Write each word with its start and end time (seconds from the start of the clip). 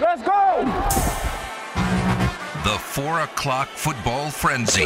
Let's 0.00 0.22
go! 0.22 0.64
The 2.64 2.78
four 2.78 3.20
o'clock 3.20 3.68
football 3.68 4.30
frenzy 4.30 4.84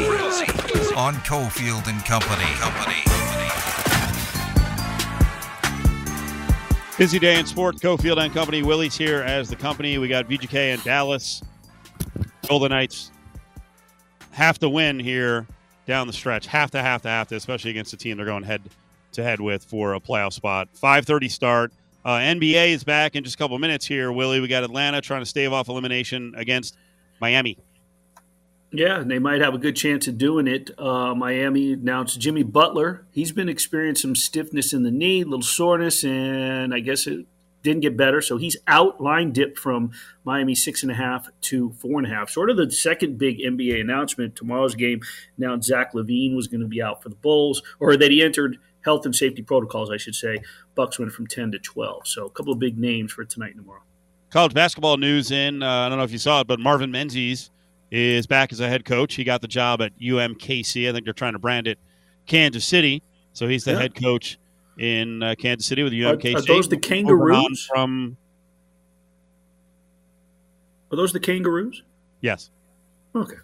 on 0.96 1.14
Cofield 1.22 1.86
and 1.86 2.04
Company. 2.04 2.42
Company. 2.58 3.02
Busy 6.98 7.20
day 7.20 7.38
in 7.38 7.46
sport. 7.46 7.76
Cofield 7.76 8.18
and 8.18 8.34
Company. 8.34 8.64
Willie's 8.64 8.96
here 8.96 9.22
as 9.22 9.48
the 9.48 9.54
company. 9.54 9.98
We 9.98 10.08
got 10.08 10.28
VGK 10.28 10.74
and 10.74 10.82
Dallas. 10.82 11.42
Golden 12.48 12.70
Knights 12.70 13.12
have 14.32 14.58
to 14.58 14.68
win 14.68 14.98
here 14.98 15.46
down 15.86 16.08
the 16.08 16.12
stretch. 16.12 16.46
Have 16.48 16.72
to, 16.72 16.82
have 16.82 17.02
to, 17.02 17.08
have 17.08 17.28
to, 17.28 17.36
especially 17.36 17.70
against 17.70 17.92
a 17.92 17.96
team 17.96 18.16
they're 18.16 18.26
going 18.26 18.42
head 18.42 18.62
to 19.12 19.22
head 19.22 19.40
with 19.40 19.64
for 19.64 19.94
a 19.94 20.00
playoff 20.00 20.32
spot. 20.32 20.68
5:30 20.74 21.30
start. 21.30 21.72
Uh, 22.04 22.18
NBA 22.18 22.68
is 22.68 22.84
back 22.84 23.16
in 23.16 23.24
just 23.24 23.36
a 23.36 23.38
couple 23.38 23.58
minutes 23.58 23.86
here. 23.86 24.12
Willie, 24.12 24.40
we 24.40 24.46
got 24.46 24.62
Atlanta 24.62 25.00
trying 25.00 25.22
to 25.22 25.26
stave 25.26 25.52
off 25.52 25.68
elimination 25.68 26.34
against 26.36 26.76
Miami. 27.18 27.56
Yeah, 28.72 29.02
they 29.06 29.18
might 29.18 29.40
have 29.40 29.54
a 29.54 29.58
good 29.58 29.76
chance 29.76 30.06
of 30.08 30.18
doing 30.18 30.46
it. 30.46 30.70
Uh, 30.78 31.14
Miami 31.14 31.72
announced 31.72 32.20
Jimmy 32.20 32.42
Butler. 32.42 33.06
He's 33.12 33.32
been 33.32 33.48
experiencing 33.48 34.10
some 34.10 34.16
stiffness 34.16 34.72
in 34.72 34.82
the 34.82 34.90
knee, 34.90 35.22
a 35.22 35.24
little 35.24 35.42
soreness, 35.42 36.04
and 36.04 36.74
I 36.74 36.80
guess 36.80 37.06
it 37.06 37.24
didn't 37.62 37.80
get 37.80 37.96
better. 37.96 38.20
So 38.20 38.36
he's 38.36 38.56
out, 38.66 39.00
line 39.00 39.32
dipped 39.32 39.58
from 39.58 39.92
Miami 40.24 40.54
six 40.54 40.82
and 40.82 40.92
a 40.92 40.96
half 40.96 41.28
to 41.42 41.70
four 41.78 41.98
and 41.98 42.06
a 42.06 42.10
half. 42.10 42.28
Sort 42.28 42.50
of 42.50 42.56
the 42.56 42.70
second 42.70 43.16
big 43.16 43.38
NBA 43.38 43.80
announcement. 43.80 44.36
Tomorrow's 44.36 44.74
game 44.74 45.00
Now 45.38 45.58
Zach 45.58 45.94
LaVine 45.94 46.36
was 46.36 46.48
going 46.48 46.60
to 46.60 46.66
be 46.66 46.82
out 46.82 47.02
for 47.02 47.08
the 47.08 47.14
Bulls, 47.14 47.62
or 47.80 47.96
that 47.96 48.10
he 48.10 48.22
entered 48.22 48.58
health 48.84 49.04
and 49.06 49.14
safety 49.14 49.42
protocols, 49.42 49.90
I 49.90 49.96
should 49.96 50.14
say. 50.14 50.38
Bucks 50.74 50.98
went 50.98 51.12
from 51.12 51.26
10 51.26 51.52
to 51.52 51.58
12. 51.58 52.06
So 52.06 52.26
a 52.26 52.30
couple 52.30 52.52
of 52.52 52.58
big 52.58 52.78
names 52.78 53.12
for 53.12 53.24
tonight 53.24 53.54
and 53.54 53.60
tomorrow. 53.60 53.82
College 54.30 54.54
basketball 54.54 54.96
news 54.96 55.30
in, 55.30 55.62
uh, 55.62 55.68
I 55.68 55.88
don't 55.88 55.98
know 55.98 56.04
if 56.04 56.12
you 56.12 56.18
saw 56.18 56.40
it, 56.40 56.46
but 56.46 56.58
Marvin 56.58 56.90
Menzies 56.90 57.50
is 57.90 58.26
back 58.26 58.52
as 58.52 58.60
a 58.60 58.68
head 58.68 58.84
coach. 58.84 59.14
He 59.14 59.24
got 59.24 59.40
the 59.40 59.48
job 59.48 59.80
at 59.80 59.96
UMKC. 59.98 60.88
I 60.88 60.92
think 60.92 61.04
they're 61.04 61.12
trying 61.12 61.34
to 61.34 61.38
brand 61.38 61.66
it 61.66 61.78
Kansas 62.26 62.64
City. 62.64 63.02
So 63.32 63.46
he's 63.46 63.64
the 63.64 63.72
yeah. 63.72 63.80
head 63.80 63.94
coach 63.94 64.38
in 64.78 65.22
uh, 65.22 65.34
Kansas 65.38 65.66
City 65.66 65.82
with 65.82 65.92
UMKC. 65.92 66.34
Are, 66.34 66.38
are 66.38 66.42
those 66.42 66.68
the 66.68 66.76
Kangaroos? 66.76 67.66
From 67.72 68.16
Are 70.90 70.96
those 70.96 71.12
the 71.12 71.20
Kangaroos? 71.20 71.82
Yes. 72.20 72.50
Okay. 73.14 73.36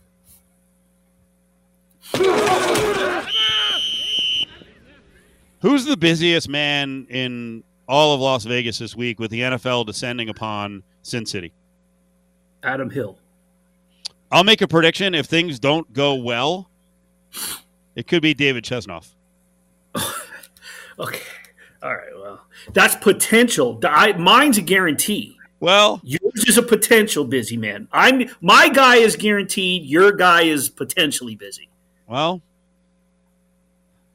Who's 5.60 5.84
the 5.84 5.96
busiest 5.96 6.48
man 6.48 7.06
in 7.10 7.64
all 7.86 8.14
of 8.14 8.20
Las 8.20 8.44
Vegas 8.44 8.78
this 8.78 8.96
week 8.96 9.18
with 9.20 9.30
the 9.30 9.40
NFL 9.40 9.86
descending 9.86 10.28
upon 10.28 10.82
Sin 11.02 11.26
City? 11.26 11.52
Adam 12.62 12.90
Hill. 12.90 13.18
I'll 14.32 14.44
make 14.44 14.62
a 14.62 14.68
prediction. 14.68 15.14
If 15.14 15.26
things 15.26 15.58
don't 15.58 15.92
go 15.92 16.14
well, 16.14 16.70
it 17.94 18.06
could 18.06 18.22
be 18.22 18.32
David 18.32 18.64
Chesnoff. 18.64 19.08
okay. 20.98 21.20
All 21.82 21.94
right. 21.94 22.18
Well, 22.18 22.40
that's 22.72 22.94
potential. 22.96 23.80
I, 23.84 24.12
mine's 24.12 24.56
a 24.56 24.62
guarantee. 24.62 25.36
Well, 25.58 26.00
yours 26.02 26.44
is 26.46 26.56
a 26.56 26.62
potential 26.62 27.24
busy 27.24 27.56
man. 27.58 27.86
I'm 27.92 28.30
my 28.40 28.70
guy 28.70 28.96
is 28.96 29.14
guaranteed. 29.14 29.84
Your 29.84 30.12
guy 30.12 30.42
is 30.42 30.70
potentially 30.70 31.34
busy. 31.34 31.68
Well, 32.06 32.40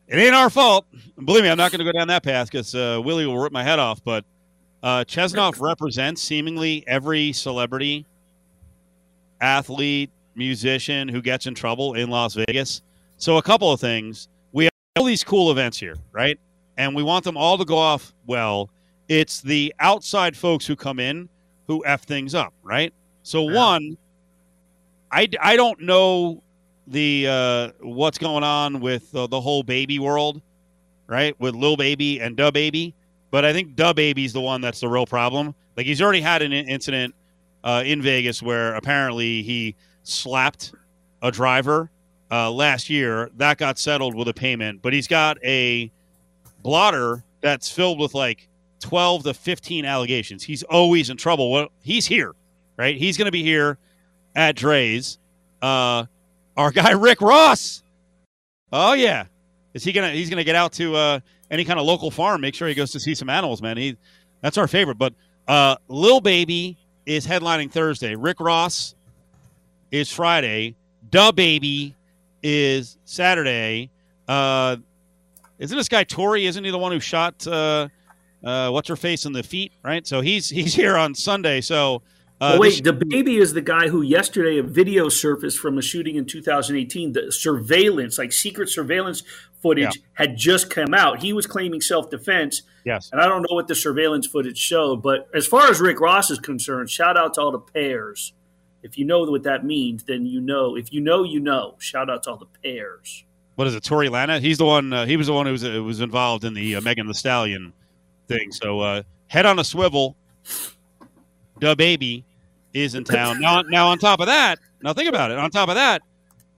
it 0.08 0.18
ain't 0.18 0.36
our 0.36 0.50
fault. 0.50 0.86
Believe 1.24 1.44
me, 1.44 1.50
I'm 1.50 1.58
not 1.58 1.72
going 1.72 1.80
to 1.80 1.86
go 1.86 1.92
down 1.92 2.08
that 2.10 2.24
path 2.24 2.52
because 2.52 2.76
uh, 2.76 3.02
Willie 3.04 3.26
will 3.26 3.40
rip 3.40 3.52
my 3.52 3.64
head 3.64 3.80
off. 3.80 4.04
But 4.04 4.24
uh, 4.84 5.04
Chesnoff 5.06 5.60
represents 5.62 6.22
seemingly 6.22 6.84
every 6.88 7.34
celebrity, 7.34 8.06
athlete, 9.42 10.12
musician 10.36 11.08
who 11.08 11.22
gets 11.22 11.48
in 11.48 11.56
trouble 11.56 11.96
in 11.96 12.10
Las 12.10 12.36
Vegas. 12.36 12.82
So, 13.18 13.38
a 13.38 13.42
couple 13.42 13.72
of 13.72 13.80
things. 13.80 14.28
We 14.52 14.66
have 14.66 14.72
all 14.98 15.06
these 15.06 15.24
cool 15.24 15.52
events 15.52 15.80
here, 15.80 15.96
right? 16.12 16.40
And 16.78 16.96
we 16.96 17.04
want 17.04 17.24
them 17.24 17.38
all 17.38 17.58
to 17.58 17.66
go 17.66 17.78
off 17.78 18.14
well. 18.28 18.70
It's 19.08 19.42
the 19.42 19.74
outside 19.80 20.36
folks 20.36 20.66
who 20.66 20.76
come 20.76 21.00
in 21.00 21.30
who 21.68 21.84
F 21.86 22.04
things 22.04 22.36
up, 22.36 22.54
right? 22.62 22.94
So, 23.24 23.50
yeah. 23.50 23.56
one, 23.56 23.98
I, 25.12 25.28
I 25.42 25.56
don't 25.56 25.82
know 25.82 26.44
the 26.88 27.28
uh, 27.28 27.72
what's 27.82 28.18
going 28.18 28.44
on 28.44 28.80
with 28.80 29.14
uh, 29.16 29.28
the 29.28 29.42
whole 29.42 29.64
baby 29.64 30.00
world, 30.00 30.42
right? 31.08 31.40
With 31.40 31.56
Lil 31.56 31.78
Baby 31.78 32.20
and 32.20 32.38
DaBaby, 32.38 32.94
but 33.32 33.46
I 33.46 33.54
think 33.54 33.76
DaBaby's 33.76 34.34
the 34.34 34.42
one 34.42 34.62
that's 34.62 34.80
the 34.80 34.88
real 34.88 35.06
problem. 35.06 35.56
Like 35.78 35.86
he's 35.86 36.02
already 36.02 36.22
had 36.22 36.42
an 36.42 36.54
incident 36.54 37.14
uh, 37.64 37.84
in 37.86 38.02
Vegas 38.02 38.42
where 38.42 38.76
apparently 38.76 39.42
he 39.44 39.76
slapped 40.04 40.74
a 41.22 41.32
driver 41.32 41.90
uh, 42.32 42.52
last 42.52 42.90
year. 42.90 43.30
That 43.38 43.58
got 43.58 43.78
settled 43.80 44.16
with 44.16 44.28
a 44.28 44.34
payment, 44.34 44.82
but 44.82 44.94
he's 44.94 45.08
got 45.08 45.38
a 45.44 45.92
blotter 46.62 47.24
that's 47.42 47.70
filled 47.70 48.00
with 48.00 48.14
like 48.14 48.48
12 48.80 49.24
to 49.24 49.34
15 49.34 49.86
allegations. 49.86 50.44
He's 50.44 50.64
always 50.64 51.10
in 51.10 51.18
trouble. 51.18 51.52
Well, 51.52 51.68
he's 51.82 52.06
here, 52.06 52.34
right? 52.78 52.96
He's 52.96 53.18
going 53.18 53.26
to 53.26 53.32
be 53.32 53.44
here 53.44 53.78
at 54.36 54.56
Drai's. 54.56 55.18
Uh, 55.62 56.06
our 56.58 56.72
guy 56.72 56.92
Rick 56.92 57.22
Ross. 57.22 57.84
Oh 58.72 58.94
yeah, 58.94 59.26
is 59.74 59.84
he 59.84 59.92
gonna? 59.92 60.12
He's 60.12 60.30
gonna 60.30 60.44
get 60.44 60.56
out 60.56 60.74
to 60.74 60.96
uh, 60.96 61.20
any 61.52 61.66
kind 61.66 61.80
of 61.80 61.86
local 61.86 62.12
farm. 62.12 62.42
Make 62.42 62.56
sure 62.56 62.68
he 62.68 62.74
goes 62.74 62.92
to 62.92 63.00
see 63.00 63.16
some 63.16 63.30
animals, 63.30 63.62
man. 63.62 63.78
He 63.78 63.98
that's 64.42 64.58
our 64.58 64.68
favorite. 64.68 64.98
But 64.98 65.14
uh, 65.48 65.76
Lil 65.88 66.22
Baby 66.22 66.78
is 67.06 67.26
headlining 67.26 67.72
Thursday. 67.72 68.16
Rick 68.16 68.40
Ross 68.40 68.96
is 69.92 70.12
Friday. 70.12 70.76
DaBaby 71.10 71.94
is 72.42 72.98
Saturday. 73.06 73.90
Uh, 74.28 74.78
isn't 75.60 75.78
this 75.78 75.88
guy 75.88 76.04
Tory? 76.04 76.46
Isn't 76.48 76.64
he 76.64 76.72
the 76.72 76.78
one 76.78 76.92
who 76.92 77.00
shot 77.00 77.46
uh, 77.48 77.88
uh, 78.44 78.70
what's 78.70 78.88
her 78.88 78.96
face 78.96 79.26
in 79.26 79.34
the 79.34 79.44
feet? 79.44 79.74
Right. 79.84 80.06
So 80.06 80.22
he's 80.22 80.50
he's 80.50 80.74
here 80.74 80.98
on 80.98 81.16
Sunday. 81.16 81.62
So 81.62 82.02
uh, 82.42 82.58
wait, 82.60 82.84
DaBaby 82.84 83.40
is 83.40 83.54
the 83.54 83.62
guy 83.62 83.88
who 83.88 84.02
yesterday 84.02 84.58
a 84.58 84.64
video 84.64 85.08
surfaced 85.08 85.58
from 85.58 85.78
a 85.78 85.82
shooting 85.82 86.16
in 86.16 86.26
2018. 86.26 87.14
The 87.14 87.32
surveillance, 87.32 88.18
like 88.18 88.34
secret 88.34 88.70
surveillance 88.70 89.24
footage, 89.62 89.96
yeah. 89.96 90.02
had 90.14 90.38
just 90.38 90.70
come 90.70 90.94
out. 90.94 91.22
He 91.22 91.32
was 91.32 91.48
claiming 91.48 91.82
self 91.82 92.10
defense. 92.10 92.64
Yes, 92.84 93.10
and 93.12 93.22
I 93.22 93.26
don't 93.26 93.42
know 93.42 93.56
what 93.56 93.68
the 93.68 93.76
surveillance 93.76 94.28
footage 94.28 94.58
showed, 94.58 95.02
but 95.02 95.28
as 95.34 95.48
far 95.48 95.70
as 95.70 95.80
Rick 95.80 96.02
Ross 96.02 96.30
is 96.30 96.40
concerned, 96.40 96.90
shout 96.90 97.18
out 97.18 97.36
to 97.36 97.42
all 97.42 97.52
the 97.52 97.60
pairs. 97.60 98.34
If 98.84 98.98
you 98.98 99.06
know 99.06 99.24
what 99.24 99.44
that 99.44 99.66
means, 99.66 100.04
then 100.04 100.26
you 100.26 100.42
know. 100.42 100.76
If 100.76 100.94
you 100.94 101.02
know, 101.02 101.24
you 101.24 101.40
know. 101.40 101.76
Shout 101.80 102.10
out 102.10 102.24
to 102.24 102.32
all 102.32 102.38
the 102.38 102.46
pairs. 102.62 103.24
What 103.56 103.68
is 103.68 103.74
it, 103.74 103.84
Tory 103.84 104.10
Lanez? 104.10 104.42
He's 104.42 104.58
the 104.58 104.66
one. 104.66 104.92
Uh, 104.92 105.06
he 105.06 105.18
was 105.18 105.28
the 105.28 105.34
one 105.34 105.46
who 105.46 105.54
was 105.54 105.66
uh, 105.66 105.82
was 105.82 106.02
involved 106.02 106.44
in 106.44 106.54
the 106.54 106.76
uh, 106.76 106.82
Megan 106.82 107.08
Thee 107.08 107.14
Stallion 107.14 107.74
thing. 108.28 108.52
So 108.52 108.82
uh, 108.82 109.04
head 109.28 109.46
on 109.46 109.58
a 109.58 109.64
swivel 109.64 110.18
DaBaby 111.60 112.24
is 112.74 112.96
in 112.96 113.04
town. 113.04 113.40
now, 113.40 113.62
now 113.62 113.88
on 113.88 113.98
top 113.98 114.20
of 114.20 114.28
that, 114.28 114.60
now 114.82 114.94
think 114.94 115.10
about 115.10 115.32
it. 115.32 115.38
On 115.38 115.50
top 115.50 115.70
of 115.70 115.76
that, 115.76 116.02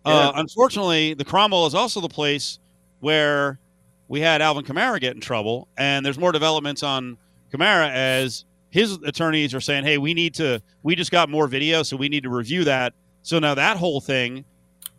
uh, 0.06 0.31
yeah. 0.34 0.40
unfortunately, 0.40 1.13
the 1.13 1.25
Cromwell 1.25 1.66
is 1.68 1.75
also 1.75 2.02
the 2.02 2.09
place 2.09 2.59
where 3.00 3.59
we 4.08 4.19
had 4.19 4.41
Alvin 4.41 4.63
Kamara 4.63 5.00
get 5.00 5.16
in 5.16 5.22
trouble, 5.22 5.68
and 5.78 6.06
there's 6.06 6.18
more 6.18 6.31
developments 6.31 6.81
on 6.81 7.18
Kamara 7.53 7.90
as 7.91 8.46
his 8.69 8.97
attorneys 9.06 9.53
are 9.53 9.62
saying, 9.62 9.84
"Hey, 9.84 9.97
we 9.97 10.13
need 10.13 10.34
to. 10.35 10.62
We 10.84 10.96
just 10.96 11.12
got 11.12 11.29
more 11.29 11.47
video, 11.47 11.84
so 11.84 11.97
we 11.97 12.09
need 12.09 12.24
to 12.24 12.29
review 12.29 12.64
that." 12.64 12.94
So 13.22 13.40
now 13.40 13.53
that 13.56 13.78
whole 13.78 14.02
thing, 14.02 14.46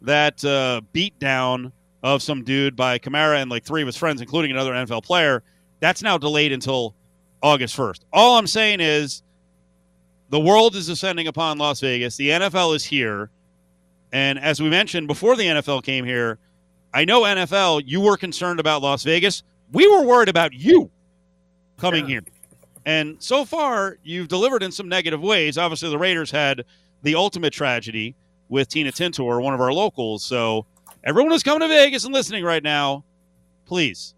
that 0.03 0.45
uh, 0.45 0.83
beat 0.93 1.19
down 1.19 1.73
of 2.03 2.23
some 2.23 2.45
dude 2.45 2.77
by 2.77 2.99
Kamara 2.99 3.41
and 3.41 3.51
like 3.51 3.65
three 3.65 3.83
of 3.83 3.87
his 3.87 3.97
friends, 3.97 4.21
including 4.21 4.51
another 4.51 4.73
NFL 4.73 5.03
player, 5.03 5.43
that's 5.81 6.03
now 6.03 6.19
delayed 6.19 6.53
until 6.53 6.95
August 7.43 7.77
1st. 7.77 8.01
All 8.13 8.39
I'm 8.39 8.47
saying 8.47 8.81
is 8.81 9.23
the 10.31 10.41
world 10.41 10.77
is 10.77 10.87
descending 10.87 11.27
upon 11.27 11.59
Las 11.59 11.81
Vegas. 11.81 12.17
The 12.17 12.31
NFL 12.31 12.77
is 12.77 12.85
here. 12.85 13.31
And 14.13 14.39
as 14.39 14.61
we 14.61 14.69
mentioned 14.69 15.07
before 15.07 15.37
the 15.37 15.45
NFL 15.45 15.83
came 15.83 16.05
here, 16.05 16.39
I 16.93 17.05
know 17.05 17.23
NFL, 17.23 17.83
you 17.87 18.01
were 18.01 18.17
concerned 18.17 18.61
about 18.61 18.83
Las 18.83 19.03
Vegas. 19.05 19.43
We 19.73 19.87
were 19.87 20.05
worried 20.05 20.29
about 20.29 20.53
you 20.53 20.91
coming 21.79 22.05
yeah. 22.05 22.09
here. 22.11 22.23
And 22.87 23.17
so 23.23 23.45
far, 23.45 23.99
you've 24.03 24.29
delivered 24.29 24.63
in 24.63 24.73
some 24.73 24.89
negative 24.89 25.21
ways. 25.21 25.59
Obviously, 25.59 25.91
the 25.91 25.99
Raiders 25.99 26.31
had 26.31 26.65
the 27.03 27.15
ultimate 27.15 27.53
tragedy 27.53 28.15
with 28.49 28.69
Tina 28.69 28.93
Tintor, 28.93 29.43
one 29.43 29.53
of 29.53 29.61
our 29.61 29.73
locals. 29.73 30.25
So, 30.25 30.65
everyone 31.05 31.31
who's 31.31 31.43
coming 31.43 31.61
to 31.61 31.69
Vegas 31.69 32.05
and 32.05 32.15
listening 32.15 32.45
right 32.45 32.63
now, 32.63 33.05
please, 33.67 34.15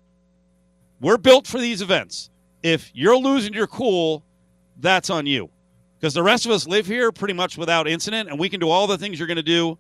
we're 1.00 1.16
built 1.16 1.48
for 1.48 1.58
these 1.58 1.82
events. 1.82 2.30
If 2.62 2.90
you're 2.94 3.16
losing 3.16 3.54
your 3.54 3.66
cool, 3.66 4.22
that's 4.78 5.10
on 5.10 5.26
you 5.26 5.50
because 6.00 6.14
the 6.14 6.22
rest 6.22 6.46
of 6.46 6.52
us 6.52 6.66
live 6.66 6.86
here 6.86 7.12
pretty 7.12 7.34
much 7.34 7.58
without 7.58 7.86
incident, 7.86 8.30
and 8.30 8.38
we 8.38 8.48
can 8.48 8.58
do 8.58 8.70
all 8.70 8.86
the 8.86 8.96
things 8.96 9.18
you're 9.18 9.28
going 9.28 9.36
to 9.36 9.42
do 9.42 9.78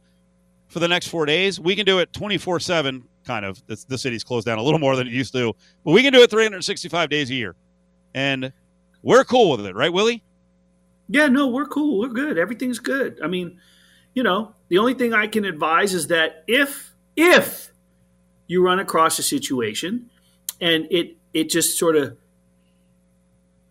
for 0.68 0.78
the 0.78 0.88
next 0.88 1.08
four 1.08 1.24
days. 1.24 1.58
We 1.58 1.74
can 1.74 1.86
do 1.86 1.98
it 1.98 2.12
24 2.12 2.60
7, 2.60 3.04
kind 3.24 3.44
of. 3.46 3.64
The, 3.66 3.82
the 3.88 3.96
city's 3.98 4.22
closed 4.22 4.46
down 4.46 4.58
a 4.58 4.62
little 4.62 4.78
more 4.78 4.96
than 4.96 5.06
it 5.06 5.12
used 5.12 5.32
to, 5.32 5.54
but 5.84 5.92
we 5.92 6.02
can 6.02 6.12
do 6.12 6.20
it 6.20 6.30
365 6.30 7.08
days 7.08 7.30
a 7.30 7.34
year. 7.34 7.56
And 8.14 8.52
we're 9.02 9.24
cool 9.24 9.56
with 9.56 9.64
it, 9.64 9.74
right, 9.74 9.92
Willie? 9.92 10.22
Yeah, 11.08 11.28
no, 11.28 11.48
we're 11.48 11.66
cool. 11.66 11.98
We're 11.98 12.08
good. 12.08 12.38
Everything's 12.38 12.78
good. 12.78 13.18
I 13.24 13.26
mean, 13.26 13.58
you 14.14 14.22
know, 14.22 14.54
the 14.68 14.78
only 14.78 14.94
thing 14.94 15.14
I 15.14 15.26
can 15.26 15.44
advise 15.44 15.94
is 15.94 16.08
that 16.08 16.44
if 16.46 16.92
if 17.16 17.72
you 18.46 18.62
run 18.62 18.78
across 18.78 19.18
a 19.18 19.22
situation 19.22 20.10
and 20.60 20.86
it 20.90 21.16
it 21.32 21.48
just 21.48 21.78
sort 21.78 21.96
of 21.96 22.16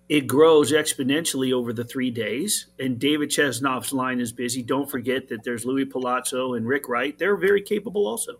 it 0.10 0.26
grows 0.26 0.72
exponentially 0.72 1.54
over 1.54 1.72
the 1.72 1.84
three 1.84 2.10
days. 2.10 2.66
And 2.80 2.98
David 2.98 3.30
Chesnoff's 3.30 3.94
line 3.94 4.20
is 4.20 4.32
busy. 4.34 4.64
Don't 4.64 4.90
forget 4.90 5.30
that 5.30 5.44
there's 5.44 5.66
Louis 5.66 5.86
Palazzo 5.86 6.56
and 6.56 6.68
Rick 6.68 6.90
Wright. 6.90 7.18
They're 7.18 7.38
very 7.38 7.62
capable 7.62 8.08
also. 8.08 8.40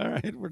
All 0.00 0.08
right, 0.08 0.34
we're, 0.34 0.50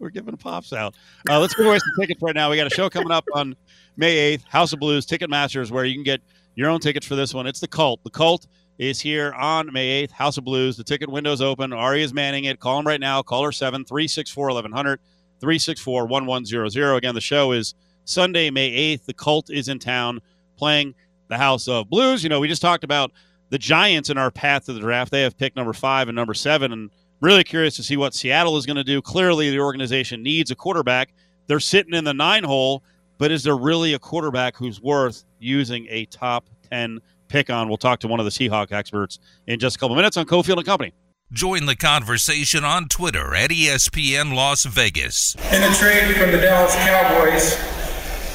we're 0.00 0.10
giving 0.10 0.36
pops 0.36 0.72
out. 0.72 0.96
Uh, 1.28 1.38
let's 1.38 1.54
give 1.54 1.66
away 1.66 1.78
some 1.78 1.92
tickets 2.00 2.20
right 2.22 2.34
now. 2.34 2.50
We 2.50 2.56
got 2.56 2.66
a 2.66 2.74
show 2.74 2.90
coming 2.90 3.12
up 3.12 3.24
on 3.34 3.54
May 3.96 4.36
8th, 4.36 4.48
House 4.48 4.72
of 4.72 4.80
Blues, 4.80 5.06
Ticketmasters, 5.06 5.70
where 5.70 5.84
you 5.84 5.94
can 5.94 6.02
get 6.02 6.20
your 6.56 6.68
own 6.70 6.80
tickets 6.80 7.06
for 7.06 7.14
this 7.14 7.32
one. 7.32 7.46
It's 7.46 7.60
the 7.60 7.68
Cult. 7.68 8.02
The 8.02 8.10
Cult 8.10 8.48
is 8.78 9.00
here 9.00 9.32
on 9.34 9.72
May 9.72 10.06
8th, 10.06 10.10
House 10.10 10.38
of 10.38 10.44
Blues. 10.44 10.76
The 10.76 10.82
ticket 10.82 11.08
window's 11.08 11.40
open. 11.40 11.72
Ari 11.72 12.02
is 12.02 12.12
manning 12.12 12.44
it. 12.44 12.58
Call 12.58 12.80
him 12.80 12.86
right 12.86 13.00
now. 13.00 13.22
Caller 13.22 13.52
7 13.52 13.84
364 13.84 14.46
1100 14.46 15.00
364 15.40 16.06
1100. 16.06 16.96
Again, 16.96 17.14
the 17.14 17.20
show 17.20 17.52
is 17.52 17.74
Sunday, 18.04 18.50
May 18.50 18.96
8th. 18.96 19.06
The 19.06 19.14
Cult 19.14 19.50
is 19.50 19.68
in 19.68 19.78
town 19.78 20.20
playing 20.56 20.94
the 21.28 21.38
House 21.38 21.68
of 21.68 21.88
Blues. 21.88 22.22
You 22.22 22.28
know, 22.28 22.40
we 22.40 22.48
just 22.48 22.62
talked 22.62 22.84
about 22.84 23.12
the 23.50 23.58
Giants 23.58 24.10
in 24.10 24.18
our 24.18 24.30
path 24.30 24.66
to 24.66 24.72
the 24.72 24.80
draft. 24.80 25.10
They 25.10 25.22
have 25.22 25.36
pick 25.36 25.56
number 25.56 25.72
five 25.72 26.08
and 26.08 26.16
number 26.16 26.34
seven. 26.34 26.72
And 26.72 26.90
really 27.20 27.44
curious 27.44 27.76
to 27.76 27.82
see 27.82 27.96
what 27.96 28.14
Seattle 28.14 28.56
is 28.56 28.66
going 28.66 28.76
to 28.76 28.84
do. 28.84 29.00
Clearly, 29.02 29.50
the 29.50 29.60
organization 29.60 30.22
needs 30.22 30.50
a 30.50 30.54
quarterback. 30.54 31.12
They're 31.46 31.60
sitting 31.60 31.94
in 31.94 32.04
the 32.04 32.14
nine 32.14 32.44
hole, 32.44 32.82
but 33.18 33.30
is 33.30 33.42
there 33.42 33.56
really 33.56 33.94
a 33.94 33.98
quarterback 33.98 34.56
who's 34.56 34.80
worth 34.80 35.24
using 35.38 35.86
a 35.90 36.06
top 36.06 36.48
10 36.70 37.00
pick 37.28 37.50
on? 37.50 37.68
We'll 37.68 37.76
talk 37.76 38.00
to 38.00 38.08
one 38.08 38.20
of 38.20 38.24
the 38.24 38.30
Seahawk 38.30 38.72
experts 38.72 39.18
in 39.46 39.58
just 39.58 39.76
a 39.76 39.78
couple 39.78 39.96
minutes 39.96 40.16
on 40.16 40.26
Cofield 40.26 40.58
and 40.58 40.66
Company. 40.66 40.92
Join 41.32 41.66
the 41.66 41.76
conversation 41.76 42.64
on 42.64 42.88
Twitter 42.88 43.36
at 43.36 43.50
ESPN 43.50 44.34
Las 44.34 44.64
Vegas. 44.64 45.36
In 45.52 45.62
a 45.62 45.72
trade 45.74 46.16
from 46.16 46.32
the 46.32 46.38
Dallas 46.38 46.74
Cowboys, 46.74 47.56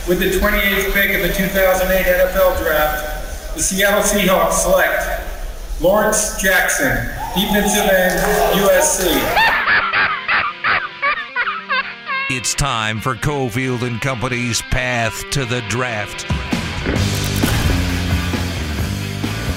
with 0.07 0.19
the 0.19 0.29
28th 0.29 0.93
pick 0.93 1.15
of 1.15 1.21
the 1.23 1.33
2008 1.33 2.05
NFL 2.05 2.61
Draft, 2.61 3.55
the 3.55 3.61
Seattle 3.61 4.03
Seahawks 4.03 4.53
select 4.53 5.81
Lawrence 5.81 6.39
Jackson, 6.39 6.95
defensive 7.33 7.89
end, 7.89 8.19
USC. 8.59 9.65
It's 12.29 12.53
time 12.53 12.99
for 13.01 13.15
Cofield 13.15 13.81
and 13.81 13.99
Company's 13.99 14.61
Path 14.63 15.27
to 15.31 15.43
the 15.45 15.61
Draft. 15.69 16.29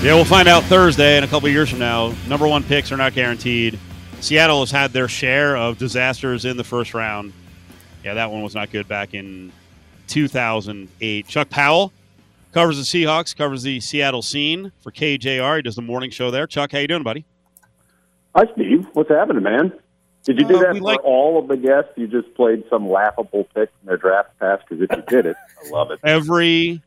Yeah, 0.02 0.14
we'll 0.14 0.24
find 0.24 0.48
out 0.48 0.62
Thursday 0.64 1.16
and 1.16 1.24
a 1.24 1.28
couple 1.28 1.48
years 1.50 1.68
from 1.68 1.80
now. 1.80 2.14
Number 2.26 2.48
one 2.48 2.62
picks 2.62 2.90
are 2.90 2.96
not 2.96 3.12
guaranteed. 3.12 3.78
Seattle 4.20 4.60
has 4.60 4.70
had 4.70 4.92
their 4.92 5.08
share 5.08 5.56
of 5.56 5.76
disasters 5.76 6.46
in 6.46 6.56
the 6.56 6.64
first 6.64 6.94
round. 6.94 7.34
Yeah, 8.02 8.14
that 8.14 8.30
one 8.30 8.42
was 8.42 8.54
not 8.54 8.70
good 8.70 8.88
back 8.88 9.12
in 9.12 9.52
2008. 10.08 11.26
Chuck 11.28 11.48
Powell 11.50 11.92
covers 12.52 12.76
the 12.76 12.82
Seahawks, 12.82 13.36
covers 13.36 13.62
the 13.62 13.78
Seattle 13.80 14.22
scene 14.22 14.72
for 14.80 14.90
KJR. 14.90 15.56
He 15.56 15.62
does 15.62 15.76
the 15.76 15.82
morning 15.82 16.10
show 16.10 16.30
there. 16.30 16.46
Chuck, 16.46 16.72
how 16.72 16.78
you 16.78 16.88
doing, 16.88 17.02
buddy? 17.02 17.24
Hi, 18.34 18.44
Steve. 18.54 18.86
What's 18.94 19.10
happening, 19.10 19.42
man? 19.42 19.72
Did 20.24 20.38
you 20.40 20.46
do 20.46 20.56
Uh, 20.56 20.60
that 20.60 20.76
for 20.76 20.82
like- 20.82 21.04
all 21.04 21.38
of 21.38 21.48
the 21.48 21.56
guests? 21.56 21.92
You 21.96 22.06
just 22.06 22.34
played 22.34 22.64
some 22.68 22.88
laughable 22.88 23.44
pick 23.54 23.70
in 23.82 23.86
their 23.86 23.96
draft 23.96 24.30
pass 24.38 24.60
because 24.68 24.82
if 24.82 24.94
you 24.96 25.02
did 25.08 25.26
it, 25.26 25.36
I 25.64 25.70
love 25.70 25.90
it. 25.90 26.00
Every 26.04 26.82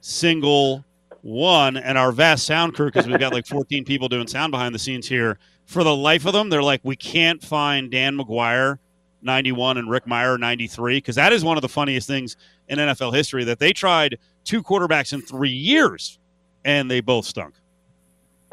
single 0.00 0.84
one, 1.22 1.76
and 1.76 1.98
our 1.98 2.12
vast 2.12 2.46
sound 2.46 2.74
crew, 2.74 2.86
because 2.86 3.06
we've 3.06 3.18
got 3.18 3.32
like 3.32 3.46
14 3.46 3.84
people 3.84 4.08
doing 4.08 4.26
sound 4.28 4.50
behind 4.52 4.74
the 4.74 4.78
scenes 4.78 5.08
here. 5.08 5.38
For 5.64 5.82
the 5.82 5.94
life 5.96 6.24
of 6.26 6.32
them, 6.32 6.48
they're 6.48 6.62
like, 6.62 6.80
we 6.84 6.94
can't 6.96 7.42
find 7.42 7.90
Dan 7.90 8.16
McGwire 8.16 8.78
91 9.22 9.78
and 9.78 9.90
Rick 9.90 10.06
Mirer 10.06 10.38
93 10.38 10.98
because 10.98 11.16
that 11.16 11.32
is 11.32 11.44
one 11.44 11.56
of 11.56 11.62
the 11.62 11.68
funniest 11.68 12.06
things 12.06 12.36
in 12.68 12.78
NFL 12.78 13.14
history 13.14 13.44
that 13.44 13.58
they 13.58 13.72
tried 13.72 14.18
two 14.44 14.62
quarterbacks 14.62 15.12
in 15.12 15.22
three 15.22 15.50
years 15.50 16.18
and 16.64 16.90
they 16.90 17.00
both 17.00 17.24
stunk. 17.24 17.54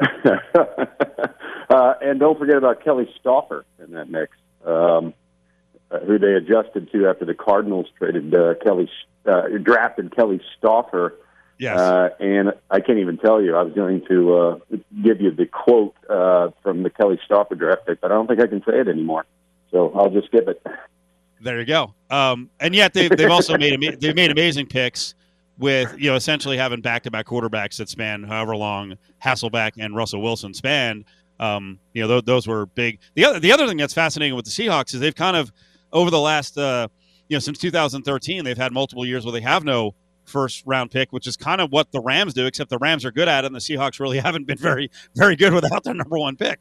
uh, 0.00 1.94
and 2.00 2.20
don't 2.20 2.38
forget 2.38 2.56
about 2.56 2.82
Kelly 2.84 3.08
Stouffer 3.20 3.64
in 3.82 3.92
that 3.92 4.10
mix, 4.10 4.36
um, 4.64 5.14
uh, 5.90 6.00
who 6.00 6.18
they 6.18 6.34
adjusted 6.34 6.90
to 6.92 7.08
after 7.08 7.24
the 7.24 7.34
Cardinals 7.34 7.86
traded 7.98 8.34
uh, 8.34 8.54
Kelly, 8.62 8.90
uh, 9.26 9.42
drafted 9.62 10.14
Kelly 10.14 10.40
Stouffer. 10.60 11.12
Yes. 11.58 11.78
Uh, 11.78 12.08
and 12.18 12.52
I 12.70 12.80
can't 12.80 12.98
even 12.98 13.16
tell 13.18 13.40
you. 13.40 13.54
I 13.54 13.62
was 13.62 13.72
going 13.74 14.04
to 14.08 14.36
uh, 14.36 14.58
give 15.02 15.20
you 15.20 15.30
the 15.30 15.46
quote 15.46 15.94
uh, 16.10 16.50
from 16.62 16.82
the 16.82 16.90
Kelly 16.90 17.20
Stouffer 17.28 17.56
draft 17.56 17.86
pick, 17.86 18.00
but 18.00 18.10
I 18.10 18.14
don't 18.14 18.26
think 18.26 18.40
I 18.40 18.46
can 18.48 18.62
say 18.64 18.80
it 18.80 18.88
anymore. 18.88 19.24
So 19.74 19.90
I'll 19.96 20.08
just 20.08 20.28
skip 20.28 20.46
it. 20.46 20.64
There 21.40 21.58
you 21.58 21.66
go. 21.66 21.94
Um, 22.08 22.48
and 22.60 22.76
yet 22.76 22.94
they've, 22.94 23.10
they've 23.10 23.30
also 23.30 23.58
made 23.58 23.72
ama- 23.72 23.96
they've 24.00 24.14
made 24.14 24.30
amazing 24.30 24.66
picks 24.66 25.16
with 25.58 25.92
you 25.98 26.10
know 26.10 26.14
essentially 26.16 26.56
having 26.56 26.80
back 26.80 27.02
to 27.02 27.10
back 27.10 27.26
quarterbacks 27.26 27.76
that 27.78 27.88
span 27.88 28.22
however 28.22 28.56
long 28.56 28.94
Hasselbeck 29.22 29.72
and 29.78 29.96
Russell 29.96 30.22
Wilson 30.22 30.54
span. 30.54 31.04
Um, 31.40 31.80
you 31.92 32.02
know 32.02 32.08
those, 32.08 32.22
those 32.22 32.46
were 32.46 32.66
big. 32.66 33.00
The 33.14 33.24
other 33.24 33.40
the 33.40 33.50
other 33.50 33.66
thing 33.66 33.76
that's 33.76 33.92
fascinating 33.92 34.36
with 34.36 34.44
the 34.44 34.52
Seahawks 34.52 34.94
is 34.94 35.00
they've 35.00 35.14
kind 35.14 35.36
of 35.36 35.52
over 35.92 36.08
the 36.08 36.20
last 36.20 36.56
uh, 36.56 36.86
you 37.28 37.34
know 37.34 37.40
since 37.40 37.58
2013 37.58 38.44
they've 38.44 38.56
had 38.56 38.72
multiple 38.72 39.04
years 39.04 39.24
where 39.24 39.32
they 39.32 39.40
have 39.40 39.64
no 39.64 39.96
first 40.24 40.62
round 40.64 40.92
pick, 40.92 41.12
which 41.12 41.26
is 41.26 41.36
kind 41.36 41.60
of 41.60 41.72
what 41.72 41.90
the 41.90 42.00
Rams 42.00 42.32
do, 42.32 42.46
except 42.46 42.70
the 42.70 42.78
Rams 42.78 43.04
are 43.04 43.10
good 43.10 43.26
at 43.26 43.42
it, 43.42 43.48
and 43.48 43.56
the 43.56 43.60
Seahawks 43.60 43.98
really 43.98 44.18
haven't 44.20 44.46
been 44.46 44.58
very 44.58 44.88
very 45.16 45.34
good 45.34 45.52
without 45.52 45.82
their 45.82 45.94
number 45.94 46.16
one 46.16 46.36
pick. 46.36 46.60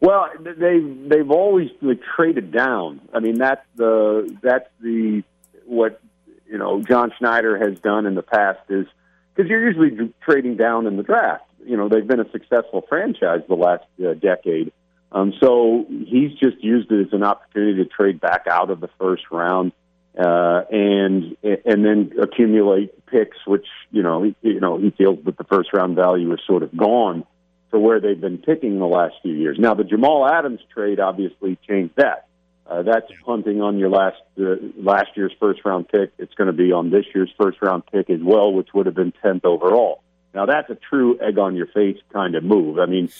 Well, 0.00 0.30
they 0.40 0.80
they've 0.80 1.30
always 1.30 1.68
like, 1.82 2.00
traded 2.16 2.52
down. 2.52 3.00
I 3.12 3.20
mean, 3.20 3.36
that's 3.36 3.64
the 3.76 4.34
that's 4.42 4.68
the 4.80 5.22
what 5.66 6.00
you 6.46 6.56
know 6.56 6.82
John 6.82 7.12
Schneider 7.18 7.58
has 7.58 7.78
done 7.80 8.06
in 8.06 8.14
the 8.14 8.22
past 8.22 8.60
is 8.70 8.86
because 9.34 9.50
you're 9.50 9.66
usually 9.66 10.12
trading 10.22 10.56
down 10.56 10.86
in 10.86 10.96
the 10.96 11.02
draft. 11.02 11.44
You 11.66 11.76
know, 11.76 11.90
they've 11.90 12.06
been 12.06 12.20
a 12.20 12.30
successful 12.30 12.84
franchise 12.88 13.42
the 13.46 13.54
last 13.54 13.84
uh, 14.02 14.14
decade. 14.14 14.72
Um, 15.12 15.34
so 15.38 15.84
he's 15.88 16.32
just 16.32 16.62
used 16.62 16.90
it 16.90 17.08
as 17.08 17.12
an 17.12 17.22
opportunity 17.22 17.82
to 17.82 17.84
trade 17.84 18.20
back 18.20 18.46
out 18.48 18.70
of 18.70 18.80
the 18.80 18.88
first 18.98 19.24
round 19.30 19.72
uh, 20.18 20.62
and 20.70 21.36
and 21.42 21.84
then 21.84 22.12
accumulate 22.20 23.06
picks, 23.06 23.36
which 23.46 23.66
you 23.90 24.02
know 24.02 24.22
he, 24.22 24.34
you 24.42 24.60
know 24.60 24.78
he 24.78 24.90
feels 24.90 25.18
that 25.26 25.36
the 25.36 25.44
first 25.44 25.74
round 25.74 25.94
value 25.94 26.32
is 26.32 26.40
sort 26.46 26.62
of 26.62 26.74
gone 26.74 27.24
for 27.70 27.78
where 27.78 28.00
they've 28.00 28.20
been 28.20 28.38
picking 28.38 28.78
the 28.78 28.86
last 28.86 29.14
few 29.22 29.32
years. 29.32 29.56
Now, 29.58 29.74
the 29.74 29.84
Jamal 29.84 30.26
Adams 30.26 30.60
trade 30.72 31.00
obviously 31.00 31.58
changed 31.68 31.94
that. 31.96 32.26
Uh, 32.66 32.82
that's 32.82 33.06
punting 33.24 33.60
on 33.60 33.78
your 33.78 33.88
last 33.88 34.20
uh, 34.40 34.54
last 34.76 35.08
year's 35.16 35.32
first 35.40 35.60
round 35.64 35.88
pick. 35.88 36.12
It's 36.18 36.34
going 36.34 36.46
to 36.46 36.52
be 36.52 36.70
on 36.70 36.90
this 36.90 37.04
year's 37.12 37.32
first 37.40 37.60
round 37.60 37.82
pick 37.86 38.08
as 38.10 38.20
well, 38.22 38.52
which 38.52 38.68
would 38.72 38.86
have 38.86 38.94
been 38.94 39.12
tenth 39.22 39.44
overall. 39.44 40.02
Now, 40.32 40.46
that's 40.46 40.70
a 40.70 40.76
true 40.76 41.18
egg 41.20 41.38
on 41.38 41.56
your 41.56 41.66
face 41.66 41.98
kind 42.12 42.36
of 42.36 42.44
move. 42.44 42.78
I 42.78 42.86
mean, 42.86 43.10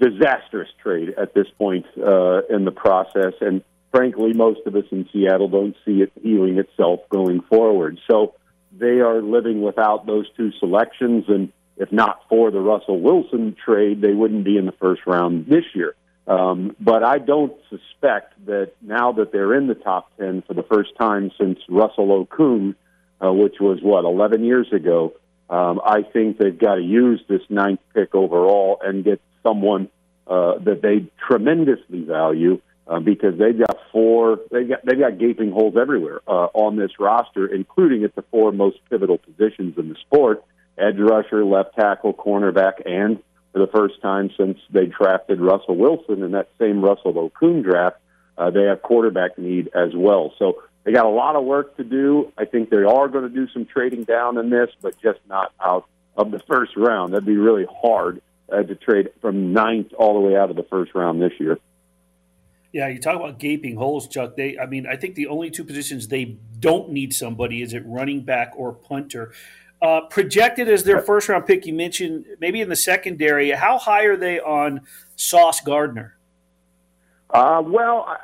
disastrous 0.00 0.68
trade 0.82 1.14
at 1.16 1.34
this 1.34 1.46
point 1.56 1.86
uh, 1.96 2.42
in 2.50 2.64
the 2.64 2.72
process, 2.72 3.34
and 3.40 3.62
frankly, 3.92 4.32
most 4.32 4.60
of 4.66 4.74
us 4.74 4.84
in 4.90 5.08
Seattle 5.12 5.48
don't 5.48 5.76
see 5.84 6.02
it 6.02 6.12
healing 6.20 6.58
itself 6.58 7.00
going 7.08 7.42
forward. 7.42 8.00
So 8.10 8.34
they 8.76 9.00
are 9.00 9.22
living 9.22 9.62
without 9.62 10.06
those 10.06 10.26
two 10.36 10.50
selections, 10.58 11.26
and 11.28 11.52
if 11.76 11.92
not 11.92 12.22
for 12.28 12.50
the 12.50 12.60
Russell 12.60 13.00
Wilson 13.00 13.56
trade, 13.62 14.00
they 14.00 14.12
wouldn't 14.12 14.44
be 14.44 14.56
in 14.56 14.66
the 14.66 14.72
first 14.72 15.02
round 15.06 15.46
this 15.46 15.64
year. 15.74 15.94
Um, 16.26 16.74
but 16.80 17.04
I 17.04 17.18
don't 17.18 17.52
suspect 17.70 18.46
that 18.46 18.72
now 18.82 19.12
that 19.12 19.30
they're 19.30 19.54
in 19.54 19.68
the 19.68 19.74
top 19.74 20.10
10 20.18 20.42
for 20.42 20.54
the 20.54 20.64
first 20.64 20.96
time 20.98 21.30
since 21.38 21.58
Russell 21.68 22.26
Okung, 22.26 22.74
uh, 23.24 23.32
which 23.32 23.56
was 23.60 23.78
what, 23.80 24.04
11 24.04 24.44
years 24.44 24.66
ago, 24.72 25.14
um, 25.48 25.80
I 25.84 26.02
think 26.02 26.38
they've 26.38 26.58
got 26.58 26.76
to 26.76 26.82
use 26.82 27.22
this 27.28 27.42
ninth 27.48 27.80
pick 27.94 28.14
overall 28.14 28.80
and 28.82 29.04
get 29.04 29.20
someone 29.44 29.88
uh, 30.26 30.58
that 30.58 30.82
they 30.82 31.06
tremendously 31.28 32.02
value 32.02 32.60
uh, 32.88 32.98
because 32.98 33.38
they've 33.38 33.58
got 33.58 33.78
four, 33.92 34.40
they've 34.50 34.68
got, 34.68 34.84
they've 34.84 34.98
got 34.98 35.18
gaping 35.18 35.52
holes 35.52 35.76
everywhere 35.80 36.20
uh, 36.26 36.48
on 36.54 36.76
this 36.76 36.98
roster, 36.98 37.46
including 37.46 38.02
at 38.02 38.16
the 38.16 38.22
four 38.32 38.50
most 38.50 38.78
pivotal 38.90 39.18
positions 39.18 39.78
in 39.78 39.88
the 39.88 39.96
sport 40.00 40.42
edge 40.78 40.98
rusher, 40.98 41.44
left 41.44 41.74
tackle, 41.74 42.12
cornerback, 42.12 42.82
and 42.84 43.18
for 43.52 43.58
the 43.60 43.66
first 43.68 44.00
time 44.02 44.30
since 44.36 44.58
they 44.70 44.86
drafted 44.86 45.40
Russell 45.40 45.76
Wilson 45.76 46.22
in 46.22 46.32
that 46.32 46.50
same 46.58 46.84
Russell 46.84 47.14
Okung 47.14 47.64
draft, 47.64 47.96
uh, 48.36 48.50
they 48.50 48.64
have 48.64 48.82
quarterback 48.82 49.38
need 49.38 49.68
as 49.74 49.90
well. 49.94 50.32
So 50.38 50.62
they 50.84 50.92
got 50.92 51.06
a 51.06 51.10
lot 51.10 51.36
of 51.36 51.44
work 51.44 51.76
to 51.78 51.84
do. 51.84 52.32
I 52.36 52.44
think 52.44 52.70
they 52.70 52.76
are 52.76 53.08
going 53.08 53.24
to 53.24 53.34
do 53.34 53.48
some 53.52 53.64
trading 53.64 54.04
down 54.04 54.38
in 54.38 54.50
this, 54.50 54.68
but 54.82 54.94
just 55.00 55.20
not 55.28 55.52
out 55.60 55.86
of 56.16 56.30
the 56.30 56.38
first 56.40 56.76
round. 56.76 57.12
That'd 57.12 57.26
be 57.26 57.36
really 57.36 57.66
hard 57.82 58.20
uh, 58.52 58.62
to 58.62 58.74
trade 58.74 59.10
from 59.20 59.52
ninth 59.52 59.92
all 59.94 60.14
the 60.14 60.20
way 60.20 60.36
out 60.36 60.50
of 60.50 60.56
the 60.56 60.62
first 60.64 60.94
round 60.94 61.20
this 61.20 61.32
year. 61.40 61.58
Yeah, 62.72 62.88
you 62.88 63.00
talk 63.00 63.16
about 63.16 63.38
gaping 63.38 63.76
holes, 63.76 64.06
Chuck. 64.06 64.36
They, 64.36 64.58
I 64.58 64.66
mean, 64.66 64.86
I 64.86 64.96
think 64.96 65.14
the 65.14 65.28
only 65.28 65.50
two 65.50 65.64
positions 65.64 66.08
they 66.08 66.36
don't 66.58 66.90
need 66.90 67.14
somebody 67.14 67.62
is 67.62 67.72
at 67.72 67.86
running 67.86 68.20
back 68.20 68.52
or 68.54 68.72
punter. 68.72 69.32
Uh, 69.82 70.00
projected 70.08 70.68
as 70.70 70.84
their 70.84 71.00
first 71.00 71.28
round 71.28 71.46
pick, 71.46 71.66
you 71.66 71.74
mentioned 71.74 72.24
maybe 72.40 72.62
in 72.62 72.68
the 72.70 72.76
secondary. 72.76 73.50
How 73.50 73.76
high 73.76 74.04
are 74.04 74.16
they 74.16 74.40
on 74.40 74.80
Sauce 75.16 75.60
Gardner? 75.60 76.16
Uh, 77.28 77.62
well, 77.64 78.16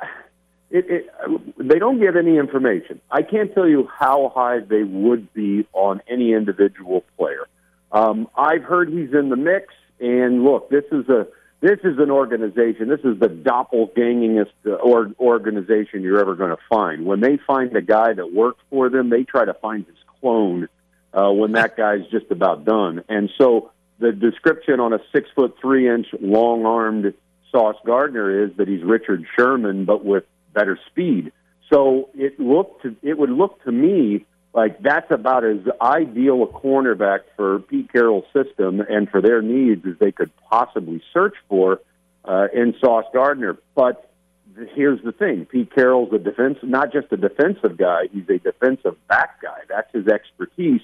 it, 0.71 0.85
it, 0.89 1.57
they 1.59 1.77
don't 1.77 1.99
give 1.99 2.15
any 2.15 2.37
information. 2.37 2.99
I 3.11 3.21
can't 3.21 3.53
tell 3.53 3.67
you 3.67 3.87
how 3.87 4.31
high 4.33 4.59
they 4.59 4.81
would 4.81 5.31
be 5.33 5.67
on 5.73 6.01
any 6.07 6.33
individual 6.33 7.03
player. 7.17 7.47
Um, 7.91 8.27
I've 8.35 8.63
heard 8.63 8.89
he's 8.89 9.13
in 9.13 9.29
the 9.29 9.35
mix, 9.35 9.67
and 9.99 10.43
look, 10.43 10.71
this 10.71 10.85
is 10.91 11.07
a 11.09 11.27
this 11.61 11.79
is 11.83 11.99
an 11.99 12.09
organization. 12.11 12.89
This 12.89 12.99
is 13.05 13.19
the 13.19 13.29
doppelgangingest 13.29 14.51
uh, 14.65 14.71
or, 14.71 15.11
organization 15.19 16.01
you're 16.01 16.19
ever 16.19 16.35
going 16.35 16.49
to 16.49 16.61
find. 16.67 17.05
When 17.05 17.21
they 17.21 17.37
find 17.45 17.73
a 17.77 17.81
guy 17.81 18.11
that 18.13 18.33
works 18.33 18.59
for 18.69 18.89
them, 18.89 19.09
they 19.09 19.23
try 19.23 19.45
to 19.45 19.53
find 19.53 19.85
his 19.85 19.95
clone 20.19 20.67
uh, 21.13 21.31
when 21.31 21.53
that 21.53 21.77
guy's 21.77 22.05
just 22.11 22.31
about 22.31 22.65
done. 22.65 23.03
And 23.09 23.29
so 23.37 23.71
the 23.99 24.11
description 24.11 24.79
on 24.79 24.93
a 24.93 24.99
six 25.13 25.29
foot 25.35 25.55
three 25.61 25.89
inch 25.89 26.07
long 26.19 26.65
armed 26.65 27.13
Sauce 27.51 27.77
Gardner 27.85 28.45
is 28.45 28.51
that 28.57 28.67
he's 28.67 28.83
Richard 28.83 29.25
Sherman, 29.37 29.85
but 29.85 30.03
with 30.03 30.23
better 30.53 30.77
speed. 30.89 31.31
So 31.71 32.09
it 32.13 32.39
looked 32.39 32.83
to, 32.83 32.95
it 33.01 33.17
would 33.17 33.29
look 33.29 33.63
to 33.63 33.71
me 33.71 34.25
like 34.53 34.81
that's 34.81 35.09
about 35.09 35.43
as 35.43 35.57
ideal 35.81 36.43
a 36.43 36.47
cornerback 36.47 37.21
for 37.35 37.59
Pete 37.59 37.91
Carroll's 37.91 38.25
system 38.33 38.81
and 38.81 39.09
for 39.09 39.21
their 39.21 39.41
needs 39.41 39.85
as 39.85 39.97
they 39.99 40.11
could 40.11 40.31
possibly 40.49 41.01
search 41.11 41.35
for 41.49 41.79
uh, 42.25 42.47
in 42.53 42.75
Sauce 42.79 43.05
Gardner. 43.13 43.57
But 43.75 44.11
here's 44.75 45.01
the 45.03 45.11
thing: 45.11 45.45
Pete 45.45 45.73
Carroll's 45.73 46.13
a 46.13 46.19
defense, 46.19 46.59
not 46.61 46.91
just 46.93 47.11
a 47.11 47.17
defensive 47.17 47.77
guy; 47.77 48.07
he's 48.11 48.29
a 48.29 48.37
defensive 48.37 48.95
back 49.07 49.41
guy. 49.41 49.59
That's 49.67 49.91
his 49.91 50.07
expertise, 50.07 50.81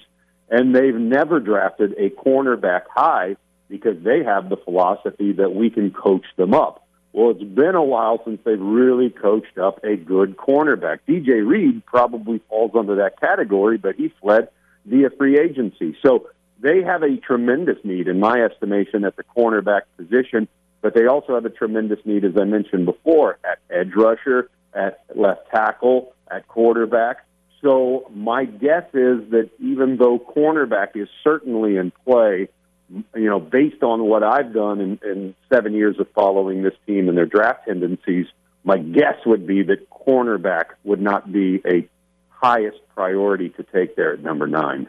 and 0.50 0.74
they've 0.74 0.94
never 0.94 1.40
drafted 1.40 1.94
a 1.96 2.10
cornerback 2.10 2.82
high 2.94 3.36
because 3.68 4.02
they 4.02 4.24
have 4.24 4.48
the 4.48 4.56
philosophy 4.56 5.32
that 5.32 5.54
we 5.54 5.70
can 5.70 5.92
coach 5.92 6.26
them 6.36 6.52
up. 6.52 6.86
Well, 7.12 7.30
it's 7.30 7.42
been 7.42 7.74
a 7.74 7.82
while 7.82 8.20
since 8.24 8.40
they've 8.44 8.60
really 8.60 9.10
coached 9.10 9.58
up 9.58 9.82
a 9.84 9.96
good 9.96 10.36
cornerback. 10.36 11.00
DJ 11.08 11.46
Reed 11.46 11.84
probably 11.86 12.40
falls 12.48 12.72
under 12.76 12.96
that 12.96 13.20
category, 13.20 13.78
but 13.78 13.96
he 13.96 14.12
fled 14.20 14.48
via 14.84 15.10
free 15.10 15.38
agency. 15.38 15.96
So 16.04 16.28
they 16.60 16.82
have 16.82 17.02
a 17.02 17.16
tremendous 17.16 17.78
need, 17.84 18.06
in 18.06 18.20
my 18.20 18.42
estimation, 18.42 19.04
at 19.04 19.16
the 19.16 19.24
cornerback 19.24 19.82
position, 19.96 20.46
but 20.82 20.94
they 20.94 21.06
also 21.06 21.34
have 21.34 21.44
a 21.44 21.50
tremendous 21.50 21.98
need, 22.04 22.24
as 22.24 22.36
I 22.36 22.44
mentioned 22.44 22.86
before, 22.86 23.38
at 23.44 23.58
edge 23.70 23.92
rusher, 23.94 24.48
at 24.72 25.04
left 25.14 25.50
tackle, 25.50 26.12
at 26.30 26.46
quarterback. 26.48 27.24
So 27.62 28.10
my 28.14 28.44
guess 28.44 28.84
is 28.94 29.30
that 29.30 29.50
even 29.58 29.96
though 29.98 30.18
cornerback 30.18 30.96
is 30.96 31.08
certainly 31.22 31.76
in 31.76 31.92
play, 32.04 32.48
you 32.90 33.28
know, 33.28 33.38
based 33.38 33.82
on 33.82 34.04
what 34.04 34.22
I've 34.22 34.52
done 34.52 34.80
in, 34.80 34.98
in 35.04 35.34
seven 35.52 35.74
years 35.74 35.98
of 35.98 36.08
following 36.14 36.62
this 36.62 36.74
team 36.86 37.08
and 37.08 37.16
their 37.16 37.26
draft 37.26 37.66
tendencies, 37.66 38.26
my 38.64 38.78
guess 38.78 39.16
would 39.26 39.46
be 39.46 39.62
that 39.64 39.88
cornerback 39.90 40.64
would 40.84 41.00
not 41.00 41.30
be 41.30 41.60
a 41.66 41.88
highest 42.28 42.78
priority 42.94 43.50
to 43.50 43.62
take 43.62 43.96
there 43.96 44.14
at 44.14 44.22
number 44.22 44.46
nine. 44.46 44.88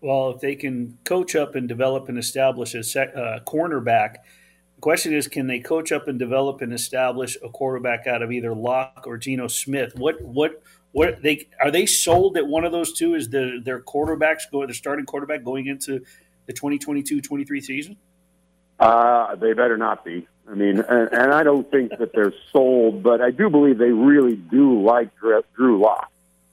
Well, 0.00 0.30
if 0.30 0.40
they 0.40 0.54
can 0.54 0.98
coach 1.04 1.34
up 1.34 1.54
and 1.54 1.68
develop 1.68 2.08
and 2.08 2.18
establish 2.18 2.74
a 2.74 2.82
sec, 2.82 3.16
uh, 3.16 3.40
cornerback, 3.46 4.16
the 4.76 4.80
question 4.80 5.14
is, 5.14 5.28
can 5.28 5.46
they 5.46 5.60
coach 5.60 5.92
up 5.92 6.08
and 6.08 6.18
develop 6.18 6.60
and 6.60 6.72
establish 6.72 7.36
a 7.42 7.48
quarterback 7.48 8.06
out 8.06 8.22
of 8.22 8.30
either 8.30 8.54
Lock 8.54 9.04
or 9.06 9.16
Geno 9.16 9.48
Smith? 9.48 9.94
What 9.96 10.20
what 10.20 10.62
what 10.94 11.22
they 11.22 11.48
are 11.60 11.72
they 11.72 11.86
sold 11.86 12.34
that 12.34 12.46
one 12.46 12.64
of 12.64 12.70
those 12.70 12.92
two 12.92 13.16
is 13.16 13.28
the, 13.28 13.60
their 13.62 13.80
quarterbacks 13.80 14.42
going, 14.50 14.68
their 14.68 14.74
starting 14.74 15.04
quarterback 15.04 15.42
going 15.42 15.66
into 15.66 16.04
the 16.46 16.52
2022-23 16.52 17.62
season? 17.62 17.96
Uh, 18.78 19.34
they 19.34 19.52
better 19.54 19.76
not 19.76 20.04
be. 20.04 20.28
I 20.48 20.54
mean, 20.54 20.78
and, 20.78 21.12
and 21.12 21.32
I 21.32 21.42
don't 21.42 21.68
think 21.68 21.90
that 21.98 22.12
they're 22.14 22.32
sold, 22.52 23.02
but 23.02 23.20
I 23.20 23.32
do 23.32 23.50
believe 23.50 23.76
they 23.76 23.90
really 23.90 24.36
do 24.36 24.82
like 24.82 25.10
Drew 25.16 25.80
Lock, 25.80 26.12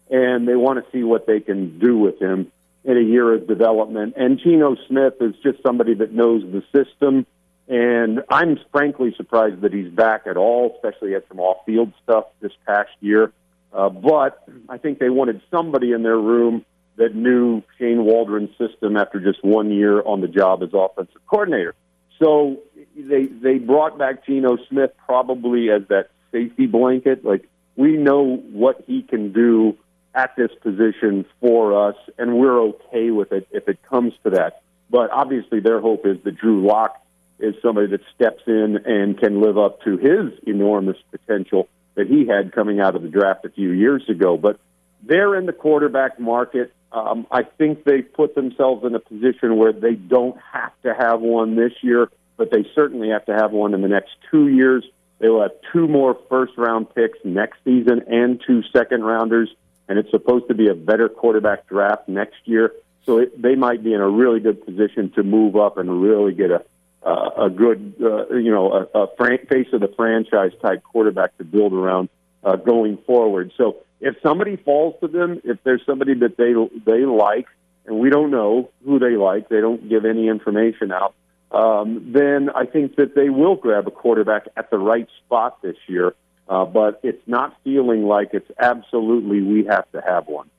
and 0.10 0.48
they 0.48 0.56
want 0.56 0.84
to 0.84 0.92
see 0.92 1.04
what 1.04 1.28
they 1.28 1.40
can 1.40 1.78
do 1.78 1.98
with 2.00 2.20
him 2.20 2.52
in 2.84 2.98
a 2.98 3.02
year 3.02 3.36
of 3.36 3.48
development. 3.48 4.16
And 4.18 4.40
Geno 4.40 4.76
Smith 4.88 5.16
is 5.22 5.36
just 5.44 5.62
somebody 5.62 5.94
that 5.96 6.14
knows 6.14 6.42
the 6.42 6.64
system, 6.74 7.28
and 7.68 8.24
I'm 8.28 8.58
frankly 8.72 9.14
surprised 9.18 9.62
that 9.62 9.72
he's 9.72 9.92
back 9.92 10.26
at 10.26 10.36
all, 10.36 10.74
especially 10.76 11.14
at 11.14 11.28
some 11.28 11.40
off-field 11.40 11.94
stuff 12.02 12.26
this 12.40 12.54
past 12.66 12.90
year. 13.02 13.32
Uh, 13.74 13.90
but 13.90 14.44
I 14.70 14.78
think 14.78 15.00
they 15.00 15.10
wanted 15.10 15.42
somebody 15.50 15.92
in 15.92 16.04
their 16.04 16.18
room 16.18 16.66
that 16.98 17.16
knew 17.16 17.64
Shane 17.80 18.04
Waldron's 18.04 18.56
system 18.58 18.98
after 18.98 19.20
just 19.20 19.44
one 19.44 19.72
year 19.72 20.02
on 20.02 20.22
the 20.22 20.28
job 20.28 20.62
as 20.62 20.70
offensive 20.74 21.22
coordinator. 21.28 21.74
So 22.22 22.60
they 22.96 23.26
they 23.26 23.58
brought 23.58 23.98
back 23.98 24.26
Geno 24.26 24.58
Smith 24.70 24.92
probably 25.06 25.72
as 25.72 25.84
that 25.88 26.10
safety 26.32 26.68
blanket. 26.68 27.26
Like 27.26 27.48
we 27.76 27.98
know 27.98 28.38
what 28.52 28.84
he 28.86 29.02
can 29.02 29.32
do 29.32 29.78
at 30.14 30.36
this 30.36 30.52
position 30.62 31.26
for 31.40 31.90
us, 31.90 31.96
and 32.18 32.38
we're 32.38 32.62
okay 32.62 33.12
with 33.12 33.32
it 33.32 33.48
if 33.52 33.68
it 33.68 33.80
comes 33.90 34.14
to 34.24 34.32
that. 34.32 34.62
But 34.90 35.10
obviously, 35.12 35.62
their 35.62 35.80
hope 35.80 36.06
is 36.06 36.18
that 36.24 36.36
Drew 36.38 36.68
Lock 36.68 36.98
is 37.40 37.56
somebody 37.62 37.88
that 37.88 38.02
steps 38.14 38.44
in 38.46 38.78
and 38.86 39.18
can 39.18 39.42
live 39.42 39.58
up 39.58 39.82
to 39.84 39.98
his 39.98 40.38
enormous 40.46 40.98
potential 41.10 41.68
that 41.96 42.08
he 42.08 42.26
had 42.26 42.54
coming 42.54 42.80
out 42.80 42.96
of 42.96 43.02
the 43.02 43.10
draft 43.10 43.46
a 43.46 43.50
few 43.50 43.72
years 43.72 44.04
ago. 44.10 44.38
But 44.38 44.60
they're 45.04 45.36
in 45.36 45.46
the 45.46 45.54
quarterback 45.54 46.20
market. 46.20 46.74
Um, 46.92 47.26
I 47.32 47.44
think 47.44 47.84
they 47.84 48.02
put 48.02 48.36
themselves 48.36 48.86
in 48.86 48.96
a 48.96 49.00
position 49.00 49.58
where 49.58 49.74
they 49.74 49.96
don't 49.96 50.38
have 50.52 50.74
to 50.84 50.94
have 50.94 51.22
one 51.22 51.56
this 51.56 51.72
year, 51.82 52.10
but 52.38 52.52
they 52.52 52.66
certainly 52.76 53.10
have 53.10 53.26
to 53.26 53.34
have 53.34 53.52
one 53.52 53.74
in 53.74 53.82
the 53.82 53.88
next 53.88 54.12
two 54.30 54.48
years. 54.48 54.86
They 55.20 55.30
will 55.30 55.42
have 55.42 55.52
two 55.72 55.88
more 55.88 56.18
first 56.30 56.54
round 56.58 56.94
picks 56.94 57.20
next 57.24 57.60
season 57.64 58.04
and 58.08 58.42
two 58.46 58.64
second 58.74 59.04
rounders, 59.04 59.50
and 59.88 60.00
it's 60.00 60.10
supposed 60.10 60.48
to 60.48 60.56
be 60.56 60.68
a 60.68 60.74
better 60.74 61.08
quarterback 61.08 61.68
draft 61.68 62.10
next 62.10 62.38
year. 62.46 62.74
So 63.06 63.20
it, 63.20 63.42
they 63.42 63.56
might 63.56 63.84
be 63.84 63.94
in 63.94 64.02
a 64.02 64.10
really 64.10 64.40
good 64.40 64.66
position 64.66 65.12
to 65.16 65.24
move 65.24 65.56
up 65.56 65.78
and 65.78 66.02
really 66.02 66.34
get 66.34 66.52
a 66.52 66.64
uh, 67.04 67.46
a 67.46 67.50
good, 67.50 67.96
uh, 68.02 68.36
you 68.36 68.52
know, 68.52 68.72
a, 68.72 69.00
a 69.00 69.08
fran- 69.18 69.46
face 69.48 69.68
of 69.74 69.82
the 69.82 69.92
franchise 69.96 70.52
type 70.62 70.84
quarterback 70.84 71.38
to 71.38 71.44
build 71.44 71.74
around 71.74 72.10
uh, 72.44 72.56
going 72.56 72.98
forward. 73.06 73.52
So 73.58 73.78
if 74.00 74.16
somebody 74.22 74.56
falls 74.58 74.96
to 75.02 75.08
them, 75.08 75.42
if 75.44 75.58
there's 75.64 75.82
somebody 75.86 76.14
that 76.16 76.38
they 76.38 76.54
they 76.86 77.06
like, 77.06 77.48
and 77.86 78.00
we 78.00 78.10
don't 78.10 78.32
know 78.32 78.70
who 78.86 79.00
they 79.00 79.16
like, 79.16 79.50
they 79.50 79.62
don't 79.62 79.88
give 79.90 80.06
any 80.06 80.28
information 80.28 80.92
out. 80.92 81.16
Um, 81.52 82.12
then 82.14 82.50
I 82.50 82.66
think 82.66 82.96
that 82.96 83.16
they 83.16 83.30
will 83.30 83.56
grab 83.56 83.88
a 83.88 83.92
quarterback 83.92 84.48
at 84.56 84.70
the 84.72 84.78
right 84.78 85.08
spot 85.26 85.62
this 85.62 85.76
year. 85.88 86.14
Uh, 86.48 86.66
but 86.66 87.00
it's 87.04 87.22
not 87.28 87.56
feeling 87.64 88.04
like 88.04 88.32
it's 88.34 88.50
absolutely 88.60 89.42
we 89.42 89.66
have 89.66 89.90
to 89.92 90.02
have 90.02 90.28
one. 90.28 90.50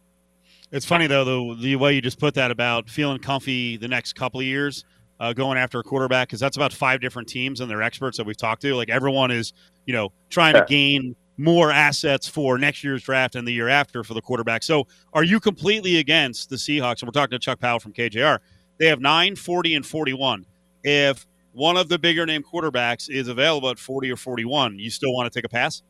It's 0.70 0.86
funny 0.86 1.06
though 1.06 1.24
the 1.24 1.60
the 1.60 1.76
way 1.76 1.92
you 1.92 2.00
just 2.00 2.18
put 2.18 2.34
that 2.34 2.50
about 2.50 2.88
feeling 2.88 3.18
comfy 3.18 3.76
the 3.76 3.88
next 3.88 4.14
couple 4.14 4.40
of 4.40 4.46
years. 4.46 4.84
Uh, 5.22 5.32
going 5.32 5.56
after 5.56 5.78
a 5.78 5.84
quarterback 5.84 6.26
because 6.26 6.40
that's 6.40 6.56
about 6.56 6.72
five 6.72 7.00
different 7.00 7.28
teams 7.28 7.60
and 7.60 7.70
their 7.70 7.80
experts 7.80 8.16
that 8.16 8.26
we've 8.26 8.36
talked 8.36 8.60
to. 8.60 8.74
Like 8.74 8.88
everyone 8.88 9.30
is, 9.30 9.52
you 9.86 9.94
know, 9.94 10.10
trying 10.30 10.54
to 10.54 10.64
gain 10.66 11.14
more 11.36 11.70
assets 11.70 12.26
for 12.26 12.58
next 12.58 12.82
year's 12.82 13.04
draft 13.04 13.36
and 13.36 13.46
the 13.46 13.52
year 13.52 13.68
after 13.68 14.02
for 14.02 14.14
the 14.14 14.20
quarterback. 14.20 14.64
So, 14.64 14.88
are 15.12 15.22
you 15.22 15.38
completely 15.38 15.98
against 15.98 16.50
the 16.50 16.56
Seahawks? 16.56 17.02
And 17.02 17.08
we're 17.08 17.12
talking 17.12 17.30
to 17.30 17.38
Chuck 17.38 17.60
Powell 17.60 17.78
from 17.78 17.92
KJR. 17.92 18.40
They 18.78 18.88
have 18.88 19.00
9, 19.00 19.36
40, 19.36 19.74
and 19.76 19.86
41. 19.86 20.44
If 20.82 21.24
one 21.52 21.76
of 21.76 21.88
the 21.88 22.00
bigger 22.00 22.26
name 22.26 22.42
quarterbacks 22.42 23.08
is 23.08 23.28
available 23.28 23.70
at 23.70 23.78
40 23.78 24.10
or 24.10 24.16
41, 24.16 24.80
you 24.80 24.90
still 24.90 25.14
want 25.14 25.32
to 25.32 25.38
take 25.38 25.44
a 25.44 25.48
pass? 25.48 25.84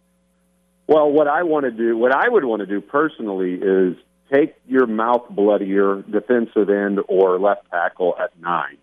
Well, 0.88 1.10
what 1.10 1.26
I 1.26 1.42
want 1.42 1.64
to 1.64 1.70
do, 1.70 1.96
what 1.96 2.12
I 2.12 2.28
would 2.28 2.44
want 2.44 2.60
to 2.60 2.66
do 2.66 2.82
personally 2.82 3.54
is 3.54 3.96
take 4.30 4.56
your 4.68 4.86
mouth 4.86 5.22
bloodier 5.30 6.02
defensive 6.02 6.68
end 6.68 7.00
or 7.08 7.38
left 7.38 7.70
tackle 7.70 8.14
at 8.20 8.38
nine. 8.38 8.76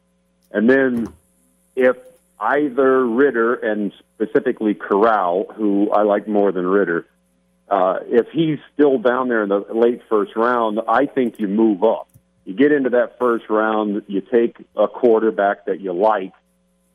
And 0.52 0.70
then 0.70 1.14
if 1.76 1.98
either 2.40 3.06
Ridder 3.06 3.56
and 3.56 3.92
specifically 4.16 4.74
Corral, 4.74 5.46
who 5.56 5.92
I 5.92 6.04
like 6.04 6.28
more 6.28 6.52
than 6.52 6.66
Ridder, 6.66 7.06
uh, 7.70 8.00
if 8.08 8.28
he's 8.32 8.60
still 8.74 8.98
down 8.98 9.28
there 9.28 9.44
in 9.44 9.50
the 9.50 9.66
late 9.74 10.02
first 10.10 10.36
round, 10.36 10.80
I 10.88 11.06
think 11.06 11.40
you 11.40 11.48
move 11.48 11.84
up. 11.84 12.10
You 12.46 12.56
get 12.56 12.72
into 12.72 12.90
that 12.92 13.20
first 13.20 13.50
round, 13.50 14.04
you 14.08 14.22
take 14.22 14.58
a 14.76 14.88
quarterback 14.88 15.66
that 15.66 15.80
you 15.80 15.94
like, 15.94 16.34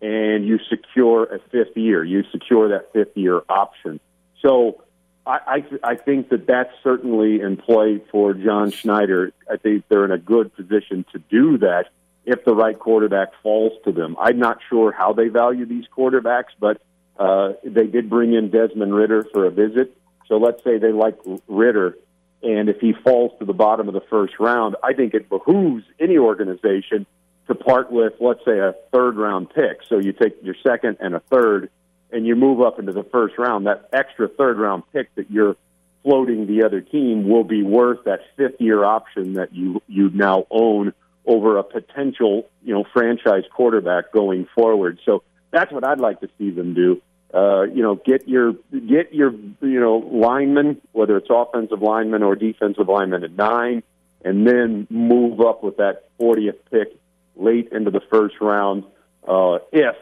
and 0.01 0.45
you 0.45 0.59
secure 0.69 1.25
a 1.25 1.39
fifth 1.51 1.77
year. 1.77 2.03
You 2.03 2.25
secure 2.33 2.71
that 2.71 2.93
fifth 2.93 3.17
year 3.17 3.41
option. 3.49 4.01
So 4.43 4.83
I, 5.25 5.63
I, 5.83 5.93
I 5.93 5.95
think 5.95 6.31
that 6.31 6.47
that's 6.47 6.73
certainly 6.83 7.41
in 7.41 7.57
play 7.57 8.03
for 8.11 8.35
John 8.35 8.71
Schneider. 8.73 9.33
I 9.51 9.57
think 9.57 9.85
they're 9.89 10.05
in 10.05 10.11
a 10.11 10.19
good 10.19 10.55
position 10.55 11.05
to 11.13 11.19
do 11.19 11.59
that 11.59 11.87
if 12.27 12.45
the 12.45 12.55
right 12.55 12.79
quarterback 12.79 13.29
falls 13.43 13.73
to 13.85 13.93
them. 13.93 14.17
I'm 14.19 14.39
not 14.39 14.59
sure 14.69 14.93
how 14.93 15.13
they 15.13 15.29
value 15.29 15.67
these 15.67 15.85
quarterbacks, 15.97 16.53
but 16.59 16.81
uh, 17.19 17.53
they 17.65 17.87
did 17.87 18.09
bring 18.09 18.35
in 18.35 18.51
Desmond 18.51 18.95
Ridder 18.95 19.27
for 19.33 19.47
a 19.47 19.51
visit. 19.51 19.97
So 20.27 20.37
let's 20.37 20.63
say 20.65 20.79
they 20.79 20.93
like 20.93 21.17
Ritter, 21.49 21.99
And 22.43 22.69
if 22.69 22.81
he 22.81 22.93
falls 22.93 23.33
to 23.39 23.45
the 23.45 23.53
bottom 23.53 23.89
of 23.89 23.95
the 23.95 24.01
first 24.09 24.35
round, 24.41 24.77
I 24.83 24.95
think 24.95 25.15
it 25.15 25.29
behooves 25.29 25.85
any 26.01 26.17
organization 26.19 27.07
to 27.47 27.55
part 27.55 27.93
with, 27.93 28.15
let's 28.21 28.45
say, 28.45 28.59
a 28.59 28.75
third 28.91 29.17
round 29.17 29.51
pick. 29.51 29.81
So 29.89 29.99
you 29.99 30.13
take 30.13 30.37
your 30.43 30.57
second 30.63 30.97
and 31.01 31.15
a 31.15 31.21
third, 31.21 31.71
and 32.11 32.27
you 32.27 32.37
move 32.37 32.63
up 32.63 32.79
into 32.79 32.93
the 32.93 33.05
first 33.05 33.37
round. 33.37 33.67
That 33.67 33.91
extra 33.93 34.29
third 34.29 34.59
round 34.59 34.85
pick 34.93 35.15
that 35.17 35.31
you're 35.31 35.57
floating 36.03 36.47
the 36.47 36.65
other 36.65 36.81
team 36.81 37.29
will 37.29 37.45
be 37.45 37.63
worth 37.63 38.05
that 38.05 38.21
fifth 38.37 38.61
year 38.61 38.85
option 38.85 39.35
that 39.35 39.55
you 39.55 39.83
you 39.89 40.11
now 40.11 40.47
own 40.51 40.93
over 41.27 41.59
a 41.59 41.63
potential 41.63 42.49
you 42.63 42.75
know 42.75 42.85
franchise 42.93 43.45
quarterback 43.53 44.13
going 44.13 44.47
forward. 44.55 44.99
So 45.05 45.23
that's 45.51 45.73
what 45.73 45.85
I'd 45.85 46.01
like 46.01 46.21
to 46.21 46.29
see 46.39 46.51
them 46.51 46.75
do. 46.75 47.01
Uh, 47.33 47.63
you 47.63 47.83
know, 47.83 47.97
get 47.97 48.29
your 48.29 48.53
get 48.87 49.13
your 49.13 49.33
you 49.33 49.81
know 49.81 49.97
lineman, 49.97 50.81
whether 50.93 51.17
it's 51.17 51.29
offensive 51.31 51.83
lineman 51.83 52.23
or 52.23 52.37
defensive 52.37 52.89
lineman 52.89 53.25
at 53.25 53.33
nine, 53.33 53.83
and 54.25 54.47
then 54.47 54.87
move 54.89 55.41
up 55.41 55.65
with 55.65 55.79
that 55.79 56.05
40th 56.21 56.59
pick 56.71 56.97
late 57.35 57.69
into 57.73 57.91
the 57.91 58.01
first 58.11 58.37
round. 58.41 58.85
Uh, 59.27 59.59
if 59.73 59.97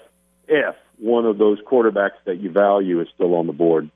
if 0.46 0.74
one 0.98 1.24
of 1.24 1.38
those 1.38 1.58
quarterbacks 1.62 2.20
that 2.26 2.38
you 2.38 2.50
value 2.50 3.00
is 3.00 3.08
still 3.14 3.34
on 3.34 3.46
the 3.46 3.52
board. 3.52 3.90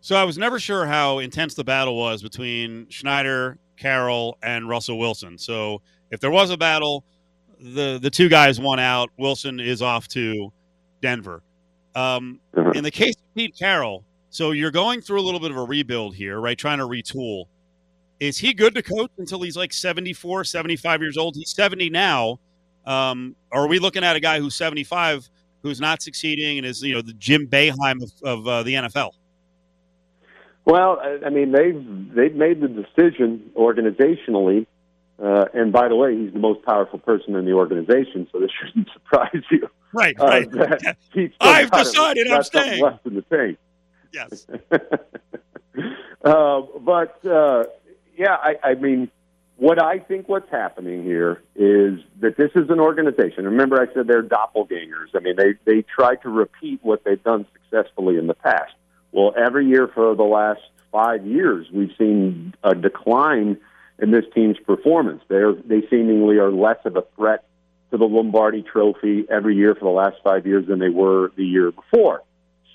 So 0.00 0.16
I 0.16 0.24
was 0.24 0.36
never 0.36 0.58
sure 0.58 0.86
how 0.86 1.18
intense 1.18 1.54
the 1.54 1.64
battle 1.64 1.96
was 1.96 2.22
between 2.22 2.88
Schneider, 2.88 3.58
Carroll, 3.76 4.36
and 4.42 4.68
Russell 4.68 4.98
Wilson. 4.98 5.38
So 5.38 5.82
if 6.12 6.20
there 6.20 6.30
was 6.30 6.50
a 6.50 6.56
battle, 6.56 7.02
the 7.58 7.98
the 8.00 8.10
two 8.10 8.28
guys 8.28 8.60
won 8.60 8.78
out. 8.78 9.10
Wilson 9.18 9.58
is 9.58 9.82
off 9.82 10.06
to 10.08 10.52
Denver. 11.00 11.42
Um, 11.96 12.38
in 12.74 12.84
the 12.84 12.90
case 12.90 13.16
of 13.16 13.34
Pete 13.34 13.56
Carroll, 13.58 14.04
so 14.30 14.52
you're 14.52 14.70
going 14.70 15.00
through 15.00 15.20
a 15.20 15.24
little 15.24 15.40
bit 15.40 15.50
of 15.50 15.56
a 15.56 15.62
rebuild 15.64 16.14
here, 16.14 16.38
right? 16.40 16.56
Trying 16.56 16.78
to 16.78 16.86
retool. 16.86 17.46
Is 18.20 18.38
he 18.38 18.54
good 18.54 18.74
to 18.76 18.82
coach 18.82 19.10
until 19.18 19.42
he's 19.42 19.56
like 19.56 19.72
74, 19.72 20.44
75 20.44 21.00
years 21.02 21.16
old? 21.18 21.34
He's 21.36 21.50
70 21.54 21.90
now. 21.90 22.38
Um, 22.86 23.34
are 23.50 23.66
we 23.66 23.78
looking 23.80 24.04
at 24.04 24.14
a 24.16 24.20
guy 24.20 24.38
who's 24.38 24.54
75 24.54 25.28
who's 25.62 25.80
not 25.80 26.00
succeeding 26.02 26.58
and 26.58 26.66
is, 26.66 26.82
you 26.82 26.94
know, 26.94 27.02
the 27.02 27.12
Jim 27.14 27.46
Boeheim 27.46 28.02
of, 28.02 28.10
of 28.22 28.46
uh, 28.48 28.62
the 28.62 28.74
NFL? 28.74 29.10
Well, 30.64 30.98
I- 31.02 31.26
I 31.26 31.30
mean 31.30 31.52
they've 31.52 32.14
they've 32.14 32.34
made 32.34 32.60
the 32.60 32.68
decision 32.68 33.50
organizationally, 33.56 34.66
uh, 35.22 35.44
and 35.54 35.72
by 35.72 35.88
the 35.88 35.94
way, 35.94 36.16
he's 36.16 36.32
the 36.32 36.38
most 36.40 36.64
powerful 36.64 36.98
person 36.98 37.36
in 37.36 37.44
the 37.44 37.52
organization, 37.52 38.26
so 38.32 38.40
this 38.40 38.50
shouldn't 38.60 38.88
surprise 38.92 39.42
you. 39.50 39.68
Right, 39.92 40.18
Uh, 40.18 40.42
right. 40.50 40.96
he's 41.12 41.30
I've 41.40 41.70
decided 41.70 42.26
I'm 42.28 42.42
staying. 42.42 42.82
Left 42.82 43.06
in 43.06 43.14
the 43.14 43.22
tank. 43.22 43.58
Yes. 44.12 44.46
uh, 46.24 46.60
but 46.80 47.24
uh, 47.24 47.64
yeah, 48.16 48.36
I, 48.36 48.56
I 48.62 48.74
mean, 48.74 49.10
what 49.56 49.80
I 49.82 49.98
think 50.00 50.28
what's 50.28 50.50
happening 50.50 51.04
here 51.04 51.42
is 51.54 52.00
that 52.20 52.36
this 52.36 52.50
is 52.56 52.68
an 52.68 52.80
organization. 52.80 53.44
Remember, 53.44 53.80
I 53.80 53.92
said 53.94 54.06
they're 54.08 54.22
doppelgangers. 54.22 55.14
I 55.14 55.20
mean, 55.20 55.36
they 55.36 55.54
they 55.64 55.82
try 55.82 56.16
to 56.16 56.28
repeat 56.28 56.80
what 56.82 57.04
they've 57.04 57.22
done 57.22 57.46
successfully 57.52 58.18
in 58.18 58.26
the 58.26 58.34
past. 58.34 58.72
Well, 59.12 59.34
every 59.36 59.66
year 59.66 59.88
for 59.94 60.16
the 60.16 60.24
last 60.24 60.62
five 60.90 61.26
years, 61.26 61.68
we've 61.72 61.92
seen 61.98 62.54
a 62.64 62.74
decline 62.74 63.58
in 64.02 64.10
this 64.10 64.24
team's 64.34 64.58
performance. 64.58 65.22
They're 65.28 65.54
they 65.54 65.86
seemingly 65.88 66.36
are 66.36 66.50
less 66.50 66.78
of 66.84 66.96
a 66.96 67.04
threat 67.16 67.44
to 67.92 67.96
the 67.96 68.04
Lombardi 68.04 68.62
Trophy 68.62 69.24
every 69.30 69.56
year 69.56 69.74
for 69.74 69.84
the 69.84 69.90
last 69.90 70.16
five 70.24 70.46
years 70.46 70.66
than 70.66 70.80
they 70.80 70.88
were 70.88 71.30
the 71.36 71.44
year 71.44 71.70
before. 71.70 72.22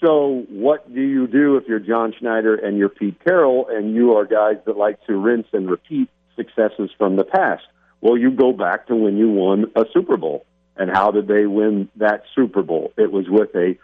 So, 0.04 0.46
what 0.50 0.94
do 0.94 1.02
you 1.02 1.28
do 1.28 1.58
if 1.58 1.68
you're 1.68 1.80
John 1.80 2.14
Schneider 2.18 2.56
and 2.56 2.78
you're 2.78 2.90
Pete 2.90 3.20
Carroll 3.24 3.68
and 3.70 3.94
you 3.94 4.14
are 4.14 4.26
guys 4.26 4.58
that 4.66 4.78
like 4.78 5.04
to 5.08 5.16
rinse 5.16 5.48
and 5.54 5.70
repeat 5.70 6.10
successes 6.36 6.92
from 6.98 7.16
the 7.16 7.24
past? 7.24 7.64
Well, 8.00 8.18
you 8.18 8.32
go 8.32 8.54
back 8.54 8.88
to 8.88 8.96
when 8.96 9.18
you 9.18 9.30
won 9.30 9.72
a 9.76 9.86
Super 9.94 10.18
Bowl. 10.18 10.46
And 10.80 10.92
how 10.92 11.10
did 11.10 11.28
they 11.28 11.48
win 11.48 11.90
that 11.96 12.22
Super 12.36 12.62
Bowl? 12.62 12.94
It 12.96 13.12
was 13.12 13.26
with 13.28 13.50
a 13.56 13.80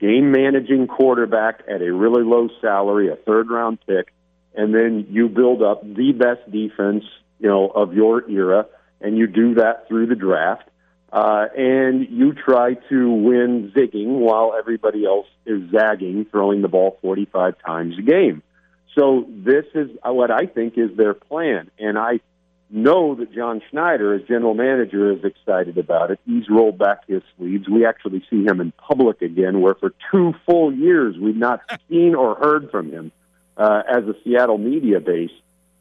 game 0.00 0.32
managing 0.32 0.88
quarterback 0.88 1.60
at 1.68 1.80
a 1.80 1.92
really 1.94 2.24
low 2.24 2.48
salary, 2.60 3.08
a 3.08 3.14
third 3.14 3.48
round 3.48 3.78
pick, 3.86 4.12
and 4.54 4.74
then 4.74 5.06
you 5.10 5.28
build 5.28 5.62
up 5.62 5.82
the 5.82 6.12
best 6.12 6.50
defense, 6.50 7.04
you 7.38 7.48
know, 7.48 7.68
of 7.68 7.94
your 7.94 8.28
era, 8.28 8.66
and 9.00 9.16
you 9.16 9.26
do 9.26 9.54
that 9.54 9.88
through 9.88 10.06
the 10.06 10.14
draft. 10.14 10.68
Uh, 11.12 11.44
and 11.54 12.08
you 12.08 12.32
try 12.32 12.72
to 12.88 13.12
win 13.12 13.70
zigging 13.76 14.20
while 14.20 14.54
everybody 14.58 15.04
else 15.04 15.26
is 15.44 15.70
zagging, 15.70 16.24
throwing 16.30 16.62
the 16.62 16.68
ball 16.68 16.96
45 17.02 17.54
times 17.64 17.98
a 17.98 18.02
game. 18.02 18.42
So 18.98 19.26
this 19.28 19.66
is 19.74 19.90
what 20.04 20.30
I 20.30 20.46
think 20.46 20.78
is 20.78 20.96
their 20.96 21.12
plan. 21.12 21.70
And 21.78 21.98
I 21.98 22.20
know 22.70 23.14
that 23.16 23.34
John 23.34 23.60
Schneider, 23.70 24.14
as 24.14 24.22
general 24.26 24.54
manager, 24.54 25.12
is 25.12 25.22
excited 25.22 25.76
about 25.76 26.10
it. 26.10 26.18
He's 26.24 26.48
rolled 26.48 26.78
back 26.78 27.06
his 27.06 27.22
sleeves. 27.36 27.68
We 27.68 27.84
actually 27.84 28.24
see 28.30 28.44
him 28.44 28.62
in 28.62 28.72
public 28.72 29.20
again, 29.20 29.60
where 29.60 29.74
for 29.74 29.92
two 30.10 30.32
full 30.46 30.72
years 30.72 31.16
we've 31.20 31.36
not 31.36 31.60
seen 31.90 32.14
or 32.14 32.34
heard 32.34 32.70
from 32.70 32.90
him 32.90 33.12
uh, 33.56 33.82
as 33.88 34.04
a 34.04 34.14
Seattle 34.24 34.58
media 34.58 35.00
base. 35.00 35.30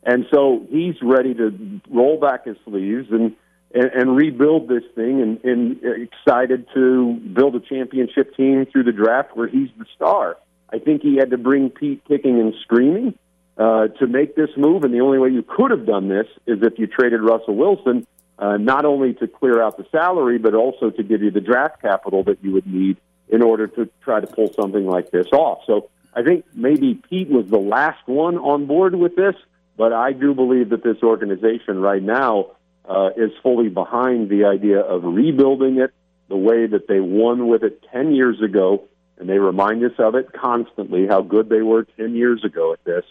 And 0.03 0.25
so 0.33 0.65
he's 0.69 0.95
ready 1.01 1.33
to 1.35 1.81
roll 1.89 2.19
back 2.19 2.45
his 2.45 2.57
sleeves 2.65 3.07
and 3.11 3.35
and, 3.73 3.91
and 3.93 4.15
rebuild 4.15 4.67
this 4.67 4.83
thing 4.95 5.21
and, 5.21 5.43
and 5.43 5.79
excited 5.83 6.67
to 6.73 7.13
build 7.13 7.55
a 7.55 7.59
championship 7.59 8.35
team 8.35 8.65
through 8.65 8.83
the 8.83 8.91
draft 8.91 9.35
where 9.35 9.47
he's 9.47 9.69
the 9.77 9.85
star. 9.95 10.37
I 10.71 10.79
think 10.79 11.01
he 11.01 11.15
had 11.15 11.31
to 11.31 11.37
bring 11.37 11.69
Pete 11.69 12.03
kicking 12.07 12.39
and 12.39 12.53
screaming 12.63 13.17
uh, 13.57 13.87
to 13.87 14.07
make 14.07 14.35
this 14.35 14.49
move, 14.57 14.83
and 14.83 14.93
the 14.93 15.01
only 15.01 15.19
way 15.19 15.29
you 15.29 15.43
could 15.43 15.71
have 15.71 15.85
done 15.85 16.07
this 16.07 16.27
is 16.45 16.59
if 16.61 16.79
you 16.79 16.87
traded 16.87 17.21
Russell 17.21 17.55
Wilson, 17.55 18.07
uh, 18.39 18.57
not 18.57 18.85
only 18.85 19.13
to 19.15 19.27
clear 19.27 19.61
out 19.61 19.77
the 19.77 19.85
salary, 19.91 20.37
but 20.37 20.53
also 20.53 20.89
to 20.89 21.03
give 21.03 21.21
you 21.21 21.31
the 21.31 21.41
draft 21.41 21.81
capital 21.81 22.23
that 22.23 22.43
you 22.43 22.51
would 22.53 22.65
need 22.65 22.97
in 23.29 23.41
order 23.41 23.67
to 23.67 23.89
try 24.03 24.19
to 24.19 24.27
pull 24.27 24.51
something 24.53 24.85
like 24.85 25.11
this 25.11 25.27
off. 25.31 25.59
So 25.67 25.89
I 26.13 26.23
think 26.23 26.45
maybe 26.53 26.95
Pete 26.95 27.29
was 27.29 27.47
the 27.49 27.57
last 27.57 28.05
one 28.05 28.37
on 28.37 28.65
board 28.65 28.95
with 28.95 29.15
this, 29.15 29.35
but 29.77 29.93
I 29.93 30.11
do 30.11 30.33
believe 30.33 30.69
that 30.69 30.83
this 30.83 30.97
organization 31.03 31.79
right 31.79 32.03
now 32.03 32.51
uh, 32.85 33.09
is 33.15 33.31
fully 33.41 33.69
behind 33.69 34.29
the 34.29 34.45
idea 34.45 34.79
of 34.79 35.03
rebuilding 35.03 35.79
it 35.79 35.93
the 36.27 36.37
way 36.37 36.65
that 36.65 36.87
they 36.87 36.99
won 36.99 37.47
with 37.47 37.63
it 37.63 37.83
10 37.91 38.13
years 38.13 38.41
ago, 38.41 38.83
and 39.17 39.29
they 39.29 39.37
remind 39.37 39.83
us 39.83 39.91
of 39.99 40.15
it 40.15 40.31
constantly 40.33 41.07
how 41.07 41.21
good 41.21 41.49
they 41.49 41.61
were 41.61 41.83
10 41.97 42.15
years 42.15 42.43
ago 42.43 42.73
at 42.73 42.83
this. 42.83 43.05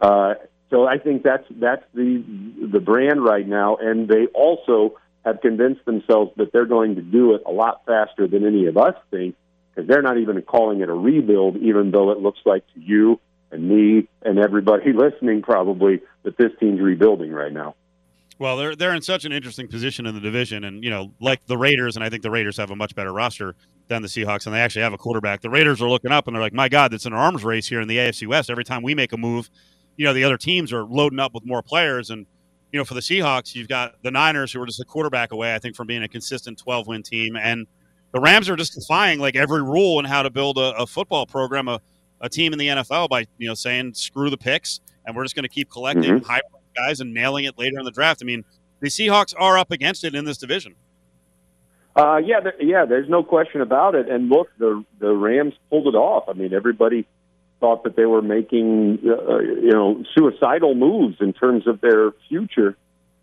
Uh, 0.00 0.34
so 0.70 0.86
I 0.86 0.98
think 0.98 1.22
that's 1.22 1.46
that's 1.50 1.84
the 1.94 2.22
the 2.72 2.80
brand 2.80 3.24
right 3.24 3.46
now, 3.46 3.76
and 3.76 4.08
they 4.08 4.26
also 4.34 4.98
have 5.24 5.40
convinced 5.40 5.84
themselves 5.84 6.32
that 6.36 6.52
they're 6.52 6.66
going 6.66 6.96
to 6.96 7.02
do 7.02 7.34
it 7.34 7.42
a 7.46 7.50
lot 7.50 7.82
faster 7.86 8.26
than 8.26 8.46
any 8.46 8.66
of 8.66 8.76
us 8.76 8.94
think, 9.10 9.36
because 9.76 9.88
they're 9.88 10.02
not 10.02 10.18
even 10.18 10.40
calling 10.42 10.80
it 10.80 10.88
a 10.88 10.94
rebuild, 10.94 11.56
even 11.56 11.90
though 11.90 12.10
it 12.10 12.18
looks 12.18 12.40
like 12.46 12.66
to 12.72 12.80
you 12.80 13.20
and 13.52 13.68
me 13.68 14.08
and 14.22 14.38
everybody 14.38 14.92
listening 14.94 15.42
probably 15.42 16.00
that 16.22 16.36
this 16.38 16.50
team's 16.58 16.80
rebuilding 16.80 17.32
right 17.32 17.52
now. 17.52 17.74
Well, 18.38 18.58
they're 18.58 18.76
they're 18.76 18.94
in 18.94 19.00
such 19.00 19.24
an 19.24 19.32
interesting 19.32 19.66
position 19.66 20.04
in 20.06 20.14
the 20.14 20.20
division, 20.20 20.64
and 20.64 20.84
you 20.84 20.90
know, 20.90 21.12
like 21.20 21.46
the 21.46 21.56
Raiders, 21.56 21.96
and 21.96 22.04
I 22.04 22.10
think 22.10 22.22
the 22.22 22.30
Raiders 22.30 22.58
have 22.58 22.70
a 22.70 22.76
much 22.76 22.94
better 22.94 23.12
roster 23.12 23.54
than 23.88 24.02
the 24.02 24.08
Seahawks, 24.08 24.44
and 24.44 24.54
they 24.54 24.60
actually 24.60 24.82
have 24.82 24.92
a 24.92 24.98
quarterback. 24.98 25.40
The 25.40 25.48
Raiders 25.48 25.80
are 25.80 25.88
looking 25.88 26.12
up, 26.12 26.26
and 26.26 26.36
they're 26.36 26.42
like, 26.42 26.52
"My 26.52 26.68
God, 26.68 26.92
it's 26.92 27.06
an 27.06 27.14
arms 27.14 27.44
race 27.44 27.66
here 27.66 27.80
in 27.80 27.88
the 27.88 27.96
AFC 27.96 28.26
West. 28.26 28.50
Every 28.50 28.64
time 28.64 28.82
we 28.82 28.94
make 28.94 29.12
a 29.14 29.16
move, 29.16 29.48
you 29.96 30.04
know, 30.04 30.12
the 30.12 30.24
other 30.24 30.36
teams 30.36 30.70
are 30.70 30.84
loading 30.84 31.18
up 31.18 31.32
with 31.32 31.46
more 31.46 31.62
players." 31.62 32.10
And 32.10 32.26
you 32.72 32.78
know, 32.78 32.84
for 32.84 32.92
the 32.92 33.00
Seahawks, 33.00 33.54
you've 33.54 33.68
got 33.68 34.02
the 34.02 34.10
Niners, 34.10 34.52
who 34.52 34.60
are 34.60 34.66
just 34.66 34.80
a 34.80 34.84
quarterback 34.84 35.32
away, 35.32 35.54
I 35.54 35.58
think, 35.58 35.74
from 35.74 35.86
being 35.86 36.02
a 36.02 36.08
consistent 36.08 36.58
12 36.58 36.86
win 36.86 37.02
team, 37.02 37.36
and 37.36 37.66
the 38.12 38.20
Rams 38.20 38.48
are 38.48 38.56
just 38.56 38.74
defying 38.74 39.18
like 39.18 39.36
every 39.36 39.62
rule 39.62 39.98
in 39.98 40.04
how 40.04 40.22
to 40.22 40.30
build 40.30 40.58
a, 40.58 40.74
a 40.76 40.86
football 40.86 41.26
program, 41.26 41.68
a, 41.68 41.80
a 42.20 42.28
team 42.28 42.52
in 42.52 42.58
the 42.58 42.68
NFL 42.68 43.08
by 43.08 43.26
you 43.38 43.48
know 43.48 43.54
saying 43.54 43.94
screw 43.94 44.30
the 44.30 44.38
picks, 44.38 44.80
and 45.04 45.16
we're 45.16 45.24
just 45.24 45.34
going 45.34 45.44
to 45.44 45.48
keep 45.48 45.70
collecting 45.70 46.22
high 46.22 46.40
guys 46.76 47.00
and 47.00 47.12
nailing 47.12 47.44
it 47.44 47.58
later 47.58 47.78
in 47.78 47.84
the 47.84 47.90
draft. 47.90 48.20
I 48.22 48.26
mean, 48.26 48.44
the 48.80 48.88
Seahawks 48.88 49.34
are 49.36 49.58
up 49.58 49.70
against 49.70 50.04
it 50.04 50.14
in 50.14 50.24
this 50.24 50.38
division. 50.38 50.74
Uh, 51.96 52.18
yeah, 52.18 52.40
there, 52.40 52.62
yeah. 52.62 52.84
There's 52.84 53.08
no 53.08 53.22
question 53.22 53.62
about 53.62 53.94
it. 53.94 54.08
And 54.08 54.28
look, 54.28 54.48
the 54.58 54.84
the 54.98 55.12
Rams 55.12 55.54
pulled 55.70 55.86
it 55.86 55.96
off. 55.96 56.24
I 56.28 56.34
mean, 56.34 56.52
everybody 56.52 57.06
thought 57.58 57.84
that 57.84 57.96
they 57.96 58.04
were 58.04 58.20
making 58.20 58.98
uh, 59.06 59.38
you 59.38 59.72
know 59.72 60.04
suicidal 60.14 60.74
moves 60.74 61.16
in 61.20 61.32
terms 61.32 61.66
of 61.66 61.80
their 61.80 62.12
future, 62.28 62.76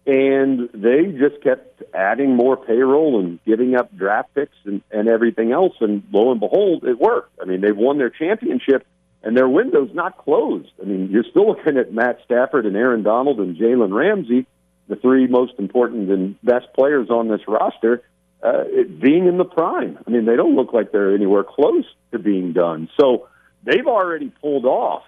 and 0.06 0.70
they 0.74 1.06
just 1.18 1.42
kept 1.42 1.82
adding 1.94 2.36
more 2.36 2.58
payroll 2.58 3.20
and 3.20 3.40
giving 3.46 3.76
up 3.76 3.96
draft 3.96 4.34
picks 4.36 4.56
and, 4.66 4.82
and 4.92 5.08
everything 5.08 5.52
else. 5.52 5.74
And 5.80 6.04
lo 6.12 6.32
and 6.32 6.40
behold, 6.40 6.84
it 6.84 7.00
worked. 7.00 7.40
I 7.42 7.46
mean, 7.46 7.62
they've 7.62 7.76
won 7.76 7.98
their 7.98 8.10
championship, 8.10 8.86
and 9.24 9.38
their 9.38 9.48
window's 9.48 9.94
not 9.94 10.18
closed. 10.18 10.72
I 10.82 10.86
mean, 10.86 11.10
you're 11.10 11.24
still 11.24 11.48
looking 11.56 11.78
at 11.78 11.94
Matt 11.94 12.20
Stafford 12.26 12.66
and 12.66 12.76
Aaron 12.76 13.04
Donald 13.04 13.40
and 13.40 13.56
Jalen 13.56 13.94
Ramsey, 13.94 14.46
the 14.88 14.98
three 14.98 15.28
most 15.28 15.54
important 15.58 16.12
and 16.12 16.42
best 16.42 16.68
players 16.76 17.10
on 17.10 17.30
this 17.30 17.42
roster 17.48 18.04
uh, 18.44 18.64
being 19.00 19.28
in 19.28 19.38
the 19.38 19.46
prime. 19.46 19.98
I 20.06 20.10
mean, 20.10 20.26
they 20.26 20.36
don't 20.36 20.56
look 20.56 20.74
like 20.74 20.92
they're 20.92 21.16
anywhere 21.16 21.46
close 21.46 21.86
to 22.12 22.20
being 22.20 22.52
done. 22.52 22.90
So 23.00 23.30
they've 23.64 23.88
already 23.88 24.34
pulled 24.42 24.66
off 24.66 25.04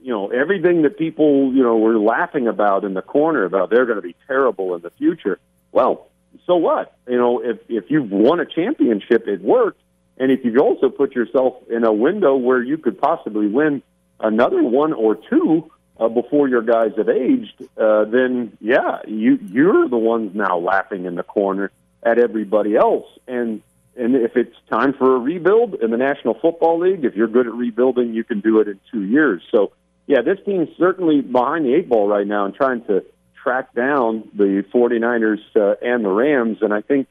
you 0.00 0.12
know, 0.12 0.28
everything 0.28 0.82
that 0.82 0.98
people, 0.98 1.52
you 1.52 1.62
know, 1.62 1.76
were 1.76 1.98
laughing 1.98 2.48
about 2.48 2.84
in 2.84 2.94
the 2.94 3.02
corner 3.02 3.44
about 3.44 3.70
they're 3.70 3.86
going 3.86 3.96
to 3.96 4.02
be 4.02 4.16
terrible 4.26 4.74
in 4.74 4.82
the 4.82 4.90
future. 4.90 5.38
Well, 5.72 6.08
so 6.46 6.56
what? 6.56 6.96
You 7.06 7.18
know, 7.18 7.40
if 7.42 7.58
if 7.68 7.90
you've 7.90 8.10
won 8.10 8.40
a 8.40 8.46
championship, 8.46 9.26
it 9.26 9.40
worked. 9.42 9.80
And 10.18 10.32
if 10.32 10.44
you've 10.44 10.60
also 10.60 10.88
put 10.88 11.14
yourself 11.14 11.54
in 11.70 11.84
a 11.84 11.92
window 11.92 12.36
where 12.36 12.62
you 12.62 12.76
could 12.76 13.00
possibly 13.00 13.46
win 13.46 13.82
another 14.18 14.62
one 14.62 14.92
or 14.92 15.14
two 15.14 15.70
uh, 15.98 16.08
before 16.08 16.48
your 16.48 16.62
guys 16.62 16.90
have 16.96 17.08
aged, 17.08 17.62
uh, 17.76 18.04
then 18.04 18.56
yeah, 18.60 19.00
you 19.06 19.38
you're 19.42 19.88
the 19.88 19.98
ones 19.98 20.32
now 20.34 20.58
laughing 20.58 21.04
in 21.04 21.14
the 21.14 21.22
corner 21.22 21.70
at 22.02 22.18
everybody 22.18 22.76
else. 22.76 23.06
And 23.26 23.62
and 23.96 24.14
if 24.14 24.36
it's 24.36 24.54
time 24.70 24.92
for 24.92 25.16
a 25.16 25.18
rebuild 25.18 25.74
in 25.74 25.90
the 25.90 25.96
National 25.96 26.34
Football 26.34 26.78
League, 26.78 27.04
if 27.04 27.14
you're 27.16 27.28
good 27.28 27.46
at 27.46 27.52
rebuilding, 27.52 28.14
you 28.14 28.24
can 28.24 28.40
do 28.40 28.60
it 28.60 28.68
in 28.68 28.78
two 28.92 29.04
years. 29.04 29.42
So 29.50 29.72
yeah, 30.08 30.22
this 30.22 30.38
team's 30.44 30.70
certainly 30.78 31.20
behind 31.20 31.66
the 31.66 31.74
eight 31.74 31.88
ball 31.88 32.08
right 32.08 32.26
now 32.26 32.46
and 32.46 32.54
trying 32.54 32.82
to 32.86 33.04
track 33.42 33.74
down 33.74 34.26
the 34.34 34.64
49ers 34.74 35.38
uh, 35.54 35.74
and 35.82 36.02
the 36.02 36.08
Rams. 36.08 36.58
And 36.62 36.72
I 36.72 36.80
think 36.80 37.08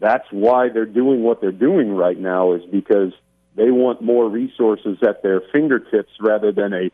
that's 0.00 0.26
why 0.30 0.70
they're 0.70 0.86
doing 0.86 1.22
what 1.22 1.42
they're 1.42 1.52
doing 1.52 1.92
right 1.94 2.18
now 2.18 2.54
is 2.54 2.62
because 2.64 3.12
they 3.54 3.70
want 3.70 4.00
more 4.00 4.26
resources 4.30 4.96
at 5.06 5.22
their 5.22 5.42
fingertips 5.52 6.12
rather 6.20 6.50
than 6.50 6.72
a, 6.72 6.84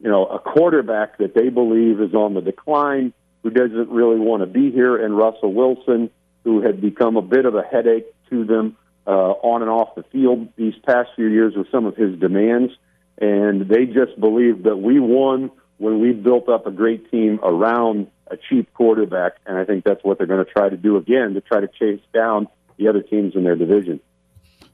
you 0.00 0.10
know, 0.10 0.26
a 0.26 0.40
quarterback 0.40 1.18
that 1.18 1.34
they 1.34 1.50
believe 1.50 2.00
is 2.00 2.12
on 2.12 2.34
the 2.34 2.40
decline, 2.40 3.12
who 3.44 3.50
doesn't 3.50 3.88
really 3.90 4.18
want 4.18 4.42
to 4.42 4.46
be 4.46 4.72
here, 4.72 4.96
and 4.96 5.16
Russell 5.16 5.52
Wilson, 5.52 6.10
who 6.42 6.62
had 6.62 6.80
become 6.80 7.16
a 7.16 7.22
bit 7.22 7.46
of 7.46 7.54
a 7.54 7.62
headache 7.62 8.06
to 8.30 8.44
them 8.44 8.76
uh, 9.06 9.10
on 9.10 9.62
and 9.62 9.70
off 9.70 9.94
the 9.94 10.02
field 10.02 10.48
these 10.56 10.74
past 10.84 11.10
few 11.14 11.28
years 11.28 11.54
with 11.54 11.70
some 11.70 11.86
of 11.86 11.94
his 11.96 12.18
demands. 12.18 12.72
And 13.18 13.68
they 13.68 13.86
just 13.86 14.18
believe 14.20 14.64
that 14.64 14.76
we 14.76 15.00
won 15.00 15.50
when 15.78 16.00
we 16.00 16.12
built 16.12 16.48
up 16.48 16.66
a 16.66 16.70
great 16.70 17.10
team 17.10 17.40
around 17.42 18.08
a 18.28 18.36
cheap 18.36 18.72
quarterback, 18.74 19.36
and 19.46 19.56
I 19.56 19.64
think 19.64 19.84
that's 19.84 20.02
what 20.02 20.18
they're 20.18 20.26
going 20.26 20.44
to 20.44 20.50
try 20.50 20.68
to 20.68 20.76
do 20.76 20.96
again 20.96 21.34
to 21.34 21.40
try 21.40 21.60
to 21.60 21.68
chase 21.68 22.00
down 22.12 22.48
the 22.76 22.88
other 22.88 23.02
teams 23.02 23.34
in 23.34 23.44
their 23.44 23.56
division. 23.56 24.00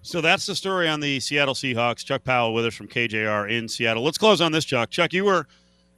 So 0.03 0.21
that's 0.21 0.47
the 0.47 0.57
story 0.57 0.89
on 0.89 1.01
the 1.01 1.21
Seattle 1.21 1.55
Seahawks. 1.55 2.05
Chuck 2.05 2.25
Powell 2.25 2.55
with 2.55 2.67
us 2.67 2.75
from 2.75 2.89
KJR 2.89 3.51
in 3.51 3.69
Seattle. 3.69 4.03
Let's 4.03 4.19
close 4.19 4.41
on 4.41 4.51
this, 4.51 4.65
Chuck. 4.65 4.91
Chuck, 4.91 5.13
you 5.13 5.25
were 5.25 5.47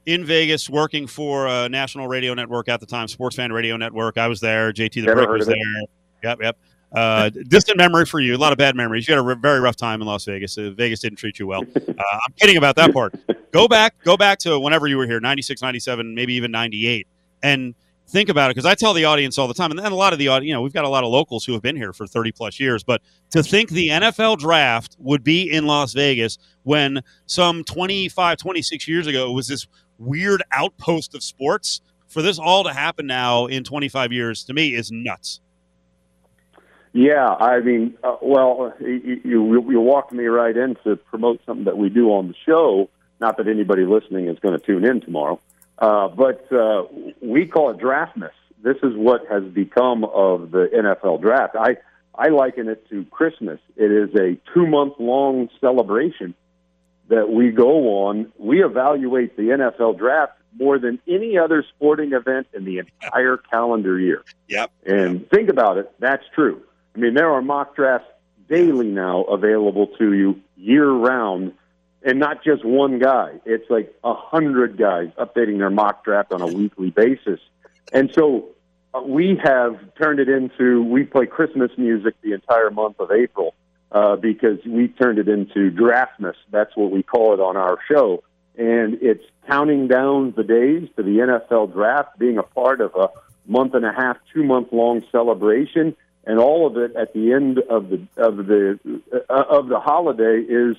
in 0.05 0.23
Vegas 0.23 0.69
working 0.69 1.07
for 1.07 1.47
a 1.47 1.67
national 1.69 2.07
radio 2.07 2.35
network 2.35 2.69
at 2.69 2.79
the 2.79 2.85
time, 2.85 3.07
Sports 3.07 3.35
Fan 3.35 3.51
Radio 3.51 3.77
Network. 3.77 4.19
I 4.19 4.27
was 4.27 4.39
there. 4.41 4.71
JT 4.71 5.05
the 5.05 5.13
Brick 5.13 5.29
was 5.29 5.47
there. 5.47 5.57
Yep, 6.23 6.41
yep. 6.41 6.57
Uh, 6.93 7.29
distant 7.29 7.77
memory 7.77 8.05
for 8.05 8.19
you. 8.19 8.35
A 8.35 8.37
lot 8.37 8.51
of 8.51 8.57
bad 8.57 8.75
memories. 8.75 9.07
You 9.07 9.15
had 9.15 9.25
a 9.25 9.35
very 9.35 9.59
rough 9.59 9.75
time 9.75 10.01
in 10.01 10.07
Las 10.07 10.25
Vegas. 10.25 10.57
Uh, 10.57 10.71
Vegas 10.71 11.01
didn't 11.01 11.17
treat 11.17 11.39
you 11.39 11.47
well. 11.47 11.63
Uh, 11.95 12.03
I'm 12.27 12.33
kidding 12.37 12.57
about 12.57 12.75
that 12.75 12.91
part. 12.91 13.15
Go 13.51 13.69
back, 13.69 13.95
go 14.03 14.17
back 14.17 14.37
to 14.39 14.59
whenever 14.59 14.85
you 14.85 14.97
were 14.97 15.07
here, 15.07 15.21
96, 15.21 15.61
97, 15.61 16.13
maybe 16.13 16.33
even 16.33 16.51
98 16.51 17.07
and 17.41 17.75
think 18.07 18.29
about 18.29 18.49
it 18.51 18.55
because 18.55 18.65
I 18.65 18.75
tell 18.75 18.93
the 18.93 19.05
audience 19.05 19.37
all 19.37 19.47
the 19.47 19.53
time, 19.53 19.71
and 19.71 19.79
then 19.79 19.91
a 19.91 19.95
lot 19.95 20.13
of 20.13 20.19
the 20.19 20.27
audience, 20.27 20.47
you 20.47 20.53
know, 20.53 20.61
we've 20.61 20.73
got 20.73 20.85
a 20.85 20.89
lot 20.89 21.03
of 21.03 21.09
locals 21.09 21.45
who 21.45 21.53
have 21.53 21.61
been 21.61 21.75
here 21.75 21.93
for 21.93 22.07
30 22.07 22.31
plus 22.31 22.59
years, 22.59 22.83
but 22.83 23.01
to 23.31 23.43
think 23.43 23.69
the 23.69 23.89
NFL 23.89 24.39
draft 24.39 24.95
would 24.99 25.23
be 25.23 25.49
in 25.49 25.65
Las 25.65 25.93
Vegas 25.93 26.37
when 26.63 27.01
some 27.25 27.63
25, 27.63 28.37
26 28.37 28.87
years 28.87 29.07
ago 29.07 29.29
it 29.29 29.33
was 29.33 29.47
this 29.47 29.67
weird 29.97 30.43
outpost 30.51 31.15
of 31.15 31.23
sports, 31.23 31.81
for 32.07 32.21
this 32.21 32.39
all 32.39 32.63
to 32.63 32.73
happen 32.73 33.07
now 33.07 33.45
in 33.47 33.63
25 33.63 34.11
years 34.11 34.43
to 34.45 34.53
me 34.53 34.73
is 34.73 34.91
nuts. 34.91 35.41
Yeah, 36.95 37.27
I 37.27 37.59
mean, 37.59 37.97
uh, 38.05 38.15
well, 38.21 38.73
you, 38.79 39.19
you, 39.25 39.69
you 39.69 39.81
walked 39.81 40.13
me 40.13 40.23
right 40.27 40.55
in 40.55 40.77
to 40.85 40.95
promote 40.95 41.41
something 41.45 41.65
that 41.65 41.77
we 41.77 41.89
do 41.89 42.07
on 42.11 42.29
the 42.29 42.35
show. 42.45 42.89
Not 43.19 43.35
that 43.35 43.49
anybody 43.49 43.83
listening 43.85 44.29
is 44.29 44.39
going 44.39 44.57
to 44.57 44.65
tune 44.65 44.85
in 44.85 45.01
tomorrow. 45.01 45.41
Uh, 45.77 46.07
but 46.07 46.49
uh, 46.53 46.83
we 47.21 47.47
call 47.47 47.71
it 47.71 47.79
draftmas. 47.79 48.31
This 48.63 48.77
is 48.77 48.93
what 48.95 49.27
has 49.29 49.43
become 49.43 50.05
of 50.05 50.51
the 50.51 50.69
NFL 50.73 51.19
draft. 51.19 51.57
I 51.57 51.75
I 52.17 52.29
liken 52.29 52.69
it 52.69 52.87
to 52.87 53.03
Christmas. 53.11 53.59
It 53.75 53.91
is 53.91 54.15
a 54.15 54.37
two 54.53 54.65
month 54.65 54.93
long 54.97 55.49
celebration 55.59 56.33
that 57.09 57.29
we 57.29 57.51
go 57.51 58.05
on. 58.05 58.31
We 58.37 58.63
evaluate 58.63 59.35
the 59.35 59.49
NFL 59.49 59.97
draft 59.97 60.31
more 60.57 60.79
than 60.79 60.99
any 61.09 61.37
other 61.37 61.65
sporting 61.75 62.13
event 62.13 62.47
in 62.53 62.63
the 62.63 62.79
entire 62.79 63.35
calendar 63.35 63.99
year. 63.99 64.23
Yep. 64.47 64.71
And 64.85 65.29
think 65.29 65.49
about 65.49 65.77
it. 65.77 65.91
That's 65.99 66.23
true. 66.33 66.63
I 66.95 66.99
mean, 66.99 67.13
there 67.13 67.31
are 67.31 67.41
mock 67.41 67.75
drafts 67.75 68.07
daily 68.47 68.87
now 68.87 69.23
available 69.23 69.87
to 69.97 70.13
you 70.13 70.41
year 70.55 70.89
round 70.89 71.53
and 72.03 72.19
not 72.19 72.43
just 72.43 72.63
one 72.63 72.99
guy. 72.99 73.33
It's 73.45 73.69
like 73.69 73.93
a 74.03 74.13
hundred 74.13 74.77
guys 74.77 75.09
updating 75.17 75.57
their 75.57 75.71
mock 75.71 76.05
draft 76.05 76.31
on 76.31 76.41
a 76.41 76.47
weekly 76.47 76.91
basis, 76.91 77.39
and 77.91 78.13
so 78.13 78.49
uh, 78.93 79.01
we 79.01 79.39
have 79.43 79.79
turned 79.95 80.19
it 80.19 80.29
into 80.29 80.83
we 80.83 81.03
play 81.03 81.25
Christmas 81.25 81.71
music 81.77 82.15
the 82.21 82.33
entire 82.33 82.69
month 82.69 82.99
of 82.99 83.11
April 83.11 83.55
uh, 83.91 84.15
because 84.15 84.59
we 84.65 84.87
turned 84.87 85.19
it 85.19 85.27
into 85.27 85.71
Draftmas. 85.71 86.35
That's 86.51 86.75
what 86.75 86.91
we 86.91 87.03
call 87.03 87.33
it 87.33 87.39
on 87.39 87.57
our 87.57 87.79
show, 87.91 88.23
and 88.55 88.99
it's 89.01 89.23
counting 89.47 89.87
down 89.87 90.33
the 90.37 90.43
days 90.43 90.87
to 90.95 91.03
the 91.03 91.17
NFL 91.17 91.73
draft, 91.73 92.17
being 92.19 92.37
a 92.37 92.43
part 92.43 92.81
of 92.81 92.95
a 92.95 93.09
month 93.47 93.73
and 93.73 93.85
a 93.85 93.91
half, 93.91 94.17
two 94.33 94.43
month 94.43 94.69
long 94.71 95.03
celebration. 95.11 95.95
And 96.25 96.39
all 96.39 96.65
of 96.65 96.77
it 96.77 96.95
at 96.95 97.13
the 97.13 97.33
end 97.33 97.59
of 97.59 97.89
the 97.89 98.01
of 98.17 98.37
the 98.37 98.79
uh, 99.29 99.43
of 99.49 99.67
the 99.67 99.79
holiday 99.79 100.39
is 100.39 100.75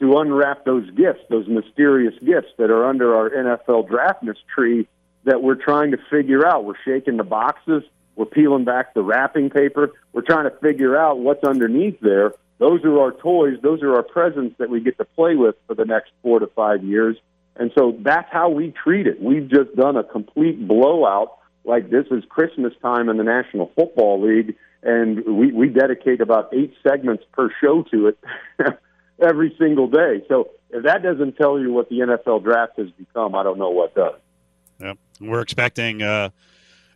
to 0.00 0.18
unwrap 0.18 0.64
those 0.64 0.88
gifts, 0.90 1.20
those 1.28 1.46
mysterious 1.48 2.14
gifts 2.24 2.48
that 2.58 2.70
are 2.70 2.86
under 2.86 3.16
our 3.16 3.30
NFL 3.30 3.88
Draftmas 3.88 4.36
tree 4.52 4.88
that 5.24 5.42
we're 5.42 5.56
trying 5.56 5.92
to 5.92 5.98
figure 6.10 6.46
out. 6.46 6.64
We're 6.64 6.74
shaking 6.84 7.16
the 7.16 7.24
boxes, 7.24 7.82
we're 8.16 8.26
peeling 8.26 8.64
back 8.64 8.94
the 8.94 9.02
wrapping 9.02 9.50
paper, 9.50 9.90
we're 10.12 10.22
trying 10.22 10.50
to 10.50 10.56
figure 10.58 10.96
out 10.96 11.18
what's 11.18 11.44
underneath 11.44 12.00
there. 12.00 12.32
Those 12.58 12.84
are 12.84 12.98
our 13.00 13.12
toys, 13.12 13.58
those 13.62 13.82
are 13.82 13.94
our 13.94 14.02
presents 14.02 14.56
that 14.58 14.68
we 14.68 14.80
get 14.80 14.98
to 14.98 15.04
play 15.04 15.36
with 15.36 15.54
for 15.66 15.74
the 15.74 15.84
next 15.84 16.10
four 16.22 16.40
to 16.40 16.48
five 16.48 16.82
years. 16.82 17.16
And 17.56 17.72
so 17.76 17.96
that's 18.00 18.28
how 18.32 18.50
we 18.50 18.72
treat 18.72 19.06
it. 19.06 19.20
We've 19.20 19.48
just 19.48 19.74
done 19.76 19.96
a 19.96 20.04
complete 20.04 20.66
blowout 20.66 21.38
like 21.64 21.90
this 21.90 22.06
is 22.10 22.24
Christmas 22.28 22.72
time 22.80 23.08
in 23.08 23.16
the 23.16 23.24
National 23.24 23.70
Football 23.76 24.22
League, 24.22 24.56
and 24.82 25.24
we, 25.24 25.52
we 25.52 25.68
dedicate 25.68 26.20
about 26.20 26.52
eight 26.52 26.74
segments 26.82 27.24
per 27.32 27.50
show 27.60 27.82
to 27.90 28.08
it. 28.08 28.18
every 29.20 29.54
single 29.58 29.88
day. 29.88 30.22
So 30.28 30.50
if 30.70 30.84
that 30.84 31.02
doesn't 31.02 31.36
tell 31.36 31.58
you 31.58 31.72
what 31.72 31.88
the 31.88 32.00
NFL 32.00 32.44
draft 32.44 32.78
has 32.78 32.90
become, 32.92 33.34
I 33.34 33.42
don't 33.42 33.58
know 33.58 33.70
what 33.70 33.94
does. 33.94 34.14
Yep. 34.80 34.98
We're 35.20 35.40
expecting 35.40 36.02
uh, 36.02 36.30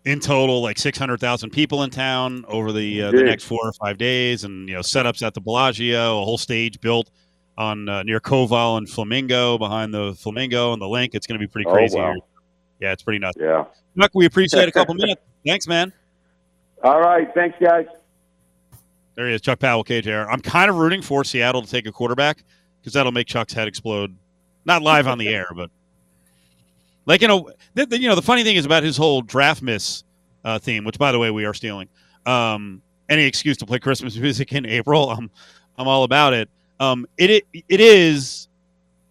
in 0.04 0.20
total 0.20 0.62
like 0.62 0.78
600,000 0.78 1.50
people 1.50 1.82
in 1.82 1.90
town 1.90 2.44
over 2.48 2.72
the 2.72 3.02
uh, 3.02 3.10
the 3.10 3.22
next 3.24 3.44
four 3.44 3.60
or 3.62 3.72
five 3.72 3.98
days, 3.98 4.44
and 4.44 4.68
you 4.68 4.74
know 4.74 4.80
setups 4.80 5.26
at 5.26 5.34
the 5.34 5.40
Bellagio, 5.40 6.22
a 6.22 6.24
whole 6.24 6.38
stage 6.38 6.80
built 6.80 7.10
on 7.58 7.88
uh, 7.88 8.02
near 8.04 8.20
Koval 8.20 8.78
and 8.78 8.88
Flamingo 8.88 9.58
behind 9.58 9.92
the 9.92 10.14
Flamingo 10.14 10.72
and 10.72 10.80
the 10.80 10.86
LINQ. 10.86 11.14
It's 11.14 11.26
going 11.26 11.40
to 11.40 11.44
be 11.44 11.50
pretty 11.50 11.68
crazy. 11.68 11.98
Oh, 11.98 12.02
wow. 12.02 12.14
Yeah, 12.80 12.92
it's 12.92 13.02
pretty 13.02 13.18
nuts. 13.18 13.36
Yeah. 13.38 13.64
Look, 13.96 14.12
we 14.14 14.26
appreciate 14.26 14.68
a 14.68 14.72
couple 14.72 14.94
minutes. 14.98 15.20
Thanks, 15.44 15.66
man. 15.66 15.92
All 16.82 17.00
right. 17.00 17.32
Thanks, 17.34 17.56
guys. 17.60 17.86
There 19.14 19.28
he 19.28 19.34
is, 19.34 19.40
Chuck 19.40 19.58
Powell, 19.58 19.84
KJR. 19.84 20.26
I'm 20.28 20.40
kind 20.40 20.70
of 20.70 20.76
rooting 20.76 21.02
for 21.02 21.22
Seattle 21.22 21.62
to 21.62 21.70
take 21.70 21.86
a 21.86 21.92
quarterback 21.92 22.42
because 22.80 22.94
that'll 22.94 23.12
make 23.12 23.26
Chuck's 23.26 23.52
head 23.52 23.68
explode. 23.68 24.16
Not 24.64 24.82
live 24.82 25.06
on 25.06 25.18
the 25.18 25.28
air, 25.28 25.48
but 25.54 25.70
like 27.04 27.20
you 27.20 27.28
know, 27.28 27.50
the, 27.74 27.86
the, 27.86 28.00
you 28.00 28.08
know, 28.08 28.14
the 28.14 28.22
funny 28.22 28.42
thing 28.42 28.56
is 28.56 28.64
about 28.64 28.82
his 28.82 28.96
whole 28.96 29.22
Draftmas 29.22 30.04
uh, 30.44 30.58
theme, 30.58 30.84
which 30.84 30.98
by 30.98 31.12
the 31.12 31.18
way 31.18 31.30
we 31.30 31.44
are 31.44 31.54
stealing. 31.54 31.88
Um, 32.26 32.80
any 33.08 33.24
excuse 33.24 33.56
to 33.58 33.66
play 33.66 33.78
Christmas 33.78 34.16
music 34.16 34.52
in 34.52 34.64
April, 34.66 35.10
I'm 35.10 35.30
I'm 35.76 35.88
all 35.88 36.04
about 36.04 36.32
it. 36.32 36.48
Um, 36.80 37.06
it, 37.18 37.30
it 37.30 37.64
it 37.68 37.80
is 37.80 38.48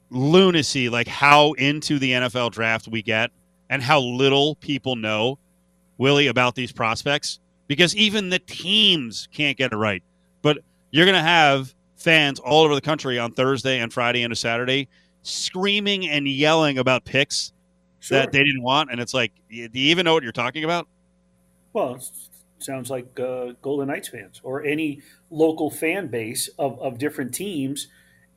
lunacy, 0.10 0.90
like 0.90 1.08
how 1.08 1.54
into 1.54 2.00
the 2.00 2.12
NFL 2.12 2.52
draft 2.52 2.88
we 2.88 3.04
get, 3.04 3.30
and 3.70 3.84
how 3.84 4.00
little 4.00 4.56
people 4.56 4.96
know, 4.96 5.38
Willie, 5.98 6.28
about 6.28 6.56
these 6.56 6.72
prospects 6.72 7.40
because 7.72 7.96
even 7.96 8.28
the 8.28 8.40
teams 8.40 9.30
can't 9.32 9.58
get 9.58 9.72
it 9.72 9.78
right. 9.78 10.04
But 10.42 10.58
you're 10.90 11.06
going 11.06 11.16
to 11.16 11.22
have 11.22 11.74
fans 11.96 12.38
all 12.38 12.66
over 12.66 12.76
the 12.76 12.82
country 12.82 13.18
on 13.18 13.32
Thursday 13.32 13.80
and 13.80 13.94
Friday 13.94 14.24
and 14.24 14.34
a 14.34 14.36
Saturday 14.36 14.90
screaming 15.22 16.06
and 16.10 16.28
yelling 16.28 16.80
about 16.80 17.06
picks 17.06 17.54
sure. 18.02 18.18
that 18.18 18.34
they 18.34 18.40
didn't 18.40 18.62
want. 18.62 18.92
And 18.92 19.00
it's 19.00 19.14
like, 19.14 19.32
do 19.50 19.56
you 19.56 19.70
even 19.72 20.04
know 20.04 20.14
what 20.14 20.22
you're 20.22 20.34
talking 20.34 20.66
about? 20.66 20.86
Well, 21.72 22.04
sounds 22.60 22.90
like 22.90 23.18
uh, 23.18 23.54
Golden 23.62 23.88
Knights 23.88 24.10
fans 24.10 24.42
or 24.44 24.66
any 24.66 25.02
local 25.30 25.72
fan 25.72 26.08
base 26.08 26.50
of, 26.60 26.78
of 26.82 26.98
different 26.98 27.34
teams 27.34 27.88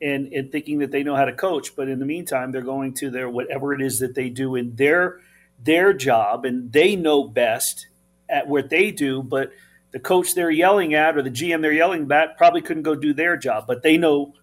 and, 0.01 0.31
and 0.31 0.49
thinking 0.49 0.79
that 0.79 0.91
they 0.91 1.03
know 1.03 1.17
how 1.17 1.25
to 1.25 1.33
coach. 1.33 1.75
But 1.75 1.89
in 1.89 1.99
the 1.99 2.05
meantime, 2.05 2.53
they're 2.53 2.61
going 2.61 2.93
to 2.93 3.09
their 3.09 3.29
whatever 3.29 3.73
it 3.73 3.81
is 3.81 3.99
that 3.99 4.15
they 4.15 4.29
do 4.29 4.55
in 4.55 4.77
their 4.77 5.19
their 5.61 5.91
job 5.91 6.45
and 6.45 6.71
they 6.71 6.95
know 6.95 7.25
best 7.25 7.87
at 8.29 8.47
what 8.47 8.69
they 8.69 8.91
do, 8.91 9.21
but 9.23 9.51
the 9.91 9.99
coach 9.99 10.35
they're 10.35 10.51
yelling 10.51 10.93
at 10.93 11.17
or 11.17 11.21
the 11.21 11.29
GM 11.29 11.61
they're 11.61 11.71
yelling 11.71 12.11
at 12.11 12.37
probably 12.37 12.61
couldn't 12.61 12.83
go 12.83 12.95
do 12.95 13.13
their 13.13 13.37
job, 13.37 13.65
but 13.67 13.83
they 13.83 13.97
know 13.97 14.33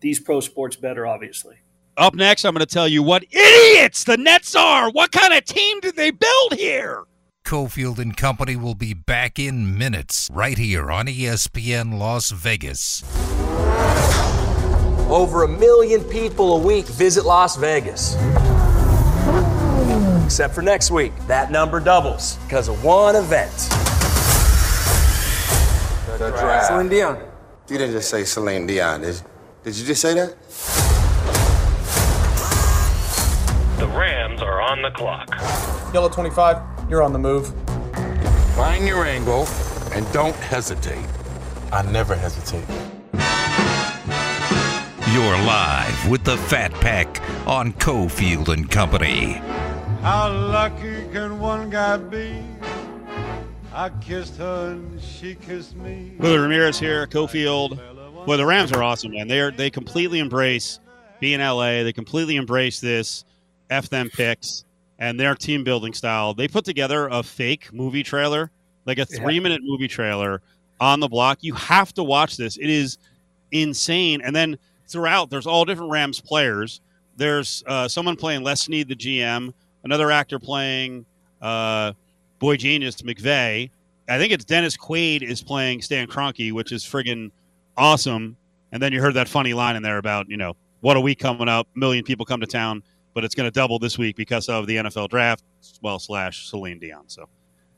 these 0.00 0.20
pro 0.20 0.40
sports 0.40 0.76
better, 0.76 1.06
obviously. 1.06 1.56
Up 1.96 2.14
next, 2.14 2.44
I'm 2.44 2.54
going 2.54 2.64
to 2.64 2.72
tell 2.72 2.88
you 2.88 3.02
what 3.02 3.24
idiots 3.30 4.04
the 4.04 4.16
Nets 4.16 4.54
are. 4.54 4.90
What 4.90 5.12
kind 5.12 5.34
of 5.34 5.44
team 5.44 5.80
did 5.80 5.96
they 5.96 6.10
build 6.10 6.54
here? 6.54 7.04
Cofield 7.44 7.98
and 7.98 8.16
Company 8.16 8.56
will 8.56 8.74
be 8.74 8.94
back 8.94 9.38
in 9.38 9.76
minutes 9.76 10.28
right 10.32 10.56
here 10.56 10.90
on 10.90 11.06
ESPN 11.06 11.98
Las 11.98 12.30
Vegas. 12.30 13.02
Over 15.10 15.42
a 15.42 15.48
million 15.48 16.04
people 16.04 16.56
a 16.56 16.58
week 16.64 16.86
visit 16.86 17.24
Las 17.24 17.56
Vegas. 17.56 18.14
Except 20.30 20.54
for 20.54 20.62
next 20.62 20.92
week. 20.92 21.12
That 21.26 21.50
number 21.50 21.80
doubles 21.80 22.36
because 22.44 22.68
of 22.68 22.84
one 22.84 23.16
event. 23.16 23.50
The 26.20 26.30
draft. 26.30 26.68
Celine 26.68 26.88
Dion. 26.88 27.18
You 27.68 27.78
didn't 27.78 27.94
just 27.94 28.10
say 28.10 28.22
Celine 28.22 28.64
Dion, 28.64 29.00
did 29.00 29.16
you? 29.16 29.20
Did 29.64 29.76
you 29.76 29.86
just 29.86 30.00
say 30.00 30.14
that? 30.14 30.36
The 33.80 33.88
Rams 33.88 34.40
are 34.40 34.60
on 34.60 34.82
the 34.82 34.92
clock. 34.92 35.28
Yellow 35.92 36.08
25, 36.08 36.88
you're 36.88 37.02
on 37.02 37.12
the 37.12 37.18
move. 37.18 37.52
Find 38.54 38.86
your 38.86 39.04
angle 39.04 39.48
and 39.94 40.06
don't 40.12 40.36
hesitate. 40.36 41.04
I 41.72 41.82
never 41.90 42.14
hesitate. 42.14 42.68
You're 45.12 45.38
live 45.44 46.08
with 46.08 46.22
the 46.22 46.36
Fat 46.36 46.72
Pack 46.74 47.20
on 47.48 47.72
Cofield 47.72 48.46
and 48.46 48.70
Company. 48.70 49.42
How 50.02 50.32
lucky 50.32 51.06
can 51.12 51.38
one 51.38 51.68
guy 51.68 51.98
be? 51.98 52.42
I 53.74 53.90
kissed 54.00 54.36
her 54.38 54.70
and 54.70 54.98
she 55.00 55.34
kissed 55.34 55.76
me. 55.76 56.14
Willie 56.18 56.38
Ramirez 56.38 56.78
here, 56.78 57.06
Cofield. 57.06 57.78
Well, 58.26 58.38
the 58.38 58.46
Rams 58.46 58.72
are 58.72 58.82
awesome, 58.82 59.12
man. 59.12 59.28
They 59.28 59.40
are 59.40 59.50
they 59.50 59.68
completely 59.68 60.18
embrace 60.18 60.80
being 61.20 61.40
in 61.40 61.46
LA. 61.46 61.82
They 61.82 61.92
completely 61.92 62.36
embrace 62.36 62.80
this 62.80 63.26
f 63.68 63.90
them 63.90 64.08
picks 64.08 64.64
and 64.98 65.20
their 65.20 65.34
team 65.34 65.64
building 65.64 65.92
style. 65.92 66.32
They 66.32 66.48
put 66.48 66.64
together 66.64 67.08
a 67.08 67.22
fake 67.22 67.70
movie 67.70 68.02
trailer, 68.02 68.50
like 68.86 68.98
a 68.98 69.04
three 69.04 69.38
minute 69.38 69.60
movie 69.62 69.88
trailer 69.88 70.40
on 70.80 71.00
the 71.00 71.08
block. 71.08 71.38
You 71.42 71.52
have 71.54 71.92
to 71.94 72.02
watch 72.02 72.38
this. 72.38 72.56
It 72.56 72.70
is 72.70 72.96
insane. 73.52 74.22
And 74.22 74.34
then 74.34 74.58
throughout, 74.88 75.28
there's 75.28 75.46
all 75.46 75.66
different 75.66 75.90
Rams 75.90 76.22
players. 76.22 76.80
There's 77.16 77.62
uh, 77.66 77.86
someone 77.86 78.16
playing 78.16 78.44
Les 78.44 78.62
Snead, 78.62 78.88
the 78.88 78.96
GM, 78.96 79.52
another 79.84 80.10
actor 80.10 80.38
playing 80.38 81.04
uh, 81.42 81.92
Boy 82.38 82.56
Genius 82.56 82.96
McVay. 83.02 83.70
I 84.08 84.18
think 84.18 84.32
it's 84.32 84.44
Dennis 84.44 84.76
Quaid 84.76 85.22
is 85.22 85.42
playing 85.42 85.82
Stan 85.82 86.08
Kroenke, 86.08 86.52
which 86.52 86.72
is 86.72 86.84
friggin' 86.84 87.30
awesome. 87.76 88.36
And 88.72 88.82
then 88.82 88.92
you 88.92 89.00
heard 89.00 89.14
that 89.14 89.28
funny 89.28 89.54
line 89.54 89.76
in 89.76 89.82
there 89.82 89.98
about, 89.98 90.28
you 90.28 90.36
know, 90.36 90.54
what 90.80 90.96
a 90.96 91.00
week 91.00 91.18
coming 91.18 91.48
up, 91.48 91.68
million 91.74 92.04
people 92.04 92.24
come 92.26 92.40
to 92.40 92.46
town, 92.46 92.82
but 93.14 93.24
it's 93.24 93.34
going 93.34 93.46
to 93.46 93.50
double 93.50 93.78
this 93.78 93.98
week 93.98 94.16
because 94.16 94.48
of 94.48 94.66
the 94.66 94.76
NFL 94.76 95.08
draft, 95.10 95.44
well, 95.82 95.98
slash 95.98 96.48
Celine 96.48 96.78
Dion. 96.78 97.04
So 97.06 97.28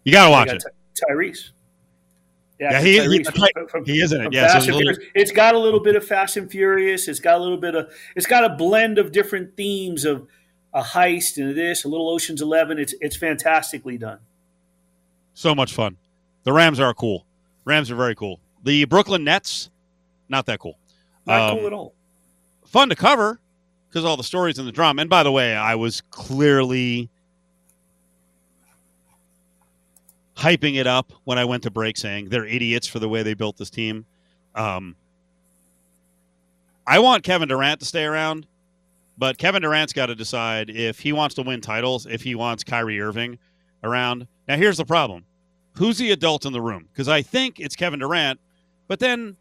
you 0.04 0.12
got 0.12 0.26
to 0.26 0.30
watch 0.30 0.48
They 0.48 0.54
it. 0.56 0.64
Ty- 0.94 1.12
Tyrese. 1.12 1.50
Yeah, 2.60 2.80
he- 2.80 2.98
Tyrese 2.98 3.34
he- 3.34 3.42
right. 3.42 3.70
from- 3.70 3.84
He 3.84 4.00
is 4.00 4.12
in 4.12 4.20
it, 4.20 4.32
yeah, 4.32 4.46
so 4.46 4.52
Fast 4.54 4.68
and 4.68 4.76
little- 4.76 5.02
it's 5.14 5.32
got 5.32 5.54
a 5.54 5.58
little 5.58 5.80
bit 5.80 5.96
of 5.96 6.06
Fast 6.06 6.36
and 6.36 6.50
Furious. 6.50 7.08
It's 7.08 7.18
got 7.20 7.38
a 7.38 7.42
little 7.42 7.56
bit 7.58 7.74
of. 7.74 7.92
It's 8.14 8.26
got 8.26 8.44
a 8.44 8.50
blend 8.50 8.98
of 8.98 9.10
different 9.12 9.56
themes 9.56 10.04
of 10.04 10.28
a 10.74 10.82
heist 10.82 11.36
and 11.36 11.56
this, 11.56 11.84
a 11.84 11.88
little 11.88 12.08
Ocean's 12.08 12.42
Eleven. 12.42 12.78
It's 12.78 12.94
it's 13.00 13.16
fantastically 13.16 13.98
done. 13.98 14.18
So 15.34 15.54
much 15.54 15.72
fun. 15.72 15.96
The 16.44 16.52
Rams 16.52 16.80
are 16.80 16.92
cool. 16.94 17.24
Rams 17.64 17.90
are 17.90 17.94
very 17.96 18.14
cool. 18.14 18.40
The 18.64 18.84
Brooklyn 18.84 19.24
Nets, 19.24 19.70
not 20.28 20.46
that 20.46 20.58
cool. 20.58 20.78
Not 21.26 21.50
Um, 21.52 21.58
cool 21.58 21.66
at 21.66 21.72
all. 21.72 21.94
Fun 22.66 22.88
to 22.88 22.96
cover 22.96 23.40
because 23.88 24.04
all 24.04 24.16
the 24.16 24.24
stories 24.24 24.58
and 24.58 24.66
the 24.66 24.72
drama. 24.72 25.02
And 25.02 25.10
by 25.10 25.22
the 25.22 25.32
way, 25.32 25.54
I 25.54 25.74
was 25.74 26.00
clearly 26.10 27.10
hyping 30.36 30.76
it 30.76 30.86
up 30.86 31.12
when 31.24 31.38
I 31.38 31.44
went 31.44 31.62
to 31.64 31.70
break, 31.70 31.96
saying 31.96 32.28
they're 32.30 32.46
idiots 32.46 32.86
for 32.86 32.98
the 32.98 33.08
way 33.08 33.22
they 33.22 33.34
built 33.34 33.56
this 33.58 33.70
team. 33.70 34.06
Um, 34.54 34.96
I 36.86 36.98
want 36.98 37.22
Kevin 37.22 37.48
Durant 37.48 37.80
to 37.80 37.86
stay 37.86 38.04
around, 38.04 38.46
but 39.18 39.38
Kevin 39.38 39.62
Durant's 39.62 39.92
got 39.92 40.06
to 40.06 40.14
decide 40.14 40.70
if 40.70 40.98
he 40.98 41.12
wants 41.12 41.34
to 41.36 41.42
win 41.42 41.60
titles, 41.60 42.06
if 42.06 42.22
he 42.22 42.34
wants 42.34 42.64
Kyrie 42.64 43.00
Irving 43.00 43.38
around. 43.84 44.26
Now, 44.48 44.56
here's 44.56 44.76
the 44.76 44.84
problem 44.84 45.24
who's 45.76 45.98
the 45.98 46.10
adult 46.12 46.44
in 46.44 46.52
the 46.52 46.60
room? 46.60 46.88
Because 46.92 47.08
I 47.08 47.22
think 47.22 47.58
it's 47.58 47.76
Kevin 47.76 48.00
Durant, 48.00 48.40
but 48.88 48.98
then, 48.98 49.36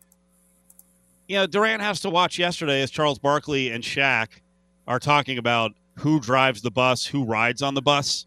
you 1.28 1.38
know, 1.38 1.48
Durant 1.48 1.82
has 1.82 2.02
to 2.02 2.10
watch 2.10 2.40
yesterday 2.40 2.82
as 2.82 2.92
Charles 2.92 3.20
Barkley 3.20 3.70
and 3.70 3.84
Shaq 3.84 4.28
are 4.88 5.00
talking 5.00 5.38
about 5.38 5.72
who 5.96 6.20
drives 6.20 6.62
the 6.62 6.72
bus, 6.72 7.06
who 7.06 7.24
rides 7.24 7.62
on 7.62 7.74
the 7.74 7.82
bus, 7.82 8.26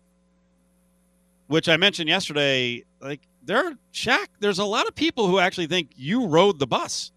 which 1.46 1.68
I 1.68 1.76
mentioned 1.76 2.09
yesterday. 2.09 2.85
Like, 3.00 3.20
there, 3.42 3.74
Shaq, 3.92 4.26
there's 4.40 4.59
a 4.59 4.64
lot 4.64 4.87
of 4.87 4.94
people 4.94 5.26
who 5.26 5.38
actually 5.38 5.66
think 5.66 5.90
you 5.96 6.26
rode 6.26 6.59
the 6.59 6.66
bus. 6.66 7.11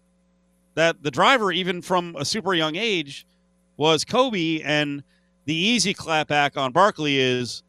That 0.74 1.02
the 1.02 1.10
driver, 1.10 1.50
even 1.50 1.82
from 1.82 2.14
a 2.16 2.24
super 2.24 2.54
young 2.54 2.76
age, 2.76 3.26
was 3.78 4.04
Kobe. 4.04 4.60
And 4.60 5.02
the 5.46 5.54
easy 5.54 5.94
clapback 5.94 6.58
on 6.58 6.72
Barkley 6.72 7.18
is 7.18 7.62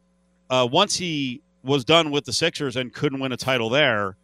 uh, 0.50 0.68
once 0.70 0.94
he 0.94 1.40
was 1.62 1.84
done 1.86 2.10
with 2.10 2.26
the 2.26 2.32
Sixers 2.32 2.76
and 2.76 2.92
couldn't 2.92 3.20
win 3.20 3.32
a 3.32 3.36
title 3.38 3.70
there, 3.70 4.16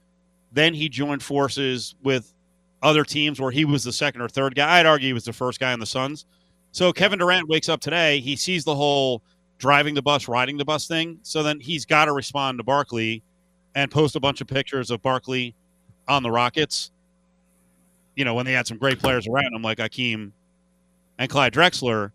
then 0.53 0.75
he 0.75 0.91
joined 0.91 1.23
forces 1.23 1.95
with 2.03 2.35
other 2.83 3.05
teams 3.05 3.41
where 3.41 3.51
he 3.51 3.65
was 3.65 3.85
the 3.85 3.93
second 3.93 4.21
or 4.21 4.29
third 4.29 4.55
guy. 4.55 4.79
I'd 4.79 4.87
argue 4.87 5.09
he 5.09 5.13
was 5.15 5.25
the 5.25 5.33
first 5.33 5.59
guy 5.59 5.73
on 5.73 5.81
the 5.81 5.87
Suns. 5.87 6.27
So 6.73 6.93
Kevin 6.93 7.19
Durant 7.19 7.49
wakes 7.49 7.71
up 7.71 7.81
today, 7.81 8.21
he 8.21 8.37
sees 8.37 8.65
the 8.65 8.75
whole 8.75 9.23
driving 9.59 9.95
the 9.95 10.03
bus, 10.03 10.29
riding 10.29 10.59
the 10.59 10.65
bus 10.65 10.87
thing. 10.87 11.19
So 11.23 11.43
then 11.43 11.59
he's 11.59 11.87
got 11.87 12.05
to 12.05 12.13
respond 12.13 12.59
to 12.59 12.65
Barkley 12.65 13.23
and 13.75 13.91
post 13.91 14.17
a 14.17 14.21
bunch 14.21 14.41
of 14.41 14.47
pictures 14.47 14.91
of 14.91 15.01
Barkley 15.03 15.55
on 16.09 16.23
the 16.23 16.31
Rockets. 16.31 16.91
You 18.15 18.25
know, 18.25 18.35
when 18.35 18.47
they 18.47 18.53
had 18.53 18.67
some 18.67 18.79
great 18.79 18.99
players 18.99 19.27
around 19.27 19.55
him 19.55 19.63
like 19.63 19.79
Akeem 19.79 20.33
and 21.19 21.31
Clyde 21.31 21.53
Drexler. 21.53 22.13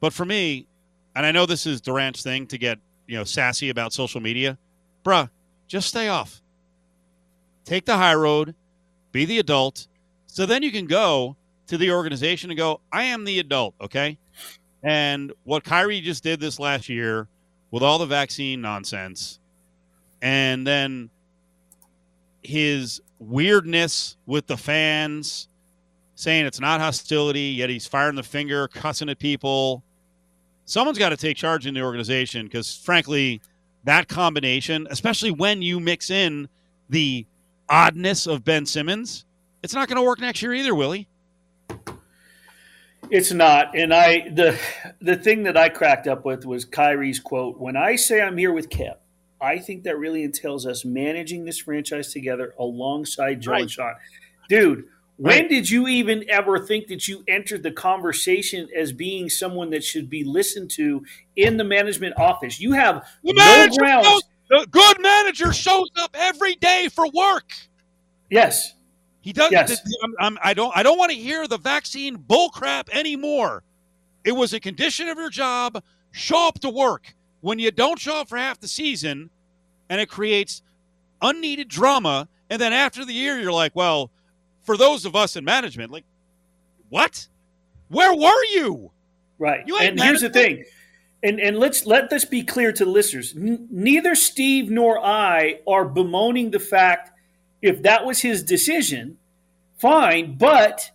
But 0.00 0.12
for 0.12 0.24
me, 0.24 0.66
and 1.14 1.26
I 1.26 1.32
know 1.32 1.46
this 1.46 1.66
is 1.66 1.80
Durant's 1.80 2.22
thing 2.22 2.46
to 2.48 2.58
get, 2.58 2.78
you 3.06 3.16
know, 3.16 3.24
sassy 3.24 3.70
about 3.70 3.92
social 3.92 4.20
media, 4.20 4.58
bruh, 5.04 5.28
just 5.66 5.88
stay 5.88 6.08
off. 6.08 6.40
Take 7.64 7.84
the 7.84 7.96
high 7.96 8.14
road, 8.14 8.54
be 9.12 9.24
the 9.24 9.38
adult. 9.38 9.86
So 10.26 10.46
then 10.46 10.62
you 10.62 10.72
can 10.72 10.86
go 10.86 11.36
to 11.66 11.76
the 11.76 11.90
organization 11.92 12.50
and 12.50 12.58
go, 12.58 12.80
I 12.92 13.04
am 13.04 13.24
the 13.24 13.38
adult, 13.38 13.74
okay? 13.80 14.18
And 14.82 15.32
what 15.44 15.64
Kyrie 15.64 16.00
just 16.00 16.22
did 16.22 16.40
this 16.40 16.58
last 16.58 16.88
year 16.88 17.28
with 17.70 17.82
all 17.82 17.98
the 17.98 18.06
vaccine 18.06 18.60
nonsense, 18.60 19.38
and 20.22 20.66
then 20.66 21.10
his 22.42 23.00
weirdness 23.18 24.16
with 24.26 24.46
the 24.46 24.56
fans 24.56 25.48
saying 26.20 26.46
it's 26.46 26.60
not 26.60 26.80
hostility, 26.80 27.40
yet 27.40 27.70
he's 27.70 27.86
firing 27.86 28.14
the 28.16 28.22
finger, 28.22 28.68
cussing 28.68 29.08
at 29.08 29.18
people. 29.18 29.82
Someone's 30.66 30.98
got 30.98 31.08
to 31.08 31.16
take 31.16 31.36
charge 31.36 31.66
in 31.66 31.74
the 31.74 31.82
organization 31.82 32.46
because, 32.46 32.76
frankly, 32.76 33.40
that 33.84 34.06
combination, 34.08 34.86
especially 34.90 35.30
when 35.30 35.62
you 35.62 35.80
mix 35.80 36.10
in 36.10 36.48
the 36.90 37.26
oddness 37.68 38.26
of 38.26 38.44
Ben 38.44 38.66
Simmons, 38.66 39.24
it's 39.62 39.74
not 39.74 39.88
going 39.88 39.96
to 39.96 40.02
work 40.02 40.20
next 40.20 40.42
year 40.42 40.52
either, 40.54 40.74
Willie. 40.74 41.08
It's 43.10 43.32
not, 43.32 43.74
and 43.76 43.92
I 43.92 44.28
the 44.28 44.58
the 45.00 45.16
thing 45.16 45.42
that 45.44 45.56
I 45.56 45.68
cracked 45.68 46.06
up 46.06 46.24
with 46.24 46.44
was 46.44 46.64
Kyrie's 46.64 47.18
quote. 47.18 47.58
When 47.58 47.76
I 47.76 47.96
say 47.96 48.20
I'm 48.20 48.36
here 48.36 48.52
with 48.52 48.68
Kev, 48.68 48.96
I 49.40 49.58
think 49.58 49.82
that 49.84 49.98
really 49.98 50.22
entails 50.22 50.66
us 50.66 50.84
managing 50.84 51.44
this 51.44 51.58
franchise 51.58 52.12
together 52.12 52.54
alongside 52.58 53.40
Joe 53.40 53.52
Right. 53.52 53.62
and 53.62 53.70
Sean. 53.70 53.94
Dude, 54.48 54.84
when 55.20 55.48
did 55.48 55.68
you 55.68 55.86
even 55.88 56.24
ever 56.30 56.58
think 56.58 56.86
that 56.88 57.06
you 57.08 57.22
entered 57.28 57.62
the 57.62 57.70
conversation 57.72 58.68
as 58.76 58.92
being 58.92 59.28
someone 59.28 59.70
that 59.70 59.84
should 59.84 60.08
be 60.08 60.24
listened 60.24 60.70
to 60.72 61.04
in 61.36 61.56
the 61.56 61.64
management 61.64 62.14
office? 62.18 62.60
You 62.60 62.72
have 62.72 63.06
The 63.22 63.32
no 63.34 63.68
grounds. 63.78 64.06
shows- 64.06 64.22
the 64.48 64.66
good 64.70 65.00
manager 65.00 65.52
shows 65.52 65.88
up 66.00 66.16
every 66.18 66.56
day 66.56 66.88
for 66.92 67.06
work. 67.08 67.52
Yes, 68.30 68.74
He 69.20 69.32
does. 69.32 69.52
Yes. 69.52 69.80
I'm, 70.02 70.14
I'm, 70.18 70.38
I 70.42 70.54
don't. 70.54 70.76
I 70.76 70.82
don't 70.82 70.98
want 70.98 71.12
to 71.12 71.16
hear 71.16 71.46
the 71.46 71.58
vaccine 71.58 72.16
bullcrap 72.16 72.88
anymore. 72.90 73.62
It 74.24 74.32
was 74.32 74.52
a 74.54 74.58
condition 74.60 75.08
of 75.08 75.18
your 75.18 75.30
job. 75.30 75.82
Show 76.10 76.48
up 76.48 76.58
to 76.60 76.70
work. 76.70 77.14
When 77.42 77.58
you 77.58 77.70
don't 77.70 77.98
show 77.98 78.16
up 78.22 78.28
for 78.28 78.38
half 78.38 78.58
the 78.60 78.66
season, 78.68 79.30
and 79.88 80.00
it 80.00 80.08
creates 80.08 80.62
unneeded 81.22 81.68
drama, 81.68 82.26
and 82.48 82.60
then 82.60 82.72
after 82.72 83.04
the 83.04 83.12
year, 83.12 83.38
you're 83.38 83.52
like, 83.52 83.76
well, 83.76 84.10
for 84.70 84.76
those 84.76 85.04
of 85.04 85.16
us 85.16 85.34
in 85.34 85.44
management, 85.44 85.90
like, 85.90 86.04
what? 86.90 87.26
Where 87.88 88.14
were 88.14 88.44
you? 88.52 88.92
Right. 89.36 89.66
You 89.66 89.76
and 89.78 89.98
here's 89.98 90.20
the 90.20 90.30
thing. 90.30 90.62
And 91.24 91.40
and 91.40 91.58
let's 91.58 91.86
let 91.86 92.08
this 92.08 92.24
be 92.24 92.44
clear 92.44 92.70
to 92.70 92.84
the 92.84 92.90
listeners. 92.90 93.34
N- 93.36 93.66
neither 93.68 94.14
Steve 94.14 94.70
nor 94.70 95.04
I 95.04 95.58
are 95.66 95.84
bemoaning 95.84 96.52
the 96.52 96.60
fact 96.60 97.10
if 97.60 97.82
that 97.82 98.06
was 98.06 98.20
his 98.20 98.44
decision, 98.44 99.18
fine, 99.76 100.38
but 100.38 100.92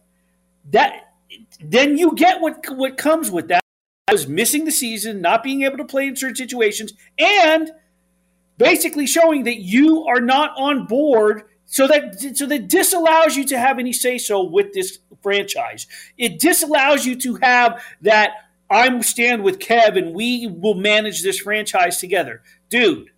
that 0.71 1.13
then 1.59 1.97
you 1.97 2.15
get 2.15 2.39
what 2.39 2.63
what 2.69 2.95
comes 2.95 3.29
with 3.29 3.49
that. 3.49 3.61
I 4.07 4.13
was 4.13 4.25
missing 4.25 4.63
the 4.63 4.71
season, 4.71 5.19
not 5.19 5.43
being 5.43 5.63
able 5.63 5.79
to 5.79 5.85
play 5.85 6.07
in 6.07 6.15
certain 6.15 6.37
situations, 6.37 6.93
and 7.19 7.71
basically 8.57 9.05
showing 9.05 9.43
that 9.43 9.57
you 9.57 10.05
are 10.05 10.21
not 10.21 10.51
on 10.55 10.85
board 10.85 11.43
so 11.75 11.87
that 11.87 12.37
so 12.37 12.45
that 12.45 12.69
disallows 12.69 13.35
you 13.35 13.43
to 13.43 13.59
have 13.59 13.79
any 13.79 13.91
say 13.91 14.17
so 14.17 14.41
with 14.41 14.71
this 14.71 14.99
franchise. 15.21 15.87
It 16.17 16.39
disallows 16.39 17.05
you 17.05 17.17
to 17.17 17.35
have 17.41 17.83
that 17.99 18.31
I'm 18.69 19.03
stand 19.03 19.43
with 19.43 19.59
Kev 19.59 19.97
and 19.97 20.15
we 20.15 20.47
will 20.47 20.75
manage 20.75 21.21
this 21.21 21.37
franchise 21.37 21.99
together. 21.99 22.41
Dude, 22.69 23.09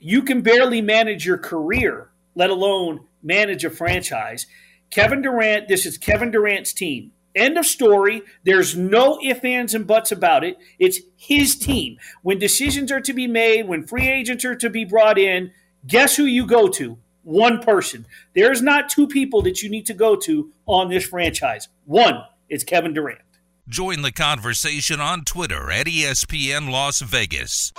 you 0.00 0.22
can 0.22 0.40
barely 0.40 0.82
manage 0.82 1.24
your 1.24 1.38
career, 1.38 2.10
let 2.34 2.50
alone 2.50 3.06
manage 3.22 3.64
a 3.64 3.70
franchise. 3.70 4.48
Kevin 4.90 5.22
Durant, 5.22 5.68
this 5.68 5.86
is 5.86 5.98
Kevin 5.98 6.32
Durant's 6.32 6.72
team. 6.72 7.12
End 7.32 7.56
of 7.56 7.64
story. 7.64 8.22
There's 8.42 8.76
no 8.76 9.20
ifs, 9.22 9.44
ands, 9.44 9.72
and 9.72 9.86
buts 9.86 10.10
about 10.10 10.42
it. 10.42 10.56
It's 10.80 10.98
his 11.16 11.54
team. 11.54 11.98
When 12.22 12.40
decisions 12.40 12.90
are 12.90 13.00
to 13.00 13.12
be 13.12 13.28
made, 13.28 13.68
when 13.68 13.86
free 13.86 14.08
agents 14.08 14.44
are 14.44 14.56
to 14.56 14.68
be 14.68 14.84
brought 14.84 15.16
in, 15.16 15.52
guess 15.86 16.16
who 16.16 16.24
you 16.24 16.44
go 16.44 16.66
to? 16.66 16.98
One 17.24 17.60
person. 17.60 18.06
There's 18.34 18.62
not 18.62 18.88
two 18.88 19.06
people 19.06 19.42
that 19.42 19.62
you 19.62 19.70
need 19.70 19.86
to 19.86 19.94
go 19.94 20.16
to 20.16 20.52
on 20.66 20.90
this 20.90 21.04
franchise. 21.04 21.68
One, 21.84 22.22
it's 22.48 22.64
Kevin 22.64 22.94
Durant. 22.94 23.20
Join 23.68 24.02
the 24.02 24.10
conversation 24.10 25.00
on 25.00 25.24
Twitter 25.24 25.70
at 25.70 25.86
ESPN 25.86 26.70
Las 26.70 27.00
Vegas. 27.00 27.72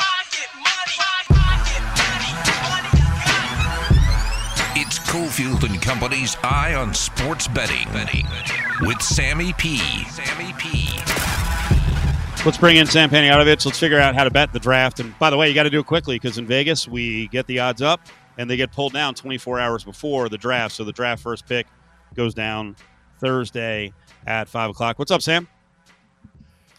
It's 4.75 4.97
Cofield 4.99 5.69
and 5.69 5.81
Company's 5.81 6.37
Eye 6.41 6.73
on 6.73 6.93
Sports 6.93 7.49
Betting 7.49 7.87
with 8.81 9.01
Sammy 9.01 9.51
P. 9.53 9.77
Sammy 10.05 10.53
P. 10.57 10.89
Let's 12.45 12.57
bring 12.57 12.77
in 12.77 12.87
Sam 12.87 13.09
Panayotovich. 13.09 13.65
Let's 13.65 13.79
figure 13.79 13.99
out 13.99 14.15
how 14.15 14.23
to 14.23 14.31
bet 14.31 14.53
the 14.53 14.59
draft. 14.59 14.99
And 14.99 15.17
by 15.19 15.29
the 15.29 15.37
way, 15.37 15.49
you 15.49 15.53
got 15.53 15.63
to 15.63 15.69
do 15.69 15.79
it 15.79 15.85
quickly 15.85 16.15
because 16.15 16.37
in 16.37 16.45
Vegas 16.45 16.87
we 16.87 17.27
get 17.27 17.45
the 17.47 17.59
odds 17.59 17.81
up 17.81 18.01
and 18.37 18.49
they 18.49 18.57
get 18.57 18.71
pulled 18.71 18.93
down 18.93 19.15
24 19.15 19.59
hours 19.59 19.83
before 19.83 20.29
the 20.29 20.37
draft. 20.37 20.75
So 20.75 20.83
the 20.83 20.91
draft 20.91 21.21
first 21.21 21.45
pick 21.45 21.67
goes 22.15 22.33
down 22.33 22.75
Thursday 23.19 23.93
at 24.27 24.47
five 24.47 24.69
o'clock. 24.69 24.99
What's 24.99 25.11
up, 25.11 25.21
Sam? 25.21 25.47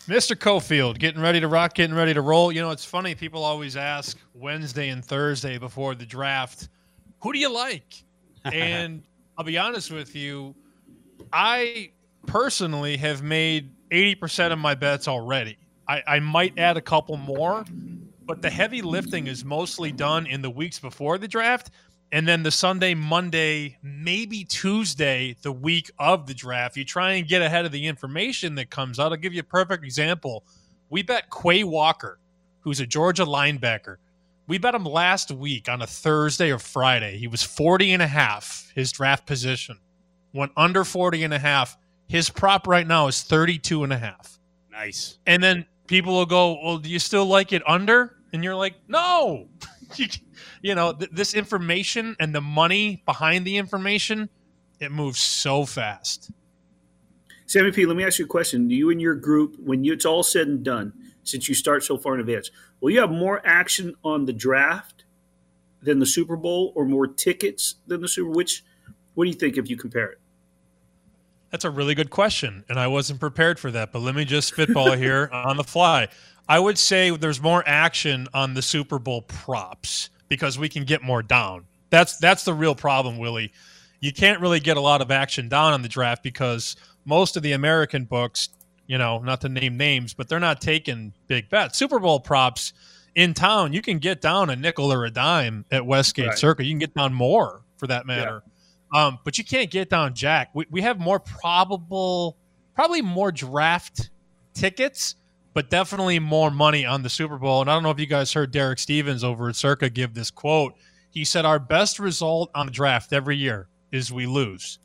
Mr. 0.06 0.36
Cofield, 0.36 0.98
getting 0.98 1.22
ready 1.22 1.40
to 1.40 1.48
rock, 1.48 1.74
getting 1.74 1.96
ready 1.96 2.12
to 2.12 2.20
roll. 2.20 2.52
You 2.52 2.60
know, 2.60 2.70
it's 2.70 2.84
funny. 2.84 3.14
People 3.14 3.42
always 3.42 3.74
ask 3.74 4.18
Wednesday 4.34 4.90
and 4.90 5.02
Thursday 5.02 5.56
before 5.56 5.94
the 5.94 6.04
draft, 6.04 6.68
who 7.22 7.32
do 7.32 7.38
you 7.38 7.52
like? 7.52 8.04
And 8.52 9.02
I'll 9.38 9.44
be 9.44 9.56
honest 9.56 9.90
with 9.90 10.14
you, 10.14 10.54
I 11.32 11.92
personally 12.26 12.98
have 12.98 13.22
made 13.22 13.70
80% 13.90 14.52
of 14.52 14.58
my 14.58 14.74
bets 14.74 15.08
already. 15.08 15.56
I, 15.88 16.02
I 16.06 16.18
might 16.20 16.58
add 16.58 16.76
a 16.76 16.82
couple 16.82 17.16
more, 17.16 17.64
but 18.26 18.42
the 18.42 18.50
heavy 18.50 18.82
lifting 18.82 19.26
is 19.26 19.44
mostly 19.44 19.92
done 19.92 20.26
in 20.26 20.42
the 20.42 20.50
weeks 20.50 20.78
before 20.78 21.18
the 21.18 21.28
draft. 21.28 21.70
And 22.12 22.28
then 22.28 22.42
the 22.42 22.50
Sunday, 22.50 22.94
Monday, 22.94 23.76
maybe 23.82 24.44
Tuesday, 24.44 25.36
the 25.42 25.52
week 25.52 25.90
of 25.98 26.26
the 26.26 26.34
draft, 26.34 26.76
you 26.76 26.84
try 26.84 27.14
and 27.14 27.26
get 27.26 27.42
ahead 27.42 27.64
of 27.64 27.72
the 27.72 27.86
information 27.86 28.54
that 28.54 28.70
comes 28.70 29.00
out. 29.00 29.10
I'll 29.10 29.18
give 29.18 29.34
you 29.34 29.40
a 29.40 29.44
perfect 29.44 29.84
example. 29.84 30.44
We 30.90 31.02
bet 31.02 31.24
Quay 31.30 31.64
Walker, 31.64 32.20
who's 32.60 32.78
a 32.78 32.86
Georgia 32.86 33.24
linebacker. 33.24 33.96
We 34.46 34.58
bet 34.58 34.74
him 34.74 34.84
last 34.84 35.32
week 35.32 35.68
on 35.68 35.82
a 35.82 35.86
Thursday 35.86 36.52
or 36.52 36.58
Friday. 36.58 37.16
He 37.16 37.26
was 37.26 37.42
40 37.42 37.92
and 37.92 38.02
a 38.02 38.06
half, 38.06 38.70
his 38.74 38.92
draft 38.92 39.26
position. 39.26 39.78
Went 40.32 40.52
under 40.56 40.84
40 40.84 41.24
and 41.24 41.34
a 41.34 41.38
half. 41.38 41.76
His 42.06 42.28
prop 42.30 42.66
right 42.66 42.86
now 42.86 43.08
is 43.08 43.22
32 43.22 43.82
and 43.82 43.92
a 43.92 43.98
half. 43.98 44.38
Nice. 44.70 45.18
And 45.26 45.42
then 45.42 45.66
people 45.86 46.14
will 46.14 46.26
go, 46.26 46.58
Well, 46.62 46.78
do 46.78 46.88
you 46.88 46.98
still 46.98 47.26
like 47.26 47.52
it 47.52 47.62
under? 47.68 48.16
And 48.32 48.42
you're 48.42 48.56
like, 48.56 48.74
No. 48.88 49.48
you, 50.62 50.74
know, 50.74 50.92
th- 50.92 51.10
this 51.12 51.34
information 51.34 52.16
and 52.18 52.34
the 52.34 52.40
money 52.40 53.02
behind 53.06 53.46
the 53.46 53.56
information, 53.56 54.28
it 54.80 54.90
moves 54.90 55.20
so 55.20 55.64
fast. 55.64 56.30
Sammy 57.46 57.70
P, 57.70 57.86
let 57.86 57.96
me 57.96 58.04
ask 58.04 58.18
you 58.18 58.24
a 58.24 58.28
question. 58.28 58.68
Do 58.68 58.74
you 58.74 58.90
and 58.90 59.00
your 59.00 59.14
group, 59.14 59.56
when 59.58 59.84
you, 59.84 59.92
it's 59.92 60.06
all 60.06 60.22
said 60.22 60.48
and 60.48 60.64
done, 60.64 60.94
since 61.22 61.48
you 61.48 61.54
start 61.54 61.84
so 61.84 61.96
far 61.98 62.14
in 62.14 62.20
advance, 62.20 62.50
will 62.80 62.90
you 62.90 63.00
have 63.00 63.10
more 63.10 63.40
action 63.44 63.94
on 64.02 64.24
the 64.24 64.32
draft 64.32 65.04
than 65.82 65.98
the 65.98 66.06
Super 66.06 66.36
Bowl 66.36 66.72
or 66.74 66.86
more 66.86 67.06
tickets 67.06 67.76
than 67.86 68.00
the 68.00 68.08
Super 68.08 68.30
Which 68.30 68.64
what 69.14 69.24
do 69.24 69.30
you 69.30 69.36
think 69.36 69.56
if 69.56 69.70
you 69.70 69.76
compare 69.76 70.10
it? 70.10 70.18
That's 71.54 71.64
a 71.64 71.70
really 71.70 71.94
good 71.94 72.10
question, 72.10 72.64
and 72.68 72.80
I 72.80 72.88
wasn't 72.88 73.20
prepared 73.20 73.60
for 73.60 73.70
that. 73.70 73.92
But 73.92 74.00
let 74.00 74.16
me 74.16 74.24
just 74.24 74.48
spitball 74.48 74.90
here 74.96 75.30
on 75.32 75.56
the 75.56 75.62
fly. 75.62 76.08
I 76.48 76.58
would 76.58 76.76
say 76.76 77.10
there's 77.16 77.40
more 77.40 77.62
action 77.64 78.26
on 78.34 78.54
the 78.54 78.60
Super 78.60 78.98
Bowl 78.98 79.22
props 79.22 80.10
because 80.26 80.58
we 80.58 80.68
can 80.68 80.82
get 80.82 81.00
more 81.04 81.22
down. 81.22 81.66
That's 81.90 82.16
that's 82.16 82.42
the 82.42 82.52
real 82.52 82.74
problem, 82.74 83.18
Willie. 83.18 83.52
You 84.00 84.12
can't 84.12 84.40
really 84.40 84.58
get 84.58 84.76
a 84.76 84.80
lot 84.80 85.00
of 85.00 85.12
action 85.12 85.48
down 85.48 85.72
on 85.72 85.82
the 85.82 85.88
draft 85.88 86.24
because 86.24 86.74
most 87.04 87.36
of 87.36 87.44
the 87.44 87.52
American 87.52 88.02
books, 88.02 88.48
you 88.88 88.98
know, 88.98 89.20
not 89.20 89.40
to 89.42 89.48
name 89.48 89.76
names, 89.76 90.12
but 90.12 90.28
they're 90.28 90.40
not 90.40 90.60
taking 90.60 91.12
big 91.28 91.50
bets. 91.50 91.78
Super 91.78 92.00
Bowl 92.00 92.18
props 92.18 92.72
in 93.14 93.32
town, 93.32 93.72
you 93.72 93.80
can 93.80 94.00
get 94.00 94.20
down 94.20 94.50
a 94.50 94.56
nickel 94.56 94.92
or 94.92 95.04
a 95.04 95.10
dime 95.12 95.66
at 95.70 95.86
Westgate 95.86 96.26
Right. 96.30 96.36
Circa. 96.38 96.64
You 96.64 96.72
can 96.72 96.80
get 96.80 96.94
down 96.94 97.14
more 97.14 97.62
for 97.76 97.86
that 97.86 98.06
matter. 98.06 98.42
Um, 98.94 99.18
but 99.24 99.36
you 99.36 99.44
can't 99.44 99.70
get 99.70 99.90
down 99.90 100.14
Jack. 100.14 100.50
We, 100.54 100.66
we 100.70 100.80
have 100.82 101.00
more 101.00 101.18
probable, 101.18 102.38
probably 102.76 103.02
more 103.02 103.32
draft 103.32 104.10
tickets, 104.54 105.16
but 105.52 105.68
definitely 105.68 106.20
more 106.20 106.50
money 106.50 106.86
on 106.86 107.02
the 107.02 107.10
Super 107.10 107.36
Bowl. 107.36 107.60
And 107.60 107.68
I 107.68 107.74
don't 107.74 107.82
know 107.82 107.90
if 107.90 107.98
you 107.98 108.06
guys 108.06 108.32
heard 108.32 108.52
Derek 108.52 108.78
Stevens 108.78 109.24
over 109.24 109.48
at 109.48 109.56
Circa 109.56 109.90
give 109.90 110.14
this 110.14 110.30
quote. 110.30 110.74
He 111.10 111.24
said, 111.24 111.44
Our 111.44 111.58
best 111.58 111.98
result 111.98 112.52
on 112.54 112.66
the 112.66 112.72
draft 112.72 113.12
every 113.12 113.36
year 113.36 113.68
is 113.90 114.12
we 114.12 114.26
lose. 114.26 114.78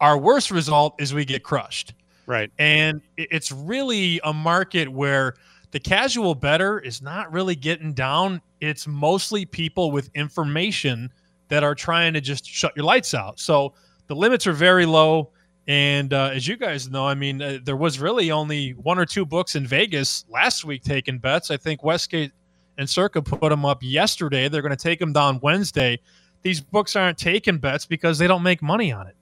Our 0.00 0.16
worst 0.16 0.52
result 0.52 0.94
is 1.00 1.12
we 1.12 1.24
get 1.24 1.42
crushed. 1.42 1.94
Right. 2.26 2.52
And 2.58 3.00
it's 3.16 3.50
really 3.50 4.20
a 4.22 4.32
market 4.32 4.88
where 4.88 5.34
the 5.72 5.80
casual 5.80 6.36
better 6.36 6.78
is 6.78 7.02
not 7.02 7.32
really 7.32 7.56
getting 7.56 7.94
down. 7.94 8.42
It's 8.60 8.86
mostly 8.86 9.44
people 9.44 9.90
with 9.90 10.08
information 10.14 11.10
that 11.48 11.64
are 11.64 11.74
trying 11.74 12.14
to 12.14 12.20
just 12.20 12.46
shut 12.46 12.72
your 12.76 12.84
lights 12.84 13.14
out. 13.14 13.40
So 13.40 13.74
the 14.06 14.14
limits 14.14 14.46
are 14.46 14.52
very 14.52 14.86
low. 14.86 15.30
And 15.66 16.14
uh, 16.14 16.30
as 16.32 16.48
you 16.48 16.56
guys 16.56 16.88
know, 16.88 17.06
I 17.06 17.14
mean, 17.14 17.42
uh, 17.42 17.58
there 17.62 17.76
was 17.76 18.00
really 18.00 18.30
only 18.30 18.70
one 18.70 18.98
or 18.98 19.04
two 19.04 19.26
books 19.26 19.54
in 19.54 19.66
Vegas 19.66 20.24
last 20.30 20.64
week 20.64 20.82
taking 20.82 21.18
bets. 21.18 21.50
I 21.50 21.58
think 21.58 21.84
Westgate 21.84 22.32
and 22.78 22.88
Circa 22.88 23.20
put 23.20 23.50
them 23.50 23.66
up 23.66 23.82
yesterday. 23.82 24.48
They're 24.48 24.62
going 24.62 24.70
to 24.70 24.82
take 24.82 24.98
them 24.98 25.12
down 25.12 25.40
Wednesday. 25.42 26.00
These 26.42 26.60
books 26.60 26.96
aren't 26.96 27.18
taking 27.18 27.58
bets 27.58 27.84
because 27.84 28.18
they 28.18 28.26
don't 28.26 28.42
make 28.42 28.62
money 28.62 28.92
on 28.92 29.08
it. 29.08 29.16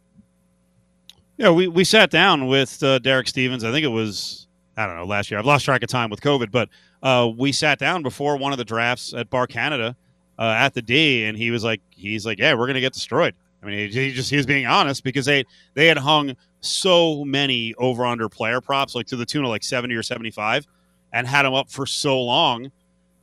Yeah, 1.36 1.50
we, 1.50 1.66
we 1.66 1.82
sat 1.82 2.10
down 2.10 2.46
with 2.46 2.82
uh, 2.82 2.98
Derek 3.00 3.26
Stevens. 3.26 3.64
I 3.64 3.72
think 3.72 3.84
it 3.84 3.88
was, 3.88 4.46
I 4.76 4.86
don't 4.86 4.96
know, 4.96 5.04
last 5.04 5.30
year. 5.30 5.40
I've 5.40 5.46
lost 5.46 5.64
track 5.64 5.82
of 5.82 5.88
time 5.88 6.10
with 6.10 6.20
COVID, 6.20 6.50
but 6.50 6.68
uh, 7.02 7.28
we 7.36 7.50
sat 7.52 7.78
down 7.78 8.02
before 8.02 8.36
one 8.36 8.52
of 8.52 8.58
the 8.58 8.64
drafts 8.64 9.12
at 9.12 9.30
Bar 9.30 9.46
Canada 9.46 9.96
uh, 10.38 10.55
at 10.57 10.75
the 10.75 10.83
D, 10.83 11.25
and 11.25 11.37
he 11.37 11.51
was 11.51 11.64
like, 11.64 11.81
he's 11.90 12.27
like, 12.27 12.38
yeah, 12.38 12.55
we're 12.55 12.66
to 12.72 12.81
get 12.81 12.92
destroyed. 12.92 13.35
I 13.62 13.66
mean, 13.66 13.90
he, 13.90 14.09
he 14.09 14.12
just 14.12 14.31
he 14.31 14.37
was 14.37 14.46
being 14.46 14.66
honest 14.66 15.03
because 15.03 15.27
they 15.27 15.44
they 15.75 15.87
had 15.87 15.99
hung 15.99 16.37
so 16.61 17.25
many 17.25 17.75
over 17.75 18.05
under 18.07 18.29
player 18.29 18.61
props, 18.61 18.94
like 18.94 19.07
to 19.07 19.16
the 19.16 19.27
tune 19.27 19.44
of 19.44 19.51
like 19.51 19.64
seventy 19.64 19.94
or 19.94 20.03
seventy 20.03 20.31
five, 20.31 20.66
and 21.12 21.27
had 21.27 21.44
them 21.44 21.55
up 21.55 21.70
for 21.70 21.87
so 21.87 22.20
long 22.20 22.70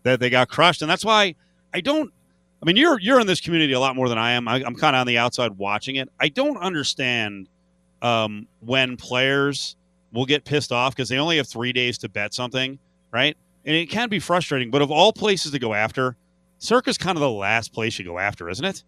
that 0.03 0.19
they 0.19 0.29
got 0.29 0.49
crushed. 0.49 0.81
And 0.81 0.89
that's 0.89 1.05
why 1.05 1.35
I 1.73 1.81
don't. 1.81 2.11
I 2.61 2.65
mean, 2.65 2.77
you're 2.77 2.99
you're 2.99 3.19
in 3.19 3.27
this 3.27 3.41
community 3.41 3.73
a 3.73 3.79
lot 3.79 3.95
more 3.95 4.09
than 4.09 4.17
I 4.17 4.31
am. 4.31 4.47
I, 4.47 4.63
I'm 4.63 4.75
kind 4.75 4.95
of 4.95 5.01
on 5.01 5.07
the 5.07 5.17
outside 5.17 5.57
watching 5.57 5.97
it. 5.97 6.09
I 6.19 6.29
don't 6.29 6.57
understand 6.57 7.47
um, 8.01 8.47
when 8.59 8.97
players 8.97 9.75
will 10.11 10.25
get 10.25 10.45
pissed 10.45 10.71
off 10.71 10.95
because 10.95 11.09
they 11.09 11.17
only 11.17 11.37
have 11.37 11.47
three 11.47 11.73
days 11.73 11.97
to 11.99 12.09
bet 12.09 12.33
something, 12.33 12.79
right? 13.11 13.35
And 13.65 13.75
it 13.75 13.89
can 13.89 14.09
be 14.09 14.19
frustrating. 14.19 14.71
But 14.71 14.81
of 14.81 14.91
all 14.91 15.11
places 15.11 15.51
to 15.53 15.59
go 15.59 15.73
after, 15.73 16.15
Circa's 16.63 16.97
kind 16.97 17.17
of 17.17 17.21
the 17.21 17.29
last 17.29 17.73
place 17.73 17.99
you 17.99 18.05
go 18.05 18.17
after, 18.19 18.49
isn't 18.49 18.63
it? 18.63 18.83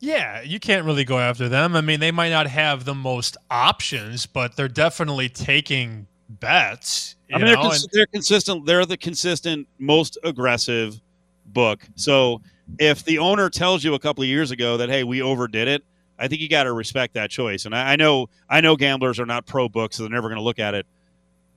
Yeah, 0.00 0.42
you 0.42 0.60
can't 0.60 0.86
really 0.86 1.04
go 1.04 1.18
after 1.18 1.48
them. 1.48 1.74
I 1.74 1.80
mean, 1.80 1.98
they 1.98 2.12
might 2.12 2.28
not 2.28 2.46
have 2.46 2.84
the 2.84 2.94
most 2.94 3.36
options, 3.50 4.26
but 4.26 4.54
they're 4.54 4.68
definitely 4.68 5.28
taking 5.28 6.06
bets. 6.28 7.16
I 7.32 7.38
mean, 7.38 7.46
they're, 7.46 7.56
cons- 7.56 7.82
and- 7.82 7.90
they're 7.92 8.06
consistent. 8.06 8.66
They're 8.66 8.86
the 8.86 8.96
consistent, 8.96 9.66
most 9.80 10.16
aggressive 10.22 11.00
book. 11.46 11.84
So 11.96 12.40
if 12.78 13.04
the 13.04 13.18
owner 13.18 13.50
tells 13.50 13.82
you 13.82 13.94
a 13.94 13.98
couple 13.98 14.22
of 14.22 14.28
years 14.28 14.52
ago 14.52 14.76
that 14.76 14.88
hey, 14.88 15.02
we 15.02 15.20
overdid 15.20 15.66
it, 15.66 15.82
I 16.20 16.28
think 16.28 16.40
you 16.40 16.48
got 16.48 16.64
to 16.64 16.72
respect 16.72 17.14
that 17.14 17.30
choice. 17.30 17.64
And 17.64 17.74
I, 17.74 17.94
I 17.94 17.96
know, 17.96 18.28
I 18.48 18.60
know, 18.60 18.76
gamblers 18.76 19.18
are 19.18 19.26
not 19.26 19.46
pro 19.46 19.68
books, 19.68 19.96
so 19.96 20.04
they're 20.04 20.10
never 20.10 20.28
going 20.28 20.38
to 20.38 20.44
look 20.44 20.60
at 20.60 20.74
it 20.74 20.86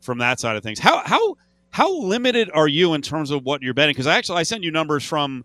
from 0.01 0.17
that 0.17 0.39
side 0.39 0.55
of 0.55 0.63
things. 0.63 0.79
How 0.79 1.03
how 1.05 1.35
how 1.71 1.97
limited 1.99 2.51
are 2.53 2.67
you 2.67 2.93
in 2.93 3.01
terms 3.01 3.31
of 3.31 3.43
what 3.43 3.61
you're 3.61 3.73
betting? 3.73 3.91
Because 3.91 4.07
I 4.07 4.17
actually 4.17 4.39
I 4.39 4.43
sent 4.43 4.63
you 4.63 4.71
numbers 4.71 5.03
from 5.03 5.43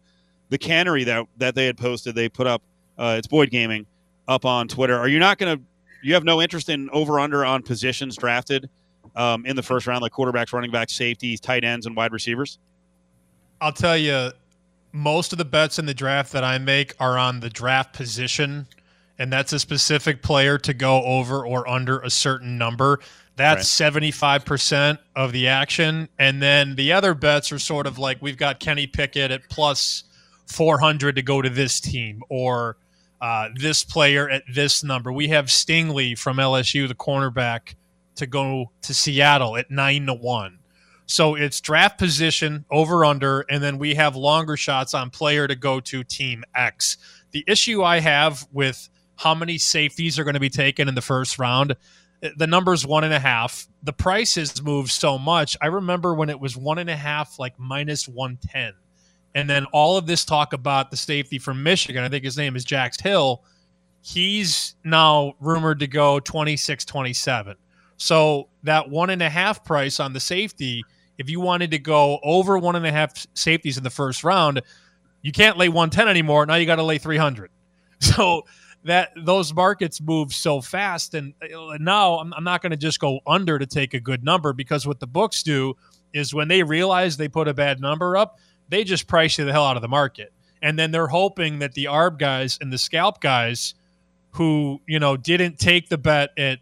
the 0.50 0.58
cannery 0.58 1.04
that 1.04 1.26
that 1.38 1.54
they 1.54 1.66
had 1.66 1.78
posted. 1.78 2.14
They 2.14 2.28
put 2.28 2.46
up 2.46 2.62
uh, 2.98 3.16
it's 3.18 3.26
Boyd 3.26 3.50
Gaming 3.50 3.86
up 4.28 4.44
on 4.44 4.68
Twitter. 4.68 4.98
Are 4.98 5.08
you 5.08 5.18
not 5.18 5.38
going 5.38 5.56
to 5.56 5.64
you 6.02 6.14
have 6.14 6.24
no 6.24 6.42
interest 6.42 6.68
in 6.68 6.90
over 6.90 7.18
under 7.18 7.44
on 7.44 7.62
positions 7.62 8.16
drafted 8.16 8.68
um, 9.14 9.46
in 9.46 9.56
the 9.56 9.62
first 9.62 9.86
round, 9.86 10.02
like 10.02 10.12
quarterbacks, 10.12 10.52
running 10.52 10.70
backs, 10.70 10.92
safeties, 10.92 11.40
tight 11.40 11.64
ends, 11.64 11.86
and 11.86 11.96
wide 11.96 12.12
receivers? 12.12 12.58
I'll 13.60 13.72
tell 13.72 13.96
you, 13.96 14.30
most 14.92 15.32
of 15.32 15.38
the 15.38 15.44
bets 15.44 15.78
in 15.78 15.86
the 15.86 15.94
draft 15.94 16.32
that 16.32 16.44
I 16.44 16.58
make 16.58 16.94
are 17.00 17.18
on 17.18 17.40
the 17.40 17.50
draft 17.50 17.94
position, 17.94 18.66
and 19.18 19.32
that's 19.32 19.52
a 19.52 19.58
specific 19.58 20.22
player 20.22 20.58
to 20.58 20.74
go 20.74 21.02
over 21.04 21.46
or 21.46 21.68
under 21.68 22.00
a 22.00 22.10
certain 22.10 22.58
number. 22.58 23.00
That's 23.36 23.68
seventy 23.68 24.10
five 24.10 24.44
percent 24.44 24.98
of 25.14 25.32
the 25.32 25.48
action, 25.48 26.08
and 26.18 26.42
then 26.42 26.74
the 26.74 26.92
other 26.92 27.14
bets 27.14 27.52
are 27.52 27.58
sort 27.58 27.86
of 27.86 27.98
like 27.98 28.22
we've 28.22 28.38
got 28.38 28.60
Kenny 28.60 28.86
Pickett 28.86 29.30
at 29.30 29.48
plus 29.50 30.04
four 30.46 30.78
hundred 30.78 31.16
to 31.16 31.22
go 31.22 31.42
to 31.42 31.50
this 31.50 31.78
team, 31.78 32.22
or 32.30 32.78
uh, 33.20 33.48
this 33.54 33.84
player 33.84 34.28
at 34.30 34.42
this 34.52 34.82
number. 34.82 35.12
We 35.12 35.28
have 35.28 35.46
Stingley 35.46 36.18
from 36.18 36.38
LSU, 36.38 36.88
the 36.88 36.94
cornerback, 36.94 37.74
to 38.16 38.26
go 38.26 38.70
to 38.82 38.94
Seattle 38.94 39.56
at 39.56 39.70
nine 39.70 40.06
to 40.06 40.14
one. 40.14 40.58
So 41.06 41.36
it's 41.36 41.60
draft 41.60 41.98
position 41.98 42.64
over 42.70 43.04
under, 43.04 43.44
and 43.48 43.62
then 43.62 43.78
we 43.78 43.94
have 43.94 44.16
longer 44.16 44.56
shots 44.56 44.92
on 44.92 45.10
player 45.10 45.46
to 45.46 45.54
go 45.54 45.78
to 45.80 46.02
team 46.02 46.42
X. 46.54 46.96
The 47.30 47.44
issue 47.46 47.82
I 47.82 48.00
have 48.00 48.46
with 48.52 48.88
how 49.16 49.34
many 49.34 49.56
safeties 49.56 50.18
are 50.18 50.24
going 50.24 50.34
to 50.34 50.40
be 50.40 50.50
taken 50.50 50.88
in 50.88 50.94
the 50.94 51.02
first 51.02 51.38
round, 51.38 51.76
the 52.36 52.46
number's 52.46 52.86
one 52.86 53.04
and 53.04 53.12
a 53.12 53.18
half. 53.18 53.66
The 53.82 53.92
price 53.92 54.34
has 54.36 54.62
moved 54.62 54.90
so 54.90 55.18
much. 55.18 55.56
I 55.60 55.66
remember 55.66 56.14
when 56.14 56.30
it 56.30 56.40
was 56.40 56.56
one 56.56 56.78
and 56.78 56.90
a 56.90 56.96
half, 56.96 57.38
like 57.38 57.58
minus 57.58 58.08
110. 58.08 58.72
And 59.34 59.50
then 59.50 59.66
all 59.66 59.98
of 59.98 60.06
this 60.06 60.24
talk 60.24 60.52
about 60.52 60.90
the 60.90 60.96
safety 60.96 61.38
from 61.38 61.62
Michigan, 61.62 62.02
I 62.02 62.08
think 62.08 62.24
his 62.24 62.38
name 62.38 62.56
is 62.56 62.64
Dax 62.64 63.00
Hill. 63.00 63.44
He's 64.00 64.76
now 64.84 65.34
rumored 65.40 65.80
to 65.80 65.86
go 65.86 66.20
26 66.20 66.84
27. 66.84 67.56
So 67.98 68.48
that 68.62 68.88
one 68.88 69.10
and 69.10 69.22
a 69.22 69.28
half 69.28 69.64
price 69.64 70.00
on 70.00 70.12
the 70.12 70.20
safety, 70.20 70.84
if 71.18 71.28
you 71.28 71.40
wanted 71.40 71.70
to 71.72 71.78
go 71.78 72.18
over 72.22 72.58
one 72.58 72.76
and 72.76 72.86
a 72.86 72.92
half 72.92 73.26
safeties 73.34 73.76
in 73.76 73.84
the 73.84 73.90
first 73.90 74.24
round, 74.24 74.62
you 75.22 75.32
can't 75.32 75.56
lay 75.56 75.68
110 75.68 76.08
anymore. 76.08 76.46
Now 76.46 76.54
you 76.54 76.66
got 76.66 76.76
to 76.76 76.82
lay 76.82 76.98
300. 76.98 77.50
So 77.98 78.44
that 78.86 79.10
those 79.16 79.52
markets 79.52 80.00
move 80.00 80.32
so 80.32 80.60
fast. 80.60 81.14
And 81.14 81.34
uh, 81.42 81.76
now 81.80 82.18
I'm, 82.18 82.32
I'm 82.34 82.44
not 82.44 82.62
going 82.62 82.70
to 82.70 82.76
just 82.76 83.00
go 83.00 83.18
under 83.26 83.58
to 83.58 83.66
take 83.66 83.94
a 83.94 84.00
good 84.00 84.24
number 84.24 84.52
because 84.52 84.86
what 84.86 85.00
the 85.00 85.08
books 85.08 85.42
do 85.42 85.74
is 86.12 86.32
when 86.32 86.46
they 86.46 86.62
realize 86.62 87.16
they 87.16 87.28
put 87.28 87.48
a 87.48 87.54
bad 87.54 87.80
number 87.80 88.16
up, 88.16 88.38
they 88.68 88.84
just 88.84 89.08
price 89.08 89.38
you 89.38 89.44
the 89.44 89.52
hell 89.52 89.64
out 89.64 89.76
of 89.76 89.82
the 89.82 89.88
market. 89.88 90.32
And 90.62 90.78
then 90.78 90.92
they're 90.92 91.08
hoping 91.08 91.58
that 91.58 91.72
the 91.74 91.86
ARB 91.86 92.18
guys 92.18 92.58
and 92.60 92.72
the 92.72 92.78
scalp 92.78 93.20
guys 93.20 93.74
who, 94.30 94.80
you 94.86 95.00
know, 95.00 95.16
didn't 95.16 95.58
take 95.58 95.88
the 95.88 95.98
bet 95.98 96.30
at 96.38 96.60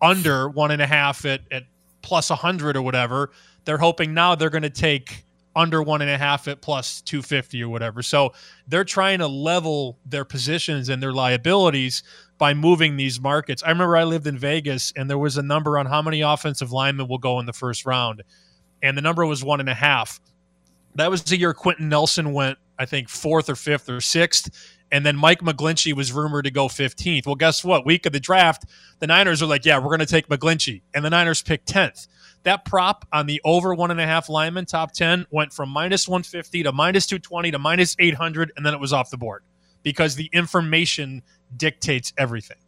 under 0.00 0.48
one 0.48 0.70
and 0.70 0.80
a 0.80 0.86
half 0.86 1.24
at, 1.24 1.40
at 1.50 1.64
plus 2.02 2.30
100 2.30 2.76
or 2.76 2.82
whatever, 2.82 3.32
they're 3.64 3.78
hoping 3.78 4.14
now 4.14 4.36
they're 4.36 4.50
going 4.50 4.62
to 4.62 4.70
take 4.70 5.24
under 5.54 5.82
one 5.82 6.00
and 6.00 6.10
a 6.10 6.18
half 6.18 6.48
at 6.48 6.60
plus 6.60 7.00
250 7.02 7.62
or 7.62 7.68
whatever. 7.68 8.02
So 8.02 8.32
they're 8.66 8.84
trying 8.84 9.18
to 9.18 9.26
level 9.26 9.98
their 10.06 10.24
positions 10.24 10.88
and 10.88 11.02
their 11.02 11.12
liabilities 11.12 12.02
by 12.38 12.54
moving 12.54 12.96
these 12.96 13.20
markets. 13.20 13.62
I 13.62 13.68
remember 13.68 13.96
I 13.96 14.04
lived 14.04 14.26
in 14.26 14.38
Vegas 14.38 14.92
and 14.96 15.08
there 15.08 15.18
was 15.18 15.36
a 15.36 15.42
number 15.42 15.78
on 15.78 15.86
how 15.86 16.02
many 16.02 16.22
offensive 16.22 16.72
linemen 16.72 17.08
will 17.08 17.18
go 17.18 17.38
in 17.38 17.46
the 17.46 17.52
first 17.52 17.86
round, 17.86 18.22
and 18.82 18.96
the 18.96 19.02
number 19.02 19.24
was 19.26 19.44
one 19.44 19.60
and 19.60 19.68
a 19.68 19.74
half. 19.74 20.20
That 20.94 21.10
was 21.10 21.22
the 21.22 21.36
year 21.36 21.54
Quenton 21.54 21.88
Nelson 21.88 22.32
went, 22.32 22.58
I 22.78 22.84
think, 22.84 23.08
fourth 23.08 23.48
or 23.48 23.56
fifth 23.56 23.88
or 23.88 24.00
sixth. 24.00 24.50
And 24.90 25.06
then 25.06 25.16
Mike 25.16 25.40
McGlinchey 25.40 25.94
was 25.94 26.12
rumored 26.12 26.44
to 26.44 26.50
go 26.50 26.68
15th. 26.68 27.24
Well, 27.24 27.34
guess 27.34 27.64
what? 27.64 27.86
Week 27.86 28.04
of 28.04 28.12
the 28.12 28.20
draft, 28.20 28.66
the 28.98 29.06
Niners 29.06 29.40
are 29.42 29.46
like, 29.46 29.64
yeah, 29.64 29.78
we're 29.78 29.86
going 29.86 30.00
to 30.00 30.06
take 30.06 30.28
McGlinchey. 30.28 30.82
And 30.92 31.02
the 31.02 31.08
Niners 31.08 31.42
picked 31.42 31.66
10th. 31.66 32.08
That 32.44 32.64
prop 32.64 33.06
on 33.12 33.26
the 33.26 33.40
over 33.44 33.74
one 33.74 33.90
and 33.90 34.00
a 34.00 34.06
half 34.06 34.28
lineman 34.28 34.66
top 34.66 34.92
10 34.92 35.26
went 35.30 35.52
from 35.52 35.68
minus 35.68 36.08
150 36.08 36.64
to 36.64 36.72
minus 36.72 37.06
220 37.06 37.52
to 37.52 37.58
minus 37.58 37.96
800, 37.98 38.52
and 38.56 38.66
then 38.66 38.74
it 38.74 38.80
was 38.80 38.92
off 38.92 39.10
the 39.10 39.16
board 39.16 39.44
because 39.82 40.16
the 40.16 40.28
information 40.32 41.22
dictates 41.56 42.12
everything. 42.18 42.58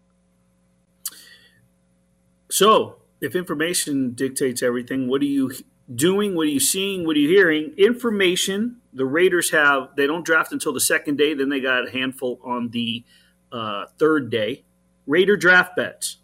So, 2.50 2.96
if 3.20 3.34
information 3.34 4.12
dictates 4.12 4.62
everything, 4.62 5.08
what 5.08 5.22
are 5.22 5.26
you 5.26 5.52
doing? 5.92 6.34
What 6.34 6.46
are 6.46 6.50
you 6.50 6.60
seeing? 6.60 7.06
What 7.06 7.16
are 7.16 7.20
you 7.20 7.28
hearing? 7.28 7.74
Information. 7.76 8.80
The 8.92 9.04
Raiders 9.04 9.50
have, 9.50 9.88
they 9.96 10.06
don't 10.06 10.24
draft 10.24 10.52
until 10.52 10.72
the 10.72 10.80
second 10.80 11.18
day, 11.18 11.34
then 11.34 11.48
they 11.48 11.60
got 11.60 11.88
a 11.88 11.90
handful 11.90 12.38
on 12.44 12.68
the 12.70 13.04
uh, 13.50 13.86
third 13.98 14.30
day. 14.30 14.64
Raider 15.06 15.36
draft 15.36 15.76
bets. 15.76 16.18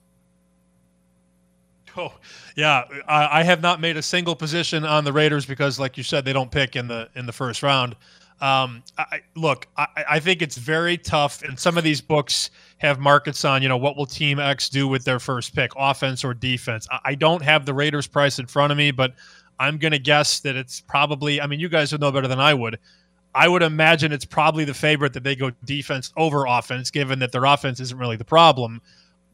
Oh, 2.10 2.12
yeah. 2.56 2.84
I, 3.06 3.40
I, 3.40 3.42
have 3.42 3.60
not 3.60 3.80
made 3.80 3.96
a 3.96 4.02
single 4.02 4.34
position 4.34 4.84
on 4.84 5.04
the 5.04 5.12
Raiders 5.12 5.44
because, 5.44 5.78
like 5.78 5.96
you 5.96 6.02
said, 6.02 6.24
they 6.24 6.32
don't 6.32 6.50
pick 6.50 6.76
in 6.76 6.88
the 6.88 7.08
in 7.14 7.26
the 7.26 7.32
first 7.32 7.62
round. 7.62 7.94
Um, 8.40 8.82
I, 8.96 9.20
look, 9.36 9.66
I, 9.76 9.86
I 10.08 10.20
think 10.20 10.40
it's 10.40 10.56
very 10.56 10.96
tough, 10.96 11.42
and 11.42 11.58
some 11.58 11.76
of 11.76 11.84
these 11.84 12.00
books 12.00 12.50
have 12.78 12.98
markets 12.98 13.44
on, 13.44 13.62
you 13.62 13.68
know, 13.68 13.76
what 13.76 13.98
will 13.98 14.06
Team 14.06 14.38
X 14.38 14.70
do 14.70 14.88
with 14.88 15.04
their 15.04 15.20
first 15.20 15.54
pick, 15.54 15.72
offense 15.76 16.24
or 16.24 16.32
defense. 16.32 16.88
I, 16.90 17.00
I 17.04 17.14
don't 17.14 17.42
have 17.42 17.66
the 17.66 17.74
Raiders 17.74 18.06
price 18.06 18.38
in 18.38 18.46
front 18.46 18.72
of 18.72 18.78
me, 18.78 18.92
but 18.92 19.12
I'm 19.58 19.76
going 19.76 19.92
to 19.92 19.98
guess 19.98 20.40
that 20.40 20.56
it's 20.56 20.80
probably. 20.80 21.40
I 21.40 21.46
mean, 21.46 21.60
you 21.60 21.68
guys 21.68 21.92
would 21.92 22.00
know 22.00 22.10
better 22.10 22.28
than 22.28 22.40
I 22.40 22.54
would. 22.54 22.78
I 23.34 23.46
would 23.46 23.62
imagine 23.62 24.10
it's 24.10 24.24
probably 24.24 24.64
the 24.64 24.74
favorite 24.74 25.12
that 25.12 25.22
they 25.22 25.36
go 25.36 25.50
defense 25.64 26.12
over 26.16 26.46
offense, 26.46 26.90
given 26.90 27.18
that 27.18 27.32
their 27.32 27.44
offense 27.44 27.78
isn't 27.78 27.98
really 27.98 28.16
the 28.16 28.24
problem. 28.24 28.80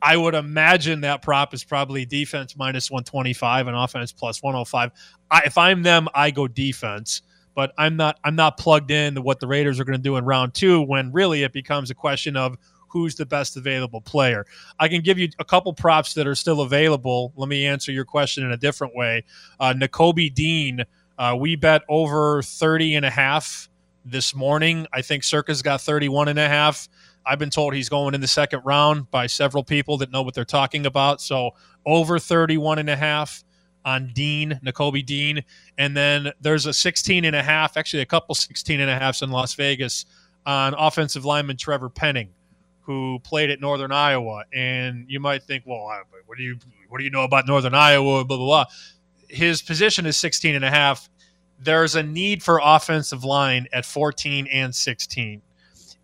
I 0.07 0.17
would 0.17 0.37
imagine 0.37 1.01
that 1.01 1.21
prop 1.21 1.53
is 1.53 1.65
probably 1.65 2.07
defense 2.07 2.57
minus 2.57 2.93
125 2.93 3.67
and 3.67 3.77
offense 3.77 4.13
plus 4.13 4.41
105. 4.41 4.93
I, 5.33 5.43
if 5.47 5.59
I'm 5.59 5.83
them, 5.83 6.07
I 6.15 6.31
go 6.31 6.47
defense, 6.47 7.23
but 7.57 7.73
I'm 7.77 7.97
not. 7.97 8.21
I'm 8.23 8.37
not 8.37 8.57
plugged 8.57 8.93
in 8.93 9.17
to 9.17 9.21
what 9.21 9.41
the 9.41 9.49
Raiders 9.49 9.81
are 9.81 9.85
going 9.85 9.99
to 9.99 10.03
do 10.03 10.17
in 10.17 10.25
round 10.25 10.55
two. 10.55 10.81
When 10.81 11.11
really 11.11 11.43
it 11.43 11.53
becomes 11.53 11.91
a 11.91 11.95
question 11.95 12.37
of 12.37 12.57
who's 12.89 13.17
the 13.17 13.27
best 13.27 13.57
available 13.57 14.01
player. 14.01 14.47
I 14.79 14.87
can 14.87 15.01
give 15.01 15.19
you 15.19 15.29
a 15.41 15.45
couple 15.45 15.73
props 15.75 16.15
that 16.15 16.29
are 16.29 16.37
still 16.37 16.61
available. 16.61 17.33
Let 17.35 17.49
me 17.49 17.67
answer 17.67 17.91
your 17.91 18.05
question 18.05 18.45
in 18.45 18.53
a 18.53 18.57
different 18.57 18.95
way. 18.95 19.25
Uh, 19.59 19.75
Nakobe 19.77 20.33
Dean, 20.33 20.85
uh, 21.19 21.37
we 21.37 21.57
bet 21.57 21.83
over 21.89 22.43
30 22.43 22.95
and 22.95 23.05
a 23.05 23.11
half 23.11 23.69
this 24.05 24.37
morning. 24.37 24.87
I 24.93 25.03
think 25.03 25.25
Circa's 25.25 25.63
got 25.63 25.81
31 25.81 26.29
and 26.29 26.39
a 26.39 26.49
half. 26.49 26.89
I've 27.27 27.39
been 27.39 27.51
told 27.51 27.75
he's 27.75 27.89
going 27.89 28.15
in 28.15 28.21
the 28.21 28.29
second 28.29 28.63
round 28.65 29.11
by 29.11 29.27
several 29.27 29.65
people 29.65 29.99
that 29.99 30.13
know 30.13 30.23
what 30.23 30.35
they're 30.35 30.45
talking 30.45 30.87
about. 30.87 31.21
So 31.21 31.51
over 31.85 32.19
31 32.19 32.79
and 32.79 32.89
a 32.89 32.97
half 32.97 33.43
on 33.85 34.11
Dean, 34.15 34.61
Nakobe 34.65 35.05
Dean. 35.05 35.43
And 35.77 35.97
then 35.97 36.33
there's 36.41 36.67
a 36.67 36.73
16 36.73 37.25
and 37.25 37.35
a 37.35 37.43
half, 37.43 37.77
actually 37.77 38.03
a 38.03 38.07
couple 38.07 38.35
16 38.35 38.81
and 38.81 38.91
a 38.91 38.95
halves 38.95 39.23
in 39.23 39.31
Las 39.31 39.55
Vegas 39.55 40.07
on 40.45 40.75
offensive 40.75 41.25
lineman 41.25 41.57
Trevor 41.57 41.89
Penning, 41.89 42.31
who 42.81 43.19
played 43.21 43.51
at 43.51 43.61
Northern 43.61 43.93
Iowa. 43.93 44.45
And 44.53 45.07
you 45.09 45.19
might 45.19 45.43
think, 45.43 45.65
well, 45.67 45.91
what 46.27 46.39
do 46.39 46.45
you 46.45 46.59
what 46.89 46.99
do 46.99 47.05
you 47.05 47.11
know 47.11 47.25
about 47.25 47.47
Northern 47.47 47.75
Iowa? 47.75 48.25
Blah 48.25 48.37
blah 48.37 48.47
blah. 48.47 48.65
His 49.29 49.63
position 49.63 50.07
is 50.07 50.17
16 50.17 50.55
and 50.55 50.65
a 50.65 50.71
half. 50.71 51.09
There's 51.59 51.97
a 51.97 52.03
need 52.03 52.43
for 52.43 52.61
offensive 52.63 53.25
line 53.25 53.67
at 53.73 53.85
14 53.85 54.47
and 54.47 54.75
16 54.75 55.43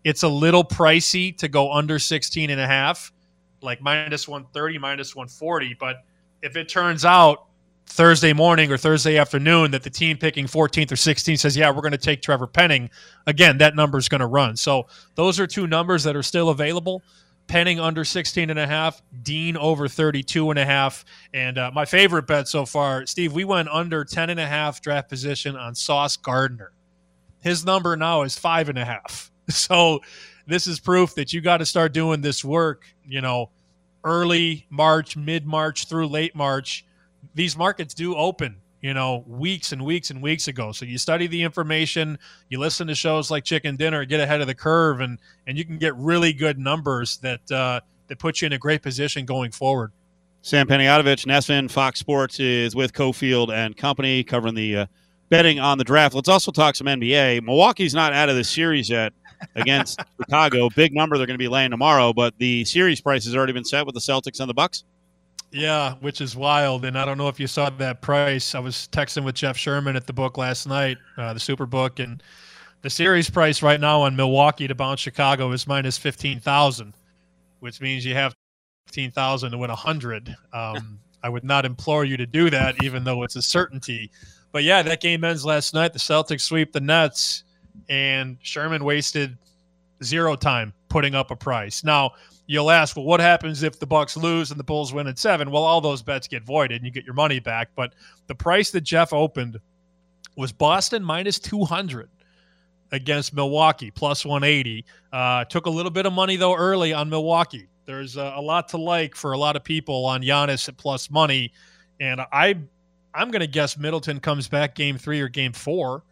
it's 0.03 0.23
a 0.23 0.27
little 0.27 0.63
pricey 0.63 1.35
to 1.37 1.47
go 1.47 1.71
under 1.71 1.99
16 1.99 2.49
and 2.49 2.59
a 2.59 2.67
half, 2.67 3.11
like 3.61 3.81
minus 3.81 4.27
130, 4.27 4.77
minus 4.77 5.15
140. 5.15 5.75
But 5.79 5.97
if 6.41 6.55
it 6.55 6.67
turns 6.67 7.05
out 7.05 7.47
Thursday 7.85 8.33
morning 8.33 8.71
or 8.71 8.77
Thursday 8.77 9.17
afternoon 9.17 9.71
that 9.71 9.83
the 9.83 9.89
team 9.89 10.17
picking 10.17 10.45
14th 10.45 10.91
or 10.91 10.95
16th 10.95 11.39
says, 11.39 11.55
yeah, 11.55 11.69
we're 11.69 11.81
going 11.81 11.91
to 11.91 11.97
take 11.97 12.21
Trevor 12.21 12.47
Penning, 12.47 12.89
again, 13.27 13.57
that 13.59 13.75
number 13.75 13.97
is 13.97 14.09
going 14.09 14.21
to 14.21 14.27
run. 14.27 14.55
So 14.57 14.87
those 15.15 15.39
are 15.39 15.47
two 15.47 15.67
numbers 15.67 16.03
that 16.03 16.15
are 16.15 16.23
still 16.23 16.49
available. 16.49 17.01
Penning 17.47 17.79
under 17.79 18.05
16 18.05 18.49
and 18.49 18.57
a 18.57 18.65
half, 18.65 19.01
Dean 19.21 19.57
over 19.57 19.89
32 19.89 20.49
and 20.49 20.57
a 20.57 20.65
half. 20.65 21.03
And 21.33 21.57
uh, 21.57 21.71
my 21.73 21.83
favorite 21.83 22.25
bet 22.25 22.47
so 22.47 22.65
far, 22.65 23.05
Steve, 23.05 23.33
we 23.33 23.43
went 23.43 23.67
under 23.67 24.05
10 24.05 24.29
and 24.29 24.39
a 24.39 24.47
half 24.47 24.81
draft 24.81 25.09
position 25.09 25.57
on 25.57 25.75
Sauce 25.75 26.15
Gardner. 26.15 26.71
His 27.41 27.65
number 27.65 27.97
now 27.97 28.21
is 28.21 28.39
five 28.39 28.69
and 28.69 28.77
a 28.77 28.85
half. 28.85 29.32
So 29.49 29.99
this 30.47 30.67
is 30.67 30.79
proof 30.79 31.15
that 31.15 31.33
you 31.33 31.41
got 31.41 31.57
to 31.57 31.65
start 31.65 31.93
doing 31.93 32.21
this 32.21 32.43
work, 32.43 32.85
you 33.05 33.21
know, 33.21 33.49
early 34.03 34.65
March, 34.69 35.15
mid 35.15 35.45
March 35.45 35.87
through 35.87 36.07
late 36.07 36.35
March. 36.35 36.85
These 37.35 37.57
markets 37.57 37.93
do 37.93 38.15
open, 38.15 38.57
you 38.81 38.93
know, 38.93 39.23
weeks 39.27 39.71
and 39.71 39.83
weeks 39.83 40.09
and 40.09 40.21
weeks 40.21 40.47
ago. 40.47 40.71
So 40.71 40.85
you 40.85 40.97
study 40.97 41.27
the 41.27 41.41
information, 41.41 42.17
you 42.49 42.59
listen 42.59 42.87
to 42.87 42.95
shows 42.95 43.31
like 43.31 43.43
Chicken 43.43 43.75
Dinner, 43.75 44.05
get 44.05 44.19
ahead 44.19 44.41
of 44.41 44.47
the 44.47 44.55
curve, 44.55 44.99
and 44.99 45.19
and 45.47 45.57
you 45.57 45.65
can 45.65 45.77
get 45.77 45.95
really 45.95 46.33
good 46.33 46.59
numbers 46.59 47.17
that 47.17 47.51
uh, 47.51 47.79
that 48.07 48.19
put 48.19 48.41
you 48.41 48.45
in 48.47 48.53
a 48.53 48.57
great 48.57 48.81
position 48.81 49.25
going 49.25 49.51
forward. 49.51 49.91
Sam 50.41 50.67
Panayotovich, 50.67 51.25
NESN, 51.25 51.71
Fox 51.71 52.01
Sports 52.01 52.37
is 52.41 52.75
with 52.75 52.91
Cofield 52.91 53.53
and 53.53 53.77
Company 53.77 54.25
covering 54.25 54.55
the 54.55 54.75
uh, 54.75 54.85
betting 55.29 55.59
on 55.59 55.77
the 55.77 55.83
draft. 55.83 56.15
Let's 56.15 56.29
also 56.29 56.51
talk 56.51 56.75
some 56.75 56.87
NBA. 56.87 57.43
Milwaukee's 57.43 57.93
not 57.93 58.13
out 58.13 58.29
of 58.29 58.35
the 58.35 58.43
series 58.43 58.89
yet 58.89 59.13
against 59.55 59.99
Chicago. 60.21 60.69
Big 60.69 60.93
number 60.93 61.17
they're 61.17 61.27
going 61.27 61.35
to 61.35 61.43
be 61.43 61.47
laying 61.47 61.71
tomorrow, 61.71 62.13
but 62.13 62.33
the 62.37 62.65
series 62.65 63.01
price 63.01 63.25
has 63.25 63.35
already 63.35 63.53
been 63.53 63.65
set 63.65 63.85
with 63.85 63.95
the 63.95 64.01
Celtics 64.01 64.39
and 64.39 64.49
the 64.49 64.53
Bucks. 64.53 64.83
Yeah, 65.51 65.93
which 66.01 66.19
is 66.19 66.35
wild. 66.35 66.83
And 66.83 66.97
I 66.97 67.05
don't 67.05 67.17
know 67.17 67.27
if 67.27 67.39
you 67.39 67.45
saw 67.45 67.69
that 67.69 68.01
price. 68.01 68.55
I 68.55 68.59
was 68.59 68.89
texting 68.91 69.23
with 69.23 69.35
Jeff 69.35 69.55
Sherman 69.55 69.95
at 69.95 70.07
the 70.07 70.13
book 70.13 70.37
last 70.37 70.67
night, 70.67 70.97
uh, 71.17 71.33
the 71.33 71.39
Superbook, 71.39 72.03
and 72.03 72.23
the 72.81 72.89
series 72.89 73.29
price 73.29 73.61
right 73.61 73.79
now 73.79 74.01
on 74.01 74.15
Milwaukee 74.15 74.67
to 74.67 74.75
bounce 74.75 74.99
Chicago 74.99 75.51
is 75.51 75.67
minus 75.67 75.97
fifteen 75.97 76.39
thousand, 76.39 76.95
which 77.59 77.79
means 77.81 78.03
you 78.03 78.15
have 78.15 78.35
fifteen 78.87 79.11
thousand 79.11 79.51
to 79.51 79.57
win 79.59 79.69
a 79.69 79.75
hundred. 79.75 80.35
Um, 80.53 80.99
I 81.23 81.29
would 81.29 81.45
not 81.45 81.65
implore 81.65 82.03
you 82.03 82.17
to 82.17 82.25
do 82.25 82.49
that, 82.49 82.83
even 82.83 83.03
though 83.03 83.23
it's 83.23 83.37
a 83.37 83.41
certainty. 83.41 84.11
But 84.53 84.63
yeah, 84.63 84.81
that 84.83 85.01
game 85.01 85.25
ends 85.25 85.43
last 85.43 85.73
night. 85.73 85.91
The 85.91 85.99
Celtics 85.99 86.41
sweep 86.41 86.71
the 86.71 86.79
Nets, 86.79 87.43
and 87.89 88.37
Sherman 88.41 88.85
wasted 88.85 89.37
zero 90.01 90.35
time 90.37 90.71
putting 90.87 91.15
up 91.15 91.31
a 91.31 91.35
price. 91.35 91.83
Now 91.83 92.11
you'll 92.45 92.71
ask, 92.71 92.95
well, 92.95 93.05
what 93.05 93.19
happens 93.19 93.63
if 93.63 93.79
the 93.79 93.87
Bucks 93.87 94.15
lose 94.15 94.51
and 94.51 94.59
the 94.59 94.63
Bulls 94.63 94.93
win 94.93 95.07
at 95.07 95.17
seven? 95.17 95.49
Well, 95.49 95.63
all 95.63 95.81
those 95.81 96.03
bets 96.03 96.27
get 96.27 96.43
voided 96.43 96.77
and 96.77 96.85
you 96.85 96.91
get 96.91 97.03
your 97.03 97.15
money 97.15 97.39
back. 97.39 97.69
But 97.75 97.93
the 98.27 98.35
price 98.35 98.69
that 98.71 98.81
Jeff 98.81 99.11
opened 99.11 99.59
was 100.37 100.51
Boston 100.51 101.03
minus 101.03 101.39
two 101.39 101.65
hundred 101.65 102.09
against 102.91 103.33
Milwaukee 103.33 103.89
plus 103.89 104.23
one 104.23 104.43
eighty. 104.43 104.85
Uh, 105.11 105.45
took 105.45 105.65
a 105.65 105.69
little 105.69 105.91
bit 105.91 106.05
of 106.05 106.13
money 106.13 106.35
though 106.35 106.55
early 106.55 106.93
on 106.93 107.09
Milwaukee. 107.09 107.69
There's 107.85 108.17
a, 108.17 108.33
a 108.35 108.41
lot 108.41 108.69
to 108.69 108.77
like 108.77 109.15
for 109.15 109.33
a 109.33 109.37
lot 109.37 109.55
of 109.55 109.63
people 109.63 110.05
on 110.05 110.21
Giannis 110.21 110.69
at 110.69 110.77
plus 110.77 111.09
money, 111.09 111.51
and 111.99 112.21
I 112.31 112.55
I'm 113.13 113.31
going 113.31 113.41
to 113.41 113.47
guess 113.47 113.77
Middleton 113.77 114.19
comes 114.19 114.47
back 114.47 114.75
game 114.75 114.97
three 114.97 115.21
or 115.21 115.27
game 115.27 115.53
four. 115.53 116.03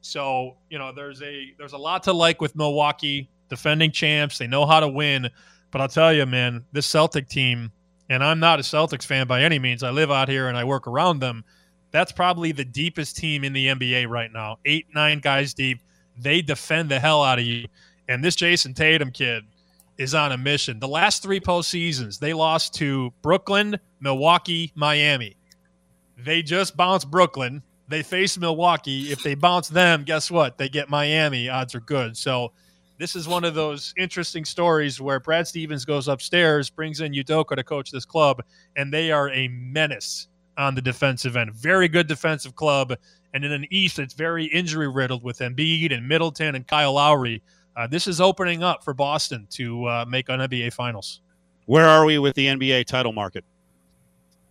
So 0.00 0.56
you 0.70 0.78
know 0.78 0.92
there's 0.92 1.20
a 1.22 1.52
there's 1.58 1.72
a 1.72 1.78
lot 1.78 2.04
to 2.04 2.12
like 2.12 2.40
with 2.40 2.54
Milwaukee 2.54 3.28
defending 3.48 3.90
champs. 3.90 4.38
They 4.38 4.46
know 4.46 4.66
how 4.66 4.80
to 4.80 4.88
win, 4.88 5.28
but 5.70 5.80
I'll 5.80 5.88
tell 5.88 6.12
you, 6.12 6.26
man, 6.26 6.64
this 6.72 6.86
Celtic 6.86 7.28
team, 7.28 7.72
and 8.08 8.22
I'm 8.22 8.38
not 8.38 8.60
a 8.60 8.62
Celtics 8.62 9.04
fan 9.04 9.26
by 9.26 9.42
any 9.42 9.58
means. 9.58 9.82
I 9.82 9.90
live 9.90 10.10
out 10.10 10.28
here 10.28 10.48
and 10.48 10.56
I 10.56 10.64
work 10.64 10.86
around 10.86 11.18
them. 11.18 11.44
That's 11.90 12.12
probably 12.12 12.52
the 12.52 12.64
deepest 12.64 13.16
team 13.16 13.42
in 13.42 13.52
the 13.52 13.68
NBA 13.68 14.08
right 14.08 14.32
now. 14.32 14.58
Eight 14.64 14.86
nine 14.94 15.18
guys 15.18 15.54
deep. 15.54 15.80
They 16.18 16.40
defend 16.40 16.88
the 16.88 17.00
hell 17.00 17.22
out 17.22 17.38
of 17.38 17.44
you. 17.44 17.66
And 18.08 18.22
this 18.22 18.36
Jayson 18.36 18.74
Tatum 18.74 19.10
kid, 19.10 19.42
is 19.98 20.14
on 20.14 20.32
a 20.32 20.38
mission. 20.38 20.78
The 20.78 20.88
last 20.88 21.22
three 21.22 21.40
postseasons, 21.40 22.18
they 22.18 22.32
lost 22.32 22.74
to 22.74 23.12
Brooklyn, 23.22 23.78
Milwaukee, 24.00 24.72
Miami. 24.74 25.36
They 26.16 26.42
just 26.42 26.76
bounced 26.76 27.10
Brooklyn. 27.10 27.62
They 27.88 28.02
face 28.02 28.38
Milwaukee. 28.38 29.12
If 29.12 29.22
they 29.22 29.34
bounce 29.34 29.68
them, 29.68 30.04
guess 30.04 30.30
what? 30.30 30.58
They 30.58 30.68
get 30.68 30.90
Miami. 30.90 31.48
Odds 31.48 31.74
are 31.74 31.80
good. 31.80 32.16
So 32.16 32.52
this 32.98 33.14
is 33.14 33.28
one 33.28 33.44
of 33.44 33.54
those 33.54 33.92
interesting 33.96 34.44
stories 34.44 35.00
where 35.00 35.20
Brad 35.20 35.46
Stevens 35.46 35.84
goes 35.84 36.08
upstairs, 36.08 36.70
brings 36.70 37.00
in 37.00 37.12
Udoka 37.12 37.54
to 37.54 37.62
coach 37.62 37.90
this 37.90 38.04
club, 38.04 38.42
and 38.76 38.92
they 38.92 39.12
are 39.12 39.30
a 39.30 39.48
menace 39.48 40.28
on 40.58 40.74
the 40.74 40.82
defensive 40.82 41.36
end. 41.36 41.54
Very 41.54 41.86
good 41.86 42.06
defensive 42.06 42.54
club. 42.56 42.94
And 43.34 43.44
in 43.44 43.52
an 43.52 43.66
East 43.70 43.98
that's 43.98 44.14
very 44.14 44.46
injury 44.46 44.88
riddled 44.88 45.22
with 45.22 45.40
Embiid 45.40 45.92
and 45.92 46.08
Middleton 46.08 46.54
and 46.54 46.66
Kyle 46.66 46.94
Lowry 46.94 47.42
uh, 47.76 47.86
this 47.86 48.06
is 48.06 48.20
opening 48.20 48.62
up 48.62 48.82
for 48.82 48.94
Boston 48.94 49.46
to 49.50 49.84
uh, 49.84 50.04
make 50.08 50.28
an 50.30 50.40
NBA 50.40 50.72
Finals. 50.72 51.20
Where 51.66 51.86
are 51.86 52.06
we 52.06 52.18
with 52.18 52.34
the 52.34 52.46
NBA 52.46 52.86
title 52.86 53.12
market? 53.12 53.44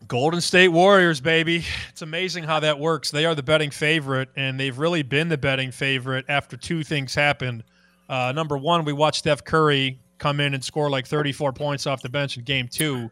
Golden 0.07 0.41
State 0.41 0.67
Warriors, 0.67 1.21
baby. 1.21 1.63
It's 1.89 2.01
amazing 2.01 2.43
how 2.43 2.59
that 2.59 2.79
works. 2.79 3.11
They 3.11 3.25
are 3.25 3.33
the 3.33 3.43
betting 3.43 3.71
favorite, 3.71 4.29
and 4.35 4.59
they've 4.59 4.77
really 4.77 5.03
been 5.03 5.29
the 5.29 5.37
betting 5.37 5.71
favorite 5.71 6.25
after 6.27 6.57
two 6.57 6.83
things 6.83 7.15
happened. 7.15 7.63
Uh, 8.09 8.31
number 8.35 8.57
one, 8.57 8.85
we 8.85 8.93
watched 8.93 9.19
Steph 9.19 9.43
Curry 9.43 9.99
come 10.17 10.39
in 10.39 10.53
and 10.53 10.63
score 10.63 10.89
like 10.89 11.07
34 11.07 11.53
points 11.53 11.87
off 11.87 12.01
the 12.01 12.09
bench 12.09 12.37
in 12.37 12.43
game 12.43 12.67
two. 12.67 13.09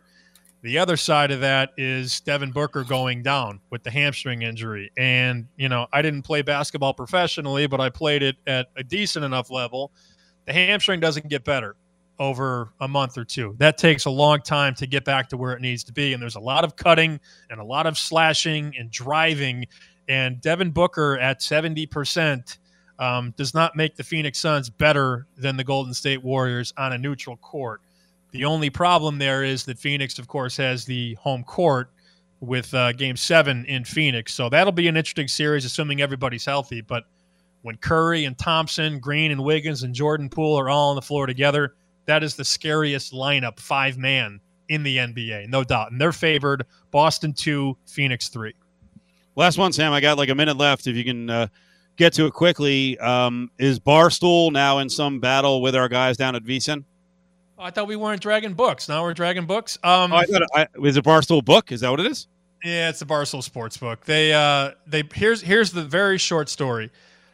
The 0.61 0.77
other 0.77 0.95
side 0.95 1.31
of 1.31 1.41
that 1.41 1.71
is 1.77 2.21
Devin 2.21 2.51
Booker 2.51 2.83
going 2.83 3.23
down 3.23 3.59
with 3.69 3.83
the 3.83 3.91
hamstring 3.91 4.43
injury. 4.43 4.91
And, 4.95 5.47
you 5.57 5.69
know, 5.69 5.87
I 5.91 6.01
didn't 6.01 6.21
play 6.21 6.41
basketball 6.41 6.93
professionally, 6.93 7.65
but 7.67 7.81
I 7.81 7.89
played 7.89 8.23
it 8.23 8.35
at 8.45 8.67
a 8.77 8.83
decent 8.83 9.25
enough 9.25 9.49
level. 9.49 9.91
The 10.45 10.53
hamstring 10.53 10.99
doesn't 10.99 11.27
get 11.27 11.43
better 11.43 11.75
over 12.20 12.72
a 12.80 12.88
month 12.88 13.18
or 13.18 13.26
two. 13.26 13.55
That 13.57 13.78
takes 13.78 14.05
a 14.05 14.09
long 14.09 14.41
time 14.41 14.76
to 14.76 14.88
get 14.88 15.03
back 15.03 15.30
to 15.30 15.38
where 15.38 15.53
it 15.53 15.61
needs 15.61 15.84
to 15.86 15.93
be. 15.93 16.14
And 16.14 16.22
there's 16.22 16.36
a 16.36 16.41
lot 16.41 16.64
of 16.64 16.76
cutting 16.76 17.20
and 17.49 17.59
a 17.59 17.64
lot 17.64 17.86
of 17.86 17.97
slashing 17.97 18.74
and 18.78 18.91
driving. 18.91 19.66
And 20.07 20.39
Devin 20.41 20.72
Booker 20.72 21.18
at 21.18 21.39
70% 21.39 22.57
um, 22.99 23.34
does 23.36 23.53
not 23.53 23.76
make 23.76 23.95
the 23.95 24.03
Phoenix 24.03 24.39
Suns 24.39 24.70
better 24.70 25.28
than 25.38 25.57
the 25.57 25.64
Golden 25.64 25.93
State 25.93 26.24
Warriors 26.24 26.74
on 26.78 26.93
a 26.93 26.97
neutral 26.97 27.38
court. 27.38 27.82
The 28.32 28.45
only 28.45 28.70
problem 28.70 29.20
there 29.20 29.43
is 29.43 29.66
that 29.66 29.78
Phoenix, 29.78 30.18
of 30.18 30.28
course, 30.28 30.57
has 30.57 30.86
the 30.86 31.14
home 31.16 31.43
court 31.43 31.91
with 32.39 32.74
uh, 32.74 32.91
Game 32.91 33.16
Seven 33.16 33.64
in 33.66 33.86
Phoenix, 33.86 34.34
so 34.34 34.49
that'll 34.49 34.74
be 34.74 34.88
an 34.88 34.97
interesting 34.97 35.28
series, 35.28 35.66
assuming 35.66 36.01
everybody's 36.01 36.43
healthy. 36.43 36.82
But 36.82 37.05
when 37.61 37.78
Curry 37.78 38.26
and 38.26 38.38
Thompson, 38.38 38.99
Green 38.99 39.32
and 39.32 39.43
Wiggins 39.43 39.84
and 39.84 39.93
Jordan 39.93 40.30
Poole 40.30 40.59
are 40.59 40.70
all 40.70 40.89
on 40.89 40.95
the 40.95 41.01
floor 41.01 41.28
together, 41.28 41.76
that 42.06 42.24
is 42.24 42.36
the 42.36 42.45
scariest 42.45 43.14
lineup, 43.14 43.60
five 43.60 43.97
man 43.97 44.39
in 44.70 44.84
the 44.84 44.97
NBA, 44.97 45.49
no 45.49 45.64
doubt. 45.64 45.91
And 45.91 45.99
they're 45.99 46.12
favored 46.12 46.66
Boston 46.91 47.34
two, 47.34 47.78
Phoenix 47.86 48.30
three. 48.30 48.54
Last 49.36 49.58
one, 49.58 49.74
Sam. 49.74 49.93
I 49.93 50.01
got 50.01 50.18
like 50.18 50.30
a 50.30 50.36
minute 50.36 50.58
left. 50.58 50.88
If 50.88 50.95
you 50.95 51.04
can 51.04 51.30
uh, 51.30 51.47
get 51.95 52.14
to 52.14 52.26
it 52.26 52.34
quickly, 52.34 52.97
um, 52.99 53.49
is 53.58 53.80
Barstool 53.80 54.51
now 54.51 54.80
in 54.80 54.89
some 54.89 55.20
battle 55.20 55.62
with 55.62 55.76
our 55.76 55.89
guys 55.89 56.18
down 56.18 56.36
at 56.36 56.43
VSiN? 56.43 56.84
I 57.58 57.70
thought 57.72 57.88
we 57.88 57.95
weren't 57.95 58.22
dragging 58.22 58.54
books. 58.54 58.89
Now 58.89 59.04
we're 59.04 59.14
dragging 59.14 59.45
books. 59.45 59.78
Um, 59.84 60.12
oh, 60.12 60.18
I 60.18 60.26
thought 60.26 60.41
I, 60.54 60.68
is 60.84 60.97
it 60.97 61.06
Barstool 61.06 61.43
book? 61.43 61.72
Is 61.72 61.82
that 61.82 61.89
what 61.89 61.99
it 61.99 62.08
is? 62.08 62.28
Yeah, 62.64 62.89
it's 62.89 62.99
the 62.99 63.06
Barstool 63.06 63.43
Sports 63.43 63.78
book. 63.78 64.06
They 64.06 64.34
uh, 64.34 64.72
they 64.88 65.04
here's 65.14 65.41
here's 65.41 65.72
the 65.72 65.84
very 65.84 66.18
short 66.18 66.49
story. 66.49 66.91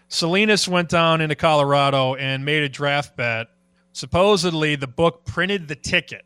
Salinas 0.07 0.67
went 0.67 0.89
down 0.89 1.21
into 1.21 1.35
Colorado 1.35 2.15
and 2.15 2.43
made 2.43 2.63
a 2.63 2.69
draft 2.69 3.15
bet. 3.15 3.47
Supposedly, 3.93 4.75
the 4.75 4.87
book 4.87 5.25
printed 5.25 5.67
the 5.67 5.75
ticket, 5.75 6.23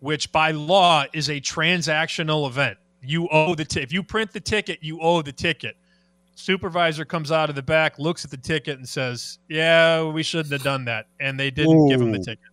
which 0.00 0.32
by 0.32 0.50
law 0.50 1.04
is 1.12 1.28
a 1.30 1.40
transactional 1.40 2.48
event. 2.48 2.78
You 3.02 3.28
owe 3.28 3.54
the 3.54 3.64
t- 3.64 3.80
if 3.80 3.92
you 3.92 4.02
print 4.02 4.32
the 4.32 4.40
ticket, 4.40 4.80
you 4.82 5.00
owe 5.00 5.22
the 5.22 5.32
ticket. 5.32 5.76
Supervisor 6.34 7.04
comes 7.04 7.32
out 7.32 7.48
of 7.48 7.56
the 7.56 7.62
back, 7.62 7.98
looks 7.98 8.24
at 8.24 8.30
the 8.30 8.36
ticket, 8.36 8.78
and 8.78 8.88
says, 8.88 9.38
"Yeah, 9.48 10.04
we 10.04 10.22
shouldn't 10.22 10.52
have 10.52 10.62
done 10.62 10.84
that," 10.86 11.06
and 11.18 11.38
they 11.38 11.50
didn't 11.50 11.76
Ooh. 11.76 11.88
give 11.88 12.00
him 12.00 12.12
the 12.12 12.18
ticket. 12.18 12.50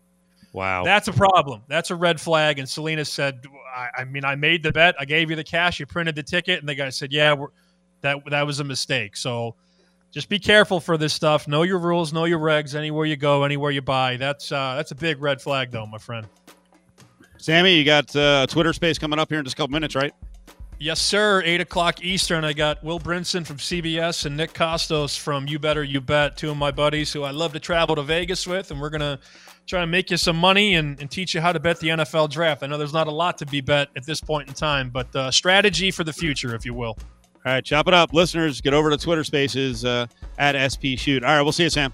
Wow. 0.57 0.83
That's 0.83 1.07
a 1.07 1.13
problem. 1.13 1.61
That's 1.67 1.91
a 1.91 1.95
red 1.95 2.19
flag. 2.19 2.57
And 2.57 2.67
Selena 2.67 3.05
said, 3.05 3.45
I, 3.75 3.89
I, 3.99 4.03
mean, 4.05 4.25
I 4.25 4.33
made 4.35 4.63
the 4.63 4.71
bet. 4.71 4.95
I 4.99 5.05
gave 5.05 5.29
you 5.29 5.35
the 5.35 5.43
cash. 5.43 5.79
You 5.79 5.85
printed 5.85 6.15
the 6.15 6.23
ticket. 6.23 6.59
And 6.59 6.67
the 6.67 6.73
guy 6.73 6.89
said, 6.89 7.13
yeah, 7.13 7.35
that, 8.01 8.17
that 8.31 8.47
was 8.47 8.59
a 8.59 8.63
mistake. 8.63 9.15
So 9.17 9.53
just 10.11 10.29
be 10.29 10.39
careful 10.39 10.79
for 10.79 10.97
this 10.97 11.13
stuff. 11.13 11.47
Know 11.47 11.63
your 11.63 11.79
rules, 11.79 12.13
know 12.13 12.25
your 12.25 12.39
regs 12.39 12.75
anywhere 12.75 13.05
you 13.05 13.15
go, 13.17 13.43
anywhere 13.43 13.71
you 13.71 13.81
buy. 13.81 14.17
That's, 14.17 14.51
uh, 14.51 14.75
that's 14.75 14.91
a 14.91 14.95
big 14.95 15.21
red 15.21 15.41
flag, 15.41 15.71
though, 15.71 15.85
my 15.85 15.97
friend. 15.97 16.27
Sammy, 17.37 17.75
you 17.75 17.83
got 17.83 18.15
uh, 18.15 18.47
Twitter 18.47 18.73
space 18.73 18.97
coming 18.97 19.19
up 19.19 19.29
here 19.29 19.39
in 19.39 19.45
just 19.45 19.55
a 19.55 19.57
couple 19.57 19.71
minutes, 19.71 19.95
right? 19.95 20.13
Yes, 20.79 21.01
sir. 21.01 21.41
Eight 21.43 21.59
o'clock 21.59 22.03
Eastern. 22.03 22.43
I 22.43 22.53
got 22.53 22.83
Will 22.83 22.99
Brinson 22.99 23.45
from 23.45 23.57
CBS 23.57 24.27
and 24.27 24.37
Nick 24.37 24.53
Kostos 24.53 25.17
from 25.17 25.47
You 25.47 25.57
Better 25.57 25.83
You 25.83 26.01
Bet, 26.01 26.37
two 26.37 26.51
of 26.51 26.57
my 26.57 26.69
buddies 26.69 27.11
who 27.11 27.23
I 27.23 27.31
love 27.31 27.53
to 27.53 27.59
travel 27.59 27.95
to 27.95 28.03
Vegas 28.03 28.45
with, 28.45 28.69
and 28.69 28.79
we're 28.79 28.91
gonna 28.91 29.19
try 29.65 29.81
to 29.81 29.87
make 29.87 30.11
you 30.11 30.17
some 30.17 30.37
money 30.37 30.75
and, 30.75 30.99
and 31.01 31.09
teach 31.09 31.33
you 31.33 31.41
how 31.41 31.51
to 31.51 31.59
bet 31.59 31.79
the 31.79 31.89
NFL 31.89 32.29
draft. 32.29 32.61
I 32.61 32.67
know 32.67 32.77
there's 32.77 32.93
not 32.93 33.07
a 33.07 33.11
lot 33.11 33.39
to 33.39 33.45
be 33.47 33.59
bet 33.59 33.89
at 33.95 34.05
this 34.05 34.21
point 34.21 34.49
in 34.49 34.53
time, 34.53 34.89
but 34.91 35.13
uh, 35.15 35.31
strategy 35.31 35.89
for 35.89 36.03
the 36.03 36.13
future, 36.13 36.55
if 36.55 36.63
you 36.63 36.75
will. 36.75 36.95
All 37.47 37.53
right, 37.53 37.63
chop 37.63 37.87
it 37.87 37.93
up, 37.93 38.11
listeners. 38.11 38.59
Get 38.59 38.73
over 38.73 38.89
to 38.89 38.97
Twitter 38.97 39.23
Spaces 39.23 39.85
uh, 39.85 40.07
at 40.37 40.57
SP 40.59 40.99
Shoot. 40.99 41.23
All 41.23 41.33
right, 41.33 41.41
we'll 41.43 41.53
see 41.53 41.63
you, 41.63 41.69
Sam. 41.69 41.93